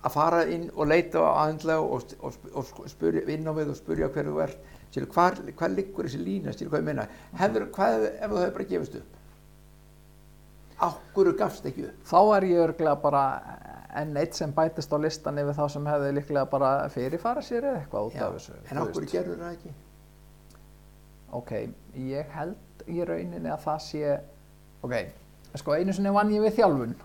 að 0.01 0.15
fara 0.15 0.43
inn 0.49 0.69
og 0.73 0.87
leita 0.89 1.21
á 1.21 1.45
aðendlega 1.45 1.81
og, 1.85 2.13
og, 2.25 2.37
og 2.57 2.85
spyrja 2.89 3.27
inn 3.29 3.45
á 3.45 3.53
við 3.53 3.73
og 3.73 3.77
spyrja 3.77 4.09
hver 4.13 4.29
þú 4.31 4.39
ert? 4.47 4.69
Sýlu, 4.91 5.07
hvað, 5.13 5.41
hvað 5.55 5.75
liggur 5.77 6.07
þessi 6.07 6.19
lína, 6.19 6.53
sýlu, 6.55 6.71
hvað 6.71 6.81
ég 6.81 6.87
meina? 6.89 7.05
Hefur, 7.39 7.67
hvað 7.75 8.07
ef 8.09 8.31
þú 8.31 8.39
hefur 8.41 8.55
bara 8.57 8.69
gefist 8.71 8.97
upp? 8.99 9.19
Ákvöru 10.81 11.35
gafst 11.37 11.67
ekki 11.69 11.85
upp? 11.91 12.01
Þá 12.09 12.19
er 12.39 12.47
ég 12.49 12.63
örglega 12.65 12.95
bara 13.03 13.23
enn 14.01 14.17
eitt 14.17 14.35
sem 14.39 14.51
bætist 14.55 14.91
á 14.91 14.97
listan 15.03 15.37
yfir 15.37 15.55
þá 15.59 15.63
sem 15.75 15.87
hefði 15.91 16.11
líklega 16.17 16.49
bara 16.49 16.73
fyrirfara 16.91 17.45
sér 17.45 17.69
eða 17.69 17.83
eitthvað 17.83 18.09
út 18.09 18.19
af 18.25 18.35
þessu. 18.39 18.59
en 18.65 18.81
ákvöru 18.81 19.11
gerður 19.11 19.41
það 19.43 19.55
ekki 19.59 19.73
Ok, 21.31 21.51
ég 21.95 22.33
held 22.35 22.83
í 22.91 22.99
rauninni 23.07 23.51
að 23.53 23.61
það 23.63 23.79
sé, 23.85 24.11
ok, 24.83 24.95
sko 25.61 25.75
einu 25.77 25.93
sinni 25.95 26.11
vann 26.11 26.31
ég 26.33 26.43
við 26.43 26.57
þjálfun, 26.59 26.95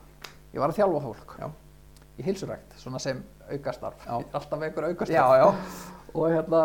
ég 0.54 0.58
var 0.62 0.72
að 0.72 0.80
þjálfa 0.80 1.02
fólk 1.04 1.34
Já. 1.38 1.46
í 2.18 2.26
hilsurækt, 2.26 2.74
svona 2.80 2.98
sem 3.02 3.20
aukastarf, 3.52 4.06
alltaf 4.10 4.56
einhver 4.62 4.88
aukastarf. 4.90 5.14
já, 5.14 5.44
já, 5.44 5.52
Og 6.16 6.30
hérna, 6.32 6.62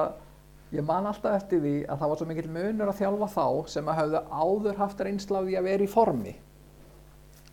ég 0.72 0.86
man 0.88 1.06
alltaf 1.10 1.36
eftir 1.42 1.60
því 1.62 1.74
að 1.92 2.00
það 2.00 2.12
var 2.14 2.22
svo 2.22 2.28
mikill 2.30 2.54
munur 2.56 2.90
að 2.94 3.02
þjálfa 3.02 3.28
þá 3.36 3.46
sem 3.76 3.92
að 3.92 4.00
hafðu 4.00 4.22
áður 4.32 4.80
haft 4.80 5.04
reynsláði 5.06 5.58
að 5.60 5.68
vera 5.68 5.84
í 5.86 5.92
formi. 5.92 6.34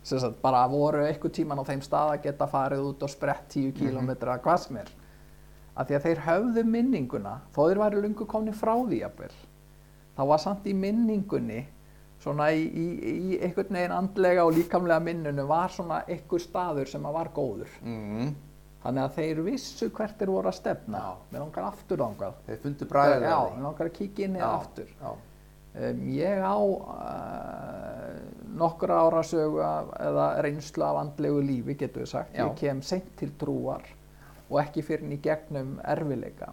Sem 0.07 0.21
sagt, 0.23 0.39
bara 0.41 0.63
voru 0.71 1.03
einhver 1.05 1.33
tíman 1.35 1.59
á 1.61 1.69
þeim 1.69 1.83
stað 1.85 2.15
að 2.15 2.23
geta 2.29 2.47
farið 2.49 2.85
út 2.87 3.03
og 3.05 3.11
sprett 3.13 3.49
10 3.53 3.75
km 3.77 4.09
að 4.15 4.41
hvað 4.47 4.63
sem 4.63 4.79
er. 4.81 4.93
Af 5.75 5.89
því 5.91 5.99
að 5.99 6.07
þeir 6.07 6.23
höfðu 6.29 6.65
minninguna, 6.71 7.35
þó 7.53 7.61
þeir 7.67 7.83
væri 7.83 8.01
lungu 8.07 8.27
komni 8.31 8.55
frá 8.57 8.73
því 8.79 9.03
jafnvel. 9.03 9.35
Þá 10.19 10.23
var 10.27 10.43
samt 10.43 10.67
í 10.67 10.75
minningunni 10.75 11.63
svona 12.19 12.51
í, 12.51 12.65
í, 12.67 12.87
í 13.07 13.39
einhvern 13.39 13.79
veginn 13.79 13.95
andlega 13.95 14.45
og 14.47 14.57
líkamlega 14.57 14.99
minnunu 15.07 15.47
var 15.47 15.71
svona 15.71 16.03
einhver 16.11 16.43
staður 16.43 16.91
sem 16.91 17.07
var 17.15 17.31
góður 17.35 17.71
mm. 17.85 18.33
þannig 18.83 19.05
að 19.05 19.17
þeir 19.21 19.43
vissu 19.47 19.91
hvert 19.95 20.19
þeir 20.19 20.35
voru 20.35 20.51
að 20.51 20.59
stefna 20.59 21.05
Já. 21.05 21.13
með 21.31 21.45
langar 21.45 21.69
aftur 21.71 22.03
þangað 22.03 22.41
þeir 22.49 22.61
fundu 22.65 22.89
bræðið 22.91 23.27
já, 23.29 23.39
með 23.55 23.67
langar 23.69 23.91
að 23.91 23.97
kíkja 24.01 24.27
inn 24.27 24.39
í 24.39 24.43
það 24.43 24.57
aftur 24.57 24.91
já. 24.97 25.11
um, 25.85 26.03
ég 26.17 26.43
á 26.43 26.59
uh, 26.59 28.09
nokkur 28.59 28.95
ára 28.97 29.23
sögu 29.27 29.63
af, 29.63 29.93
eða 30.09 30.27
reynslu 30.49 30.89
af 30.89 30.99
andlegu 31.05 31.45
lífi 31.45 31.79
getur 31.79 32.03
við 32.03 32.11
sagt, 32.17 32.35
Já. 32.35 32.49
ég 32.49 32.59
kem 32.59 32.83
seint 32.83 33.15
til 33.21 33.31
trúar 33.39 33.87
og 34.49 34.59
ekki 34.65 34.83
fyrir 34.83 35.15
í 35.15 35.21
gegnum 35.23 35.77
erfileika 35.87 36.51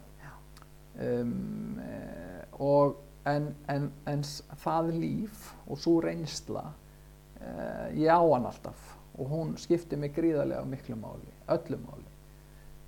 um, 1.00 1.80
eh, 1.82 2.44
og 2.62 3.02
en, 3.26 3.50
en, 3.72 3.90
en 4.08 4.24
það 4.64 4.92
líf 4.96 5.48
og 5.68 5.80
svo 5.82 6.00
reynsla 6.06 6.66
uh, 6.70 7.88
ég 7.96 8.10
á 8.12 8.20
hann 8.22 8.46
alltaf. 8.50 8.92
Og 9.18 9.30
hún 9.32 9.54
skipti 9.58 9.96
mig 9.98 10.14
gríðarlega 10.18 10.66
miklu 10.68 10.98
máli, 11.00 11.32
öllu 11.48 11.80
máli. 11.86 12.10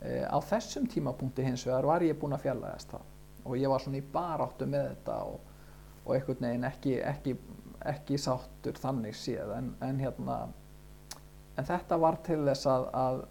Uh, 0.01 0.25
á 0.29 0.37
þessum 0.49 0.87
tímapunkti 0.91 1.45
hins 1.45 1.65
vegar 1.67 1.87
var 1.87 2.05
ég 2.05 2.19
búinn 2.19 2.35
að 2.37 2.45
fjarlægast 2.47 2.91
það. 2.95 3.05
Og 3.47 3.57
ég 3.57 3.71
var 3.71 3.79
svona 3.83 4.01
í 4.01 4.05
baráttu 4.13 4.67
með 4.67 4.89
þetta 4.91 5.17
og, 5.23 5.39
og 6.05 6.15
einhvern 6.17 6.47
veginn 6.49 6.67
ekki, 6.67 6.97
ekki, 7.07 7.35
ekki 7.87 8.17
sáttur 8.19 8.77
þannig 8.81 9.15
séð. 9.15 9.53
En, 9.57 9.69
en 9.81 10.01
hérna 10.03 10.39
en 11.57 11.65
þetta 11.65 11.97
var 11.97 12.19
til 12.21 12.43
þess 12.45 12.67
að, 12.69 12.83
að, 12.93 13.21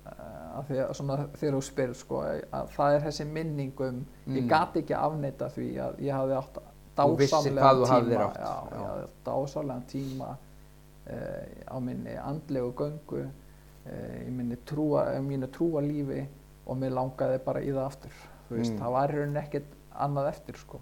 að 0.59 0.65
því 0.71 0.79
að 0.83 0.89
svona 0.99 1.17
þegar 1.39 1.55
þú 1.55 1.61
spyrir 1.63 1.99
sko 2.01 2.23
að 2.27 2.73
það 2.75 2.95
er 2.97 3.05
þessi 3.05 3.27
minning 3.31 3.83
um 3.87 4.01
ég 4.27 4.41
Mm. 4.43 4.49
gat 4.51 4.75
ekki 4.81 4.97
afneita 4.99 5.47
því 5.55 5.67
að 5.85 6.01
ég 6.03 6.17
hafði 6.17 6.35
átt 6.41 6.57
Dásamlegan 6.97 8.33
tíma. 8.33 8.33
já, 8.41 8.55
já. 8.81 9.09
dásamlegan 9.27 9.85
tíma 9.93 10.31
uh, 10.37 11.75
á 11.75 11.77
minni 11.81 12.17
andlegu 12.17 12.73
göngu 12.79 13.21
uh, 13.27 14.27
í 14.27 14.31
minni 14.31 14.57
trúa, 14.67 15.05
mínu 15.21 15.49
trúa 15.53 15.81
lífi 15.85 16.25
og 16.67 16.77
mér 16.81 16.97
langaði 16.97 17.39
bara 17.45 17.61
í 17.63 17.71
það 17.71 17.85
aftur. 17.87 18.17
Veist, 18.49 18.73
Mm. 18.73 18.79
það 18.81 18.93
var 18.97 19.11
í 19.11 19.17
rauninni 19.21 19.41
ekkert 19.43 19.73
annað 20.07 20.29
eftir 20.33 20.57
sko. 20.59 20.81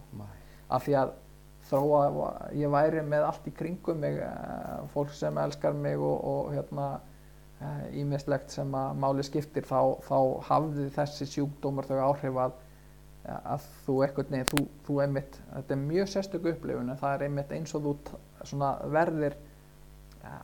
Af 0.70 0.84
því 0.86 0.94
að 1.00 1.10
þó 1.64 1.78
að 1.96 2.16
ég 2.60 2.70
væri 2.70 3.02
með 3.02 3.22
allt 3.24 3.46
í 3.48 3.52
kringum 3.56 4.00
mig 4.00 4.18
eh, 4.20 4.80
fólk 4.92 5.12
sem 5.16 5.38
elskar 5.38 5.72
mig 5.72 5.96
og, 5.96 6.24
og 6.24 6.52
hérna 6.52 7.00
ímislegt 7.96 8.50
sem 8.52 8.74
að 8.76 8.96
máli 9.00 9.22
skiptir 9.24 9.64
þá, 9.64 9.96
þá 10.04 10.18
hafði 10.48 10.88
þessi 10.92 11.26
sjúkdómar 11.30 11.86
þau 11.88 12.00
áhrif 12.10 12.36
að, 12.36 12.52
að 13.24 13.66
þú 13.86 13.94
ekkert 14.04 14.30
neginn, 14.34 14.48
þú, 14.50 14.62
þú 14.86 14.98
einmitt, 15.04 15.38
þetta 15.54 15.74
er 15.76 15.82
mjög 15.86 16.08
sérstök 16.12 16.48
upplifun 16.52 16.90
en 16.92 16.98
það 17.00 17.14
er 17.16 17.22
einmitt 17.28 17.52
eins 17.56 17.74
og 17.78 17.86
þú 17.86 17.94
verðir 18.92 19.36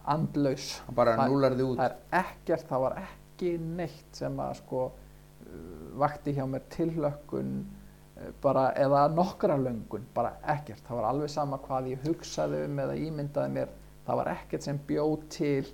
andlaus. 0.09 0.68
Bara 0.95 1.16
Það- 1.16 1.31
núlar 1.33 1.57
þið 1.57 1.66
út. 1.70 1.76
það 1.78 1.91
er 1.91 2.24
ekkert, 2.24 2.66
það 2.68 2.81
var 2.87 2.97
ekki 3.03 3.53
neitt 3.61 4.16
sem 4.16 4.41
að 4.41 4.55
sko 4.61 4.81
uh, 4.87 5.99
vakti 6.01 6.35
hjá 6.37 6.45
mér 6.49 6.64
tilhlökkun 6.72 7.53
uh, 7.64 8.33
bara, 8.43 8.66
eða 8.76 9.07
nokkra 9.14 9.57
löngun, 9.61 10.05
bara 10.14 10.35
ekkert. 10.55 10.83
Það 10.89 11.01
var 11.01 11.09
alveg 11.12 11.31
sama 11.33 11.59
hvað 11.64 11.93
ég 11.95 12.05
hugsaði 12.09 12.64
um 12.66 12.78
eða 12.85 12.97
ímyndaði 12.97 13.55
mér, 13.57 13.72
það 14.07 14.20
var 14.22 14.33
ekkert 14.35 14.62
sem 14.68 14.81
bjóð 14.89 15.16
til 15.37 15.70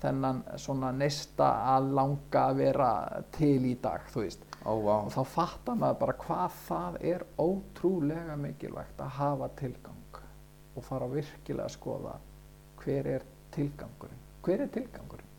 þennan 0.00 0.42
svona 0.56 0.92
neista 0.96 1.50
að 1.76 1.90
langa 1.98 2.44
að 2.50 2.56
vera 2.62 2.92
til 3.36 3.58
í 3.68 3.74
dag, 3.82 4.06
þú 4.14 4.22
veist 4.24 4.46
ó, 4.64 4.72
vá. 4.84 4.96
og 5.06 5.12
þá 5.14 5.22
fattar 5.34 5.78
maður 5.80 6.00
bara 6.04 6.18
hvað 6.24 6.58
það 6.66 7.00
er 7.12 7.26
ótrúlega 7.40 8.36
mikilvægt 8.40 9.00
að 9.00 9.16
hafa 9.20 9.50
tilgang 9.60 10.20
og 10.76 10.86
fara 10.86 11.08
virkilega 11.10 11.66
að 11.66 11.74
skoða 11.76 12.14
hver 12.80 13.08
er 13.16 13.26
tilgangurinn 13.54 14.24
hver 14.44 14.64
er 14.64 14.72
tilgangurinn 14.72 15.30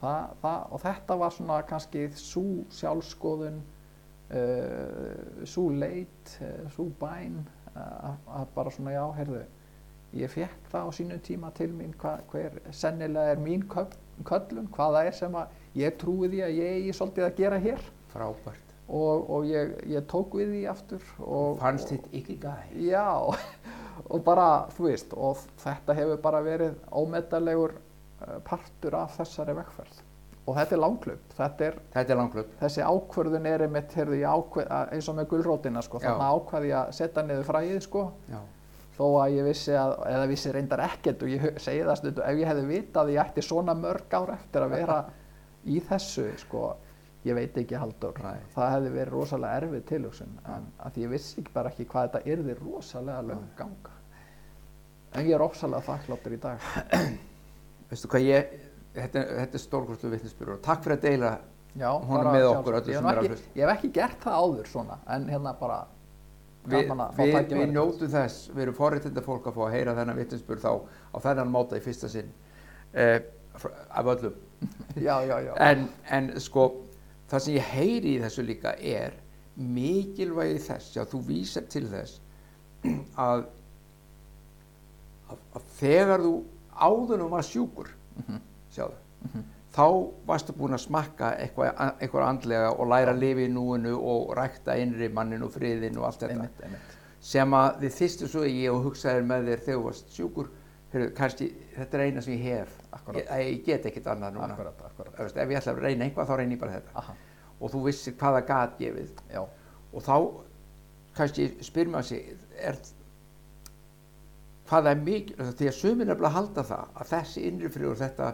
það, 0.00 0.34
það, 0.42 0.64
og 0.70 0.82
þetta 0.84 1.18
var 1.22 1.34
svona 1.34 1.60
kannski 1.68 2.06
svo 2.18 2.46
sjálfskoðun 2.78 3.60
uh, 3.60 5.44
svo 5.48 5.68
leit 5.74 6.34
uh, 6.42 6.66
svo 6.74 6.90
bæn 7.00 7.40
uh, 7.74 8.12
að 8.40 8.50
bara 8.54 8.74
svona 8.74 8.94
já, 8.94 9.04
heyrðu 9.18 9.44
ég 10.18 10.32
fekk 10.32 10.68
það 10.72 10.88
á 10.88 10.90
sínu 10.96 11.18
tíma 11.24 11.50
til 11.56 11.70
mín 11.74 11.96
hva, 12.00 12.18
hver 12.30 12.60
sennilega 12.72 13.34
er 13.34 13.42
mín 13.42 13.66
köllun, 13.68 14.70
hvað 14.72 14.94
það 14.96 15.10
er 15.10 15.18
sem 15.18 15.34
að 15.36 15.57
ég 15.78 15.96
trúi 16.00 16.28
því 16.32 16.40
að 16.46 16.56
ég 16.58 16.72
eigi 16.78 16.96
svolítið 16.98 17.26
að 17.28 17.36
gera 17.42 17.60
hér. 17.62 17.84
Frábært. 18.12 18.64
Og, 18.88 19.26
og 19.36 19.44
ég, 19.50 19.74
ég 19.92 20.06
tók 20.08 20.32
við 20.38 20.54
því 20.54 20.60
aftur 20.72 21.02
og, 21.20 21.58
fannst 21.60 21.90
þitt 21.92 22.06
ekki 22.22 22.38
gæ 22.40 22.54
já 22.88 23.04
og 24.08 24.22
bara, 24.24 24.46
þú 24.72 24.86
veist, 24.88 25.12
og 25.12 25.42
þetta 25.60 25.96
hefur 25.98 26.20
bara 26.24 26.40
verið 26.46 26.76
ómetanlegur 26.96 27.74
uh, 27.76 28.38
partur 28.46 28.96
af 28.96 29.18
þessari 29.18 29.56
vegferð. 29.58 29.98
Og 30.48 30.56
þetta 30.56 30.72
er 30.78 30.80
langklaup, 30.80 31.24
þetta 31.36 31.66
er 31.66 31.74
þetta 31.92 32.14
er 32.14 32.18
langklöp 32.22 32.52
þessi 32.62 32.84
ákvörðun 32.88 33.48
er 33.50 33.66
einmitt, 33.66 33.92
heyrðu, 33.98 34.22
ákveð, 34.24 34.70
að- 34.78 34.92
eins 34.96 35.08
og 35.12 35.18
með 35.18 35.26
gulrótina 35.34 35.82
sko, 35.84 36.00
þannig 36.00 36.30
ákvaði 36.38 36.70
ég 36.70 36.78
að 36.78 36.94
setja 37.02 37.24
niður 37.28 37.44
fræðið 37.50 37.82
sko, 37.84 38.04
já, 38.32 38.38
þó 38.96 39.04
að 39.26 39.34
ég 39.36 39.44
vissi 39.50 39.76
að, 39.76 39.92
eða 40.14 40.24
vissi 40.32 40.54
reyndar 40.56 40.82
ekkert 40.86 41.26
og 41.26 41.34
ég 41.34 41.44
segi 41.60 41.84
það 41.84 41.98
stundu, 42.00 42.24
ef 42.24 42.40
ég 42.40 42.48
hefði 42.48 42.64
vitað 42.72 43.02
að 43.04 43.12
ég 43.18 43.20
ætti 43.26 43.44
svona 43.44 43.76
mörg 43.76 44.16
ár 44.22 44.32
eftir 44.38 44.64
að 44.64 44.72
vera 44.78 44.96
í 45.66 45.80
þessu 45.88 46.28
sko, 46.44 46.64
ég 47.26 47.34
veit 47.38 47.56
ekki 47.58 47.78
Halldór. 47.78 48.20
Nei. 48.24 48.44
það 48.54 48.72
hefði 48.76 48.94
verið 48.94 49.12
rosalega 49.16 49.62
erfið 49.62 49.84
tilhugsun 49.90 50.38
en 50.46 50.70
að 50.78 50.94
því 50.94 51.06
ég 51.06 51.14
vissi 51.16 51.40
ekki 51.42 51.54
bara 51.54 51.72
ekki 51.72 51.88
hvað 51.90 52.08
þetta 52.08 52.34
yrði 52.34 52.58
rosalega 52.62 53.26
löng 53.32 53.48
ganga. 53.58 53.96
En 55.16 55.26
ég 55.26 55.34
er 55.34 55.42
ofsalega 55.42 55.86
þakkláttur 55.88 56.36
í 56.36 56.40
dag. 56.42 56.72
Veistu 57.88 58.10
hvað 58.12 58.26
ég 58.28 58.56
þetta, 58.94 59.22
þetta 59.22 59.58
er 59.58 59.62
stórkostlu 59.62 60.10
vitnisbyrður 60.12 60.58
og 60.58 60.64
takk 60.64 60.84
fyrir 60.84 60.98
að 60.98 61.06
deila 61.06 61.36
Já, 61.78 61.90
Honum 61.92 62.16
bara 62.16 62.32
með 62.34 62.48
okkur 62.48 62.76
öllu 62.78 62.92
ég, 62.92 62.98
sem 62.98 63.06
hef 63.08 63.18
er 63.20 63.28
ekki, 63.28 63.50
ég 63.54 63.62
hef 63.62 63.72
ekki 63.76 63.90
gert 63.94 64.24
það 64.24 64.42
áður 64.42 64.70
svona 64.72 64.98
en 65.14 65.26
hérna 65.30 65.54
bara 65.60 65.78
fá 66.68 66.74
við, 66.74 66.92
við 67.20 67.38
til 67.50 67.66
njótum 67.72 68.12
þess, 68.12 68.48
við 68.54 68.64
erum 68.64 68.76
forréttinda 68.78 69.24
fólk 69.24 69.48
að 69.48 69.58
fá 69.58 69.62
að 69.66 69.74
heyra 69.76 69.94
þennan 69.98 70.18
vitnisbyrð 70.18 70.64
þá 70.64 70.72
á 71.14 71.16
þennan 71.28 71.52
máta 71.52 71.78
í 71.78 71.84
fyrsta 71.84 72.10
sinn 72.12 72.32
eh, 72.92 73.18
af 73.58 74.10
öllum. 74.14 74.36
já, 75.06 75.16
já, 75.28 75.36
já, 75.46 75.52
en, 75.70 75.88
en 76.10 76.30
sko 76.40 76.66
það 77.30 77.44
sem 77.44 77.54
ég 77.58 77.72
heyri 77.74 78.14
í 78.16 78.22
þessu 78.24 78.44
líka 78.46 78.72
er 78.80 79.14
mikilvægi 79.58 80.58
þess 80.68 80.96
já 80.96 81.04
þú 81.10 81.20
vísar 81.28 81.66
til 81.70 81.84
þess 81.90 82.20
að, 83.28 83.44
að, 85.30 85.38
að 85.58 85.68
þegar 85.78 86.24
þú 86.26 86.34
áðunum 86.88 87.30
var 87.36 87.46
sjúkur 87.46 87.94
Mhm. 88.18 88.38
sjáðu 88.74 88.96
þá 89.78 89.84
varstu 90.26 90.52
búin 90.58 90.74
að 90.74 90.80
smakka 90.82 91.28
eitthvað, 91.38 91.68
eitthvað 92.02 92.24
andlega 92.26 92.70
og 92.74 92.88
læra 92.90 93.12
að 93.14 93.20
lifa 93.22 93.44
í 93.44 93.50
núinu 93.52 93.92
og 93.94 94.32
rækta 94.34 94.74
innri 94.82 95.06
mannin 95.14 95.44
og 95.46 95.52
friðin 95.54 95.98
og 96.00 96.08
allt 96.08 96.24
þetta. 96.24 96.34
Einmitt, 96.34 96.62
einmitt. 96.66 96.96
Sem 97.22 97.54
að 97.54 97.78
þið 97.84 97.94
þýstu 98.00 98.28
svo 98.32 98.42
í 98.48 98.56
og 98.72 98.80
hugsaðir 98.88 99.28
með 99.28 99.46
þér 99.52 99.62
þegar 99.68 99.78
þú 99.78 99.84
varst 99.84 100.10
sjúkur 100.16 100.50
heyrðu, 100.92 101.08
kannski 101.16 101.48
þetta 101.76 101.98
er 101.98 102.04
eina 102.06 102.24
sem 102.24 102.34
ég 102.36 102.44
hef. 102.48 102.76
Ég, 103.16 103.30
ég 103.44 103.64
get 103.66 103.88
ekkert 103.90 104.10
annað 104.14 104.36
núna. 104.36 104.52
Akkurat, 104.54 104.84
akkurat 104.90 105.18
veist, 105.22 105.36
ef 105.36 105.52
ég 105.52 105.60
ætla 105.60 105.74
að 105.74 105.82
reyna 105.84 106.06
eitthvað 106.08 106.30
þá 106.30 106.36
reyni 106.40 106.56
ég 106.56 106.62
bara 106.62 106.76
þetta. 106.78 106.94
Aha, 107.02 107.16
og 107.58 107.72
þú 107.74 107.82
vissir 107.88 108.16
hvað 108.20 108.38
það 108.38 108.46
gat 108.52 108.78
gefið 108.78 109.24
já, 109.34 109.42
og 109.92 110.06
þá 110.06 110.14
kannski 111.18 111.48
spyr 111.66 111.90
maður 111.90 112.08
sig 112.12 112.30
er, 112.62 112.78
hvað 114.68 114.86
það 114.86 114.92
er 114.92 115.02
mikið 115.08 115.52
því 115.58 115.68
að 115.70 115.76
sömur 115.80 116.08
nefnilega 116.08 116.36
halda 116.36 116.64
það 116.68 116.96
að 117.02 117.12
þessi 117.12 117.44
innri 117.48 117.70
friður 117.74 118.00
þetta 118.02 118.30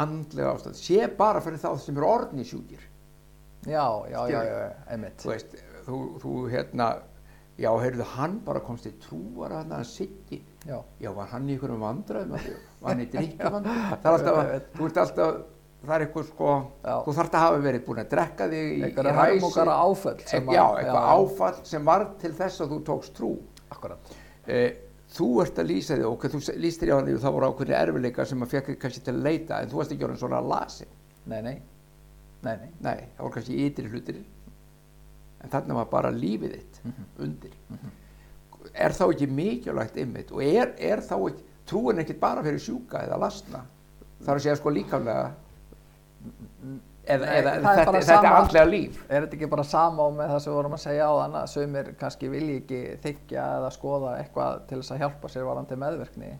andlega 0.00 0.54
ástand 0.54 0.78
sé 0.78 1.06
bara 1.18 1.42
fyrir 1.42 1.62
þá 1.62 1.70
sem 1.82 1.96
eru 1.98 2.06
orðni 2.10 2.44
sjúkir. 2.46 2.82
Já, 3.66 3.84
já, 4.08 4.20
já, 4.30 4.40
Skilur. 4.40 4.50
já, 4.50 4.68
einmitt. 4.94 5.18
Þú 5.24 5.32
veist, 5.32 5.56
þú, 5.86 5.96
þú 6.22 6.34
hérna 6.52 6.86
já, 7.60 7.70
heyrðu, 7.82 8.06
hann 8.14 8.38
bara 8.46 8.62
komst 8.64 8.86
í 8.88 8.92
trúar 9.02 9.52
að 9.56 9.74
hann 9.74 9.88
Siggi, 9.88 10.40
já, 10.66 10.76
já, 11.00 11.10
var 11.16 11.26
hann 11.32 11.48
í 11.48 11.54
einhverjum 11.56 11.80
vandræðum 11.80 12.30
var 12.34 12.90
hann 12.90 13.00
í 13.00 13.08
drikkjavandræðum 13.14 14.02
það 14.02 14.10
er 14.10 14.12
alltaf, 14.12 14.68
þú 14.76 14.86
ert 14.90 15.00
alltaf 15.04 15.40
það 15.80 15.94
er 15.96 16.02
eitthvað 16.04 16.26
sko, 16.28 16.50
Já. 16.84 16.94
þú 17.06 17.12
þarft 17.16 17.34
að 17.38 17.40
hafa 17.46 17.60
verið 17.64 17.84
búin 17.86 18.00
að 18.02 18.08
drekka 18.12 18.48
þig 18.52 18.66
í, 18.68 18.80
í 18.84 18.90
ræsi. 18.92 19.14
hörmungara 19.16 19.76
áföll 19.80 20.18
sem 20.28 20.50
já, 20.52 20.60
að- 20.66 20.78
eitthvað 20.82 21.06
áfall 21.14 21.60
sem 21.70 21.84
var 21.88 22.04
til 22.20 22.32
þess 22.36 22.60
að 22.60 22.74
þú 22.74 22.78
tókst 22.90 23.14
trú. 23.16 23.30
Akkurat, 23.72 24.10
eh, 24.46 24.74
þú 25.16 25.28
ert 25.46 25.56
að 25.62 25.70
lýsa 25.70 25.96
þig 25.96 26.04
og 26.10 26.26
þú 26.34 26.40
lýst 26.60 26.82
þér 26.84 26.90
í 26.90 26.92
á 26.92 26.98
því 27.06 27.14
og 27.16 27.22
það 27.24 27.34
voru 27.38 27.48
ákveðni 27.54 27.76
erfileika 27.80 28.26
sem 28.28 28.44
að 28.44 28.52
fekk 28.52 28.68
kannski 28.82 29.00
til 29.08 29.14
að 29.16 29.22
leita 29.24 29.62
en 29.62 29.70
þú 29.72 29.80
varst 29.80 29.92
ekki 29.96 30.04
orðin 30.04 30.20
svona 30.20 30.42
lasin 30.44 30.92
nei, 31.26 31.40
nei. 31.48 31.56
Nei, 32.44 32.56
nei, 32.56 32.68
nei, 32.80 33.00
það 33.16 33.24
voru 33.24 33.34
kannski 33.38 33.56
ytri 33.64 33.88
hlutir 33.88 34.20
en 35.40 35.48
þarna 35.56 35.74
var 35.80 35.88
bara 35.96 36.12
lífið 36.12 36.52
þitt 36.58 36.80
Mhm. 36.84 37.08
undir 37.24 37.56
er 38.74 38.94
þá 38.96 39.04
ekki 39.10 39.26
mikilvægt 39.34 39.96
ymmit 40.00 40.32
og 40.32 40.42
er, 40.44 40.74
er 40.78 41.02
þá 41.04 41.16
ekki 41.28 41.46
trúin 41.70 42.02
ekkit 42.02 42.20
bara 42.20 42.42
fyrir 42.42 42.62
sjúka 42.62 43.04
eða 43.06 43.18
lasna 43.20 43.64
þar 44.20 44.36
að 44.36 44.42
segja 44.44 44.56
sko 44.58 44.72
líkamlega. 44.74 45.30
Eða, 47.10 47.26
eða 47.32 47.52
er 47.54 47.62
þetta, 47.64 47.94
er 47.96 48.04
sama- 48.04 48.32
andlega 48.42 48.66
líf. 48.68 48.98
er 49.08 49.24
þetta 49.24 49.36
ekki 49.38 49.48
bara 49.50 49.64
sama 49.64 50.04
á 50.04 50.08
með 50.12 50.28
það 50.34 50.42
sem 50.42 50.52
við 50.52 50.58
vorum 50.58 50.74
að 50.76 50.82
segja 50.84 51.06
á 51.08 51.12
þannig 51.16 51.38
að 51.40 51.52
sumir 51.54 51.88
kannski 51.98 52.28
vilji 52.30 52.56
ekki 52.60 52.80
þykja 53.06 53.46
eða 53.56 53.70
skoða 53.74 54.12
eitthvað 54.20 54.60
til 54.68 54.78
þess 54.82 54.94
að 54.94 55.00
hjálpa 55.04 55.30
sér 55.32 55.48
varandi 55.48 55.78
meðverkni 55.80 56.30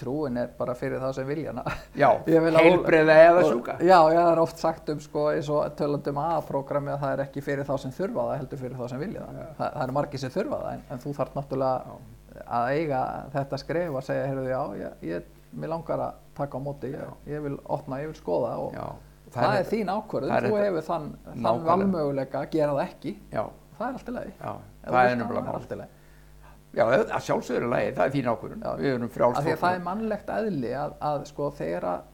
trúin 0.00 0.40
er 0.40 0.50
bara 0.58 0.74
fyrir 0.78 1.00
það 1.02 1.14
sem 1.18 1.28
vilja 1.28 1.52
hana. 1.52 1.76
Já, 1.96 2.08
Ég 2.34 2.44
vil 2.46 2.58
heilbreyða 2.58 3.16
eða 3.28 3.46
sjúka. 3.46 3.78
Já, 3.80 3.98
já, 4.12 4.18
það 4.18 4.32
er 4.32 4.42
oft 4.42 4.62
sagt 4.62 4.92
um 4.92 5.00
sko 5.04 5.28
eins 5.32 5.48
og 5.52 5.78
tölandum 5.78 6.20
A-programmi 6.22 6.94
að 6.94 7.00
það 7.04 7.16
er 7.16 7.24
ekki 7.26 7.44
fyrir 7.46 7.68
þá 7.68 7.74
sem 7.84 7.94
þurfa 7.96 8.28
það 8.30 8.38
heldur 8.42 8.62
fyrir 8.64 8.76
þá 8.82 8.92
sem 8.92 9.02
vilja 9.06 9.24
það. 9.24 9.40
Það, 9.60 9.72
það 9.78 9.82
er 9.86 9.96
margir 10.00 10.22
sem 10.24 10.36
þurfa 10.36 10.60
það 10.64 10.76
en, 10.76 10.86
en 10.90 11.02
þú 11.06 11.16
þarf 11.20 11.40
náttúrulega 11.40 11.96
að 12.44 12.70
eiga 12.76 13.00
þetta 13.34 13.58
skref 13.60 13.98
að 13.98 14.06
segja, 14.06 14.28
heyrðu, 14.30 14.46
já, 14.50 14.60
ég, 14.80 15.04
ég, 15.10 15.28
mér 15.56 15.72
langar 15.72 16.02
að 16.06 16.22
taka 16.36 16.60
á 16.60 16.60
móti, 16.62 16.92
ég, 16.92 17.12
ég 17.30 17.44
vil 17.46 17.56
opna, 17.72 18.00
ég 18.02 18.10
vil 18.12 18.18
skoða 18.18 18.54
og 18.60 18.76
já, 18.76 18.86
það, 19.34 19.58
er, 19.60 19.68
þín 19.70 19.92
ákvörðun, 19.92 20.32
það 20.32 20.38
er 20.38 20.48
þú 20.48 20.58
hefur 20.60 20.86
þann, 20.90 21.06
þann 21.32 21.62
valmöguleika 21.70 22.42
að 22.42 22.50
gera 22.56 22.74
það 22.76 22.82
ekki, 22.86 23.14
já, 23.32 23.44
það 23.78 23.86
er 23.86 24.00
allt 24.00 24.10
í 24.10 24.16
lagi. 24.16 24.34
já, 24.36 24.52
það 24.86 25.00
er 25.00 25.20
nefnilega 25.22 25.46
það, 25.46 25.78
mál. 25.80 25.95
Já, 26.76 26.84
að 26.86 27.24
sjálfsögur 27.28 27.70
lagi, 27.72 27.94
það 27.96 28.04
er 28.04 28.12
þín 28.16 28.28
ákvörðun 28.32 28.66
Já. 28.66 28.72
við 28.80 28.92
erum 28.92 29.14
frjálst 29.14 29.40
fólk. 29.40 29.62
það 29.62 29.78
er 29.78 29.86
mannlegt 29.86 30.36
eðli 30.36 30.74
að, 30.76 30.94
að 31.10 31.24
sko 31.30 31.48
þegar 31.56 31.88
að 31.92 32.12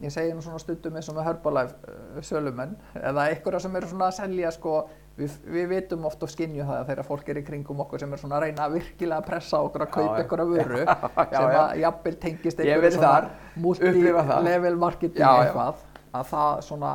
ég 0.00 0.14
segi 0.14 0.32
nú 0.32 0.44
svona 0.44 0.62
stundum 0.62 0.96
eins 0.96 1.10
og 1.12 1.18
með 1.18 1.28
Herbalife 1.28 1.92
uh, 1.92 2.22
sölumenn 2.24 2.72
eða 2.96 3.26
einhverja 3.28 3.60
sem 3.66 3.76
eru 3.76 3.90
svona 3.90 4.08
að 4.08 4.16
selja 4.22 4.52
sko 4.56 4.76
við, 5.18 5.34
við 5.52 5.68
vitum 5.74 6.06
oft 6.08 6.24
og 6.24 6.32
skinju 6.32 6.64
það 6.64 6.78
að 6.78 6.92
þegar 6.92 7.08
fólk 7.10 7.28
er 7.28 7.40
í 7.42 7.44
kringum 7.50 7.82
okkur 7.84 8.02
sem 8.02 8.16
er 8.16 8.22
svona 8.22 8.38
að 8.38 8.46
reyna 8.46 8.66
að 8.66 8.76
virkilega 8.78 9.26
pressa 9.28 9.60
okkur 9.66 9.84
að 9.84 9.92
kaupa 9.98 10.22
einhverja 10.22 10.48
vöru 10.54 10.82
sem 11.34 11.48
að 11.50 11.74
jafnvel 11.82 12.16
tengist 12.24 12.62
einhverju 12.64 13.02
það. 13.04 13.30
multi-level 13.66 14.80
marketing 14.80 15.26
eitthvað 15.28 15.84
að 16.10 16.30
það 16.32 16.64
svona 16.66 16.94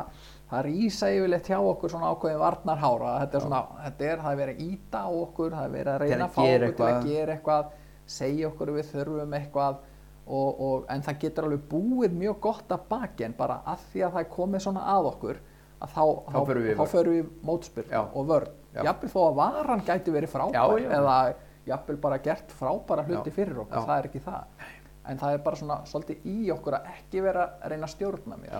það 0.50 0.62
rýsa 0.68 1.10
yfirleitt 1.14 1.50
hjá 1.50 1.58
okkur 1.58 1.92
svona 1.92 2.12
ákveðin 2.14 2.38
varnarhára 2.42 3.16
þetta 3.24 3.38
er 3.38 3.44
svona, 3.46 3.60
þetta 3.86 4.06
er, 4.06 4.22
það 4.22 4.32
er 4.32 4.40
verið 4.42 4.60
að 4.60 4.70
íta 4.70 5.02
á 5.02 5.10
okkur 5.10 5.56
það 5.56 5.66
er 5.66 5.74
verið 5.74 5.92
að 5.92 6.00
reyna 6.04 6.28
að 6.28 6.36
fá 6.36 6.42
okkur 6.44 6.76
til 6.76 6.86
að 6.86 7.08
gera 7.10 7.36
eitthvað 7.36 7.74
segja 8.16 8.50
okkur 8.52 8.72
við 8.76 8.88
þurfum 8.92 9.36
eitthvað 9.40 9.80
og, 10.26 10.60
og, 10.68 10.86
en 10.90 11.04
það 11.06 11.18
getur 11.24 11.48
alveg 11.48 11.66
búið 11.70 12.16
mjög 12.20 12.38
gott 12.46 12.72
að 12.74 12.86
baki 12.90 13.26
en 13.26 13.36
bara 13.38 13.60
að 13.66 13.84
því 13.90 14.06
að 14.06 14.14
það 14.16 14.22
er 14.22 14.30
komið 14.36 14.64
svona 14.66 14.86
að 14.94 15.10
okkur 15.12 15.42
að 15.76 15.92
þá, 15.92 16.04
Þá 16.32 16.40
förum 16.48 16.64
við 16.66 16.78
þá 16.78 16.86
förum 16.94 17.16
við 17.16 17.34
mótspyrn 17.46 17.98
og 18.06 18.30
vörn 18.30 18.54
Já. 18.76 18.80
jafnvel 18.86 19.10
þó 19.12 19.20
að 19.26 19.36
varan 19.40 19.84
gæti 19.86 20.14
verið 20.14 20.32
frábær 20.32 20.56
Já, 20.56 20.64
já. 20.82 20.88
eða 20.98 21.18
jafnvel 21.66 21.98
bara 22.00 22.18
gert 22.22 22.54
frábæra 22.54 23.04
hluti 23.06 23.32
Já. 23.32 23.36
fyrir 23.36 23.60
okkur, 23.64 23.86
það 23.86 23.98
er 23.98 24.08
ekki 24.10 24.22
það 24.24 24.66
en 25.06 25.20
það 25.20 25.36
er 25.36 25.44
bara 25.46 25.60
svona 25.60 25.76
svolítið 25.86 26.26
í 26.30 26.50
okkur 26.54 26.76
að 26.78 26.90
ekki 26.94 27.22
vera 27.24 27.46
að 27.60 27.72
reyna 27.72 27.86
að 27.86 27.94
stjórna 27.94 28.38
mér. 28.40 28.56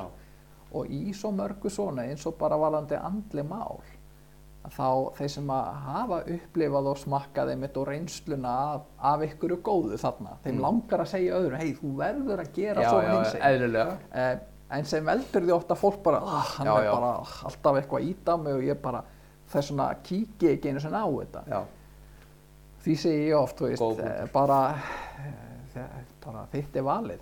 Og 0.72 0.86
í 0.90 1.12
svo 1.14 1.30
mörgu 1.32 1.70
svona 1.70 2.02
eins 2.08 2.26
og 2.26 2.34
bara 2.40 2.56
varandi 2.58 2.96
andli 2.98 3.42
mál 3.46 3.80
þá 4.66 5.12
þeir 5.14 5.30
sem 5.30 5.50
að 5.54 5.66
hafa 5.84 6.16
upplifað 6.34 6.88
og 6.90 6.98
smakkað 6.98 7.52
einmitt 7.52 7.76
og 7.78 7.86
reynsluna 7.86 8.54
af, 8.74 8.82
af 8.98 9.22
ykkuru 9.28 9.60
góðu 9.62 9.98
þarna 10.02 10.32
þeim 10.42 10.56
Mm. 10.56 10.62
langar 10.64 11.00
að 11.04 11.10
segja 11.12 11.36
öðru, 11.38 11.56
hei 11.60 11.72
þú 11.78 11.92
verður 12.00 12.42
að 12.42 12.52
gera 12.56 12.82
já, 12.82 12.88
svona 12.90 13.12
hins 13.14 13.34
eh, 14.12 14.38
en 14.70 14.84
sem 14.84 15.04
veldur 15.06 15.44
því 15.46 15.54
ofta 15.54 15.76
fólk 15.78 16.00
bara 16.02 16.18
ah, 16.18 16.48
hann 16.56 16.66
Já, 16.66 16.74
er 16.80 16.84
já. 16.88 16.90
bara 16.96 17.12
alltaf 17.46 17.76
eitthvað 17.78 18.00
að 18.00 18.08
íta 18.10 18.36
mig 18.42 18.54
og 18.58 18.62
ég 18.66 18.80
bara 18.82 19.04
þess 19.52 19.68
svona 19.70 19.86
kíki 20.02 20.48
ekki 20.56 20.68
einu 20.72 20.80
sinni 20.82 20.98
á 20.98 21.06
þetta. 21.06 21.42
Já, 21.46 21.60
því 22.82 22.96
segi 22.98 23.28
ég 23.28 23.38
oft, 23.38 23.60
veist, 23.62 24.00
eh, 24.02 24.26
bara, 24.32 24.58
eh, 25.22 26.02
bara 26.24 26.42
þitt 26.50 26.76
er 26.76 26.82
valið. 26.82 27.20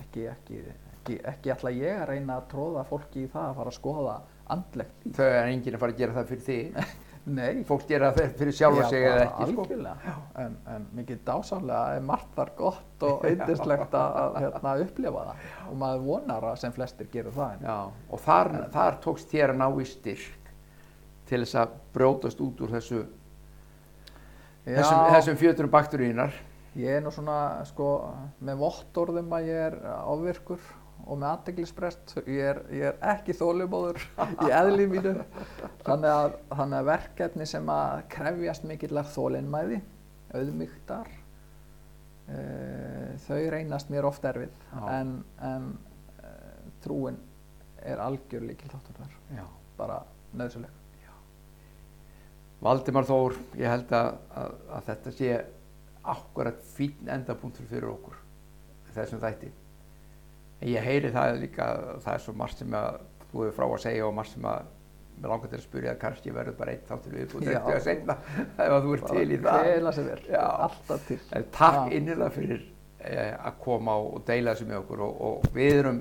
Ekki, 0.00 0.24
ekki, 0.32 0.62
ekki, 1.04 1.20
ekki 1.28 1.52
ætla 1.52 1.72
ég 1.76 1.98
að 2.00 2.10
reyna 2.14 2.38
að 2.40 2.46
tróða 2.54 2.84
fólki 2.88 3.24
í 3.24 3.30
það 3.30 3.48
að 3.48 3.58
fara 3.58 3.72
að 3.72 3.76
skoða 3.78 4.14
andlegt 4.54 5.08
þau 5.16 5.26
er 5.26 5.48
enginn 5.48 5.76
að 5.76 5.82
fara 5.82 5.94
að 5.94 5.98
gera 6.00 6.14
það 6.18 6.30
fyrir 6.32 6.46
þig. 6.48 6.86
Nei, 7.24 7.62
fólk 7.64 7.86
gera 7.88 8.10
það 8.12 8.34
fyrir 8.36 8.52
sjálfa 8.52 8.82
Já, 8.82 8.88
sig 8.90 9.04
eða 9.08 9.20
ekki 9.22 9.46
sko. 9.48 9.62
algjörlega. 9.64 10.14
En, 10.42 10.56
en 10.74 10.86
mikið 10.92 11.20
dásamlega 11.24 11.94
er 11.96 12.02
margt 12.04 12.34
þar 12.36 12.50
gott 12.58 13.06
og 13.08 13.24
yndislegt 13.30 13.96
að 13.96 14.38
hérna, 14.42 14.74
upplifa 14.84 15.26
það. 15.30 15.46
Og 15.70 15.78
maður 15.80 16.04
vonar 16.08 16.48
að 16.50 16.58
sem 16.60 16.74
flestir 16.76 17.08
gerur 17.12 17.36
það 17.36 17.54
en, 17.56 17.66
já, 17.70 17.78
og 18.12 18.24
þar, 18.26 18.52
þar 18.76 18.98
tókst 19.06 19.32
þér 19.32 19.54
að 19.54 19.60
ná 19.62 19.66
í 19.80 19.88
styrk 19.88 20.50
til 21.30 21.40
þess 21.40 21.60
að 21.62 21.76
brjótast 21.96 22.44
út 22.44 22.64
úr 22.66 22.74
þessu 22.76 23.04
þessum, 24.66 25.06
þessum 25.14 25.40
fjöturum 25.40 25.72
bakteríunar 25.72 26.36
ég 26.76 26.98
er 26.98 27.04
nú 27.04 27.12
svona 27.14 27.64
sko 27.68 27.88
með 28.44 28.60
vottorðum 28.60 29.32
að 29.32 29.48
ég 29.48 29.66
er 29.70 29.76
ofvirkur 30.12 30.60
og 31.04 31.18
með 31.20 31.28
aðteglisbrest 31.30 32.14
ég 32.24 32.60
ég 32.72 32.86
er 32.90 33.00
ekki 33.14 33.36
þólumóður 33.36 34.00
í 34.46 34.50
eðli 34.50 34.86
mínu. 34.90 35.14
Þannig 35.84 36.10
að, 36.10 36.38
þannig 36.52 36.78
að 36.78 36.88
verkefni 36.90 37.48
sem 37.48 37.72
að 37.74 38.04
krefjast 38.14 38.68
mikillar 38.68 39.10
þólinmæði 39.14 39.80
auðmygtar 40.34 41.10
e, 42.28 42.38
þau 43.26 43.42
reynast 43.54 43.92
mér 43.92 44.08
oft 44.08 44.24
erfið. 44.28 44.54
En, 44.90 45.18
en 45.44 45.68
e, 46.20 46.32
trúin 46.84 47.20
er 47.84 48.00
algjör 48.00 48.48
líkil 48.48 48.72
þáttur 48.72 49.02
þar. 49.02 49.20
Já. 49.36 49.44
bara 49.76 50.00
nöðsuleg 50.34 50.80
Valdimar 52.64 53.04
Þór, 53.04 53.34
ég 53.60 53.68
held 53.68 53.90
að, 53.92 54.14
að, 54.40 54.52
að 54.72 54.86
þetta 54.86 55.10
sé 55.12 55.32
akkurat 56.14 56.62
fín 56.64 57.10
endapunktur 57.12 57.66
fyrir 57.68 57.90
okkur 57.90 58.16
þessum 58.94 59.20
þætti 59.20 59.50
ég 60.60 60.86
heyri 60.86 61.10
það 61.12 61.40
líka 61.42 61.66
að 61.66 61.90
það 62.04 62.14
er 62.14 62.24
svo 62.24 62.34
margt 62.38 62.58
sem 62.62 62.78
að 62.78 63.00
þú 63.30 63.44
hefur 63.44 63.56
frá 63.58 63.66
að 63.66 63.82
segja 63.84 64.06
og 64.06 64.14
margt 64.14 64.34
sem 64.34 64.48
að 64.48 64.70
með 65.14 65.30
langar 65.30 65.50
til 65.50 65.58
að 65.58 65.64
spyrja 65.64 65.92
það 65.92 66.00
kannski 66.02 66.32
verður 66.34 66.56
bara 66.58 66.72
einn 66.74 66.86
þáttur 66.88 67.12
við 67.14 67.26
búin 67.32 67.44
Já. 67.46 67.58
eftir 67.58 67.76
að 67.76 67.84
segna 67.84 68.16
ef 68.34 68.72
að 68.74 68.80
þú 68.86 68.94
ert 68.96 69.06
til 69.10 69.24
í 69.24 69.38
það 69.44 69.66
Hvela 69.68 69.92
sem 69.94 70.08
er, 70.10 70.22
Já. 70.32 70.42
alltaf 70.66 71.06
til. 71.06 71.18
en 71.30 71.46
takk 71.54 71.78
Já. 71.78 71.92
innilega 71.98 72.30
fyrir 72.34 72.64
eh, 72.98 73.36
að 73.38 73.60
koma 73.62 73.94
og 74.00 74.24
deila 74.26 74.54
þessu 74.54 74.66
með 74.70 74.80
okkur 74.80 75.04
og, 75.06 75.22
og 75.28 75.48
við 75.54 75.78
erum 75.84 76.00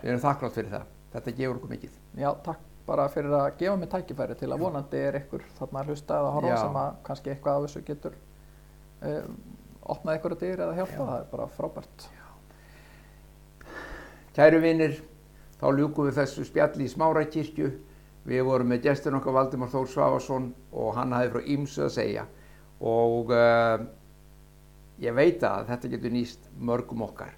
erum 0.00 0.24
þakklátt 0.24 0.56
fyrir 0.56 0.72
það 0.78 0.88
þetta 1.12 1.36
gefur 1.42 1.60
okkur 1.60 1.74
mikið 1.74 1.98
Já, 2.22 2.30
takk 2.46 2.66
bara 2.88 3.06
fyrir 3.12 3.36
að 3.36 3.48
gefa 3.60 3.76
mér 3.78 3.90
tækifæri 3.92 4.36
til 4.40 4.50
að 4.50 4.62
vonandi 4.64 5.00
er 5.10 5.20
ykkur 5.20 5.44
þarna 5.58 5.82
að 5.82 5.92
hlusta 5.92 6.20
eða 6.22 6.30
horfa 6.36 6.54
Já. 6.54 6.60
sem 6.62 6.78
að 6.80 6.94
kannski 7.06 7.32
eitthvað 7.34 7.58
af 7.58 7.66
þessu 7.66 7.82
getur 7.86 8.16
um, 9.10 9.36
opnað 9.94 10.18
ykkur 10.18 10.34
að 10.34 10.42
dyr 10.46 10.64
eða 10.64 10.78
hjálpa, 10.78 10.96
Já. 10.96 11.04
það 11.10 11.18
er 11.18 11.28
bara 11.34 11.46
frábært. 11.58 12.08
Kæru 14.40 14.56
vinnir, 14.62 14.94
þá 15.60 15.66
ljúkum 15.76 16.06
við 16.06 16.14
þessu 16.16 16.46
spjalli 16.48 16.86
í 16.86 16.88
Smárakirkju. 16.88 17.66
Við 18.24 18.38
vorum 18.48 18.70
með 18.72 18.86
gestur 18.86 19.12
okkar 19.18 19.34
Valdimar 19.36 19.68
Þór 19.68 19.88
Svavarsson 19.92 20.46
og 20.72 20.94
hann 20.96 21.12
hafði 21.12 21.32
frá 21.34 21.48
ýmsu 21.52 21.82
að 21.84 21.90
segja. 21.92 22.22
Og 22.80 23.34
uh, 23.36 23.82
ég 25.04 25.12
veit 25.18 25.44
að 25.44 25.66
þetta 25.68 25.90
getur 25.92 26.14
nýst 26.14 26.46
mörgum 26.56 27.04
okkar. 27.04 27.34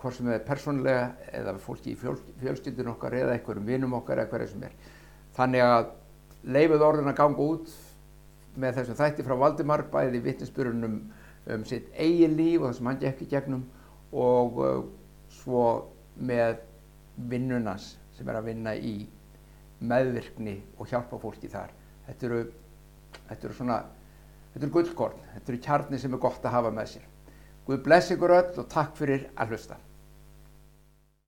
Hvort 0.00 0.18
sem 0.18 0.32
er 0.34 0.42
persónulega 0.48 1.04
eða 1.30 1.54
fólki 1.62 1.92
í 1.92 2.00
fjöl, 2.00 2.16
fjölskyldun 2.42 2.90
okkar 2.96 3.14
eða 3.20 3.38
einhverjum 3.38 3.70
vinum 3.70 3.94
okkar 4.00 4.24
eða 4.24 4.32
hverju 4.34 4.50
sem 4.56 4.66
er. 4.66 4.74
Þannig 5.38 5.64
að 5.68 5.86
leifið 6.58 6.86
orðin 6.88 7.12
að 7.12 7.18
ganga 7.22 7.48
út 7.52 7.70
með 8.58 8.80
þessum 8.80 8.98
þætti 9.04 9.28
frá 9.30 9.38
Valdimar, 9.44 9.86
bæði 9.94 10.26
vittnesbyrjunum 10.26 10.98
um 11.54 11.70
sitt 11.70 11.94
eigin 11.94 12.34
líf 12.34 12.64
og 12.64 12.72
það 12.72 12.76
sem 12.80 12.92
hann 12.92 13.02
gekk 13.06 13.22
í 13.28 13.32
gegnum 13.36 13.64
og 14.10 14.62
uh, 14.66 14.84
svo 15.40 15.64
með 16.16 16.60
vinnunans 17.30 17.94
sem 18.16 18.28
er 18.28 18.38
að 18.38 18.50
vinna 18.50 18.74
í 18.74 18.94
meðvirkni 19.84 20.54
og 20.78 20.88
hjálpa 20.90 21.18
fólki 21.20 21.50
þar. 21.50 21.72
Þetta 22.06 22.28
eru, 22.28 22.40
þetta 23.28 23.48
eru 23.48 23.56
svona, 23.56 23.80
þetta 24.52 24.62
eru 24.66 24.74
gullkorn, 24.76 25.24
þetta 25.34 25.52
eru 25.52 25.64
kjarni 25.66 26.00
sem 26.00 26.14
er 26.14 26.22
gott 26.22 26.46
að 26.46 26.56
hafa 26.58 26.72
með 26.74 26.92
sér. 26.94 27.10
Guð 27.64 27.82
bless 27.84 28.12
ykkur 28.12 28.36
öll 28.36 28.60
og 28.60 28.70
takk 28.70 28.96
fyrir 28.98 29.28
að 29.40 29.54
hlusta. 29.54 29.78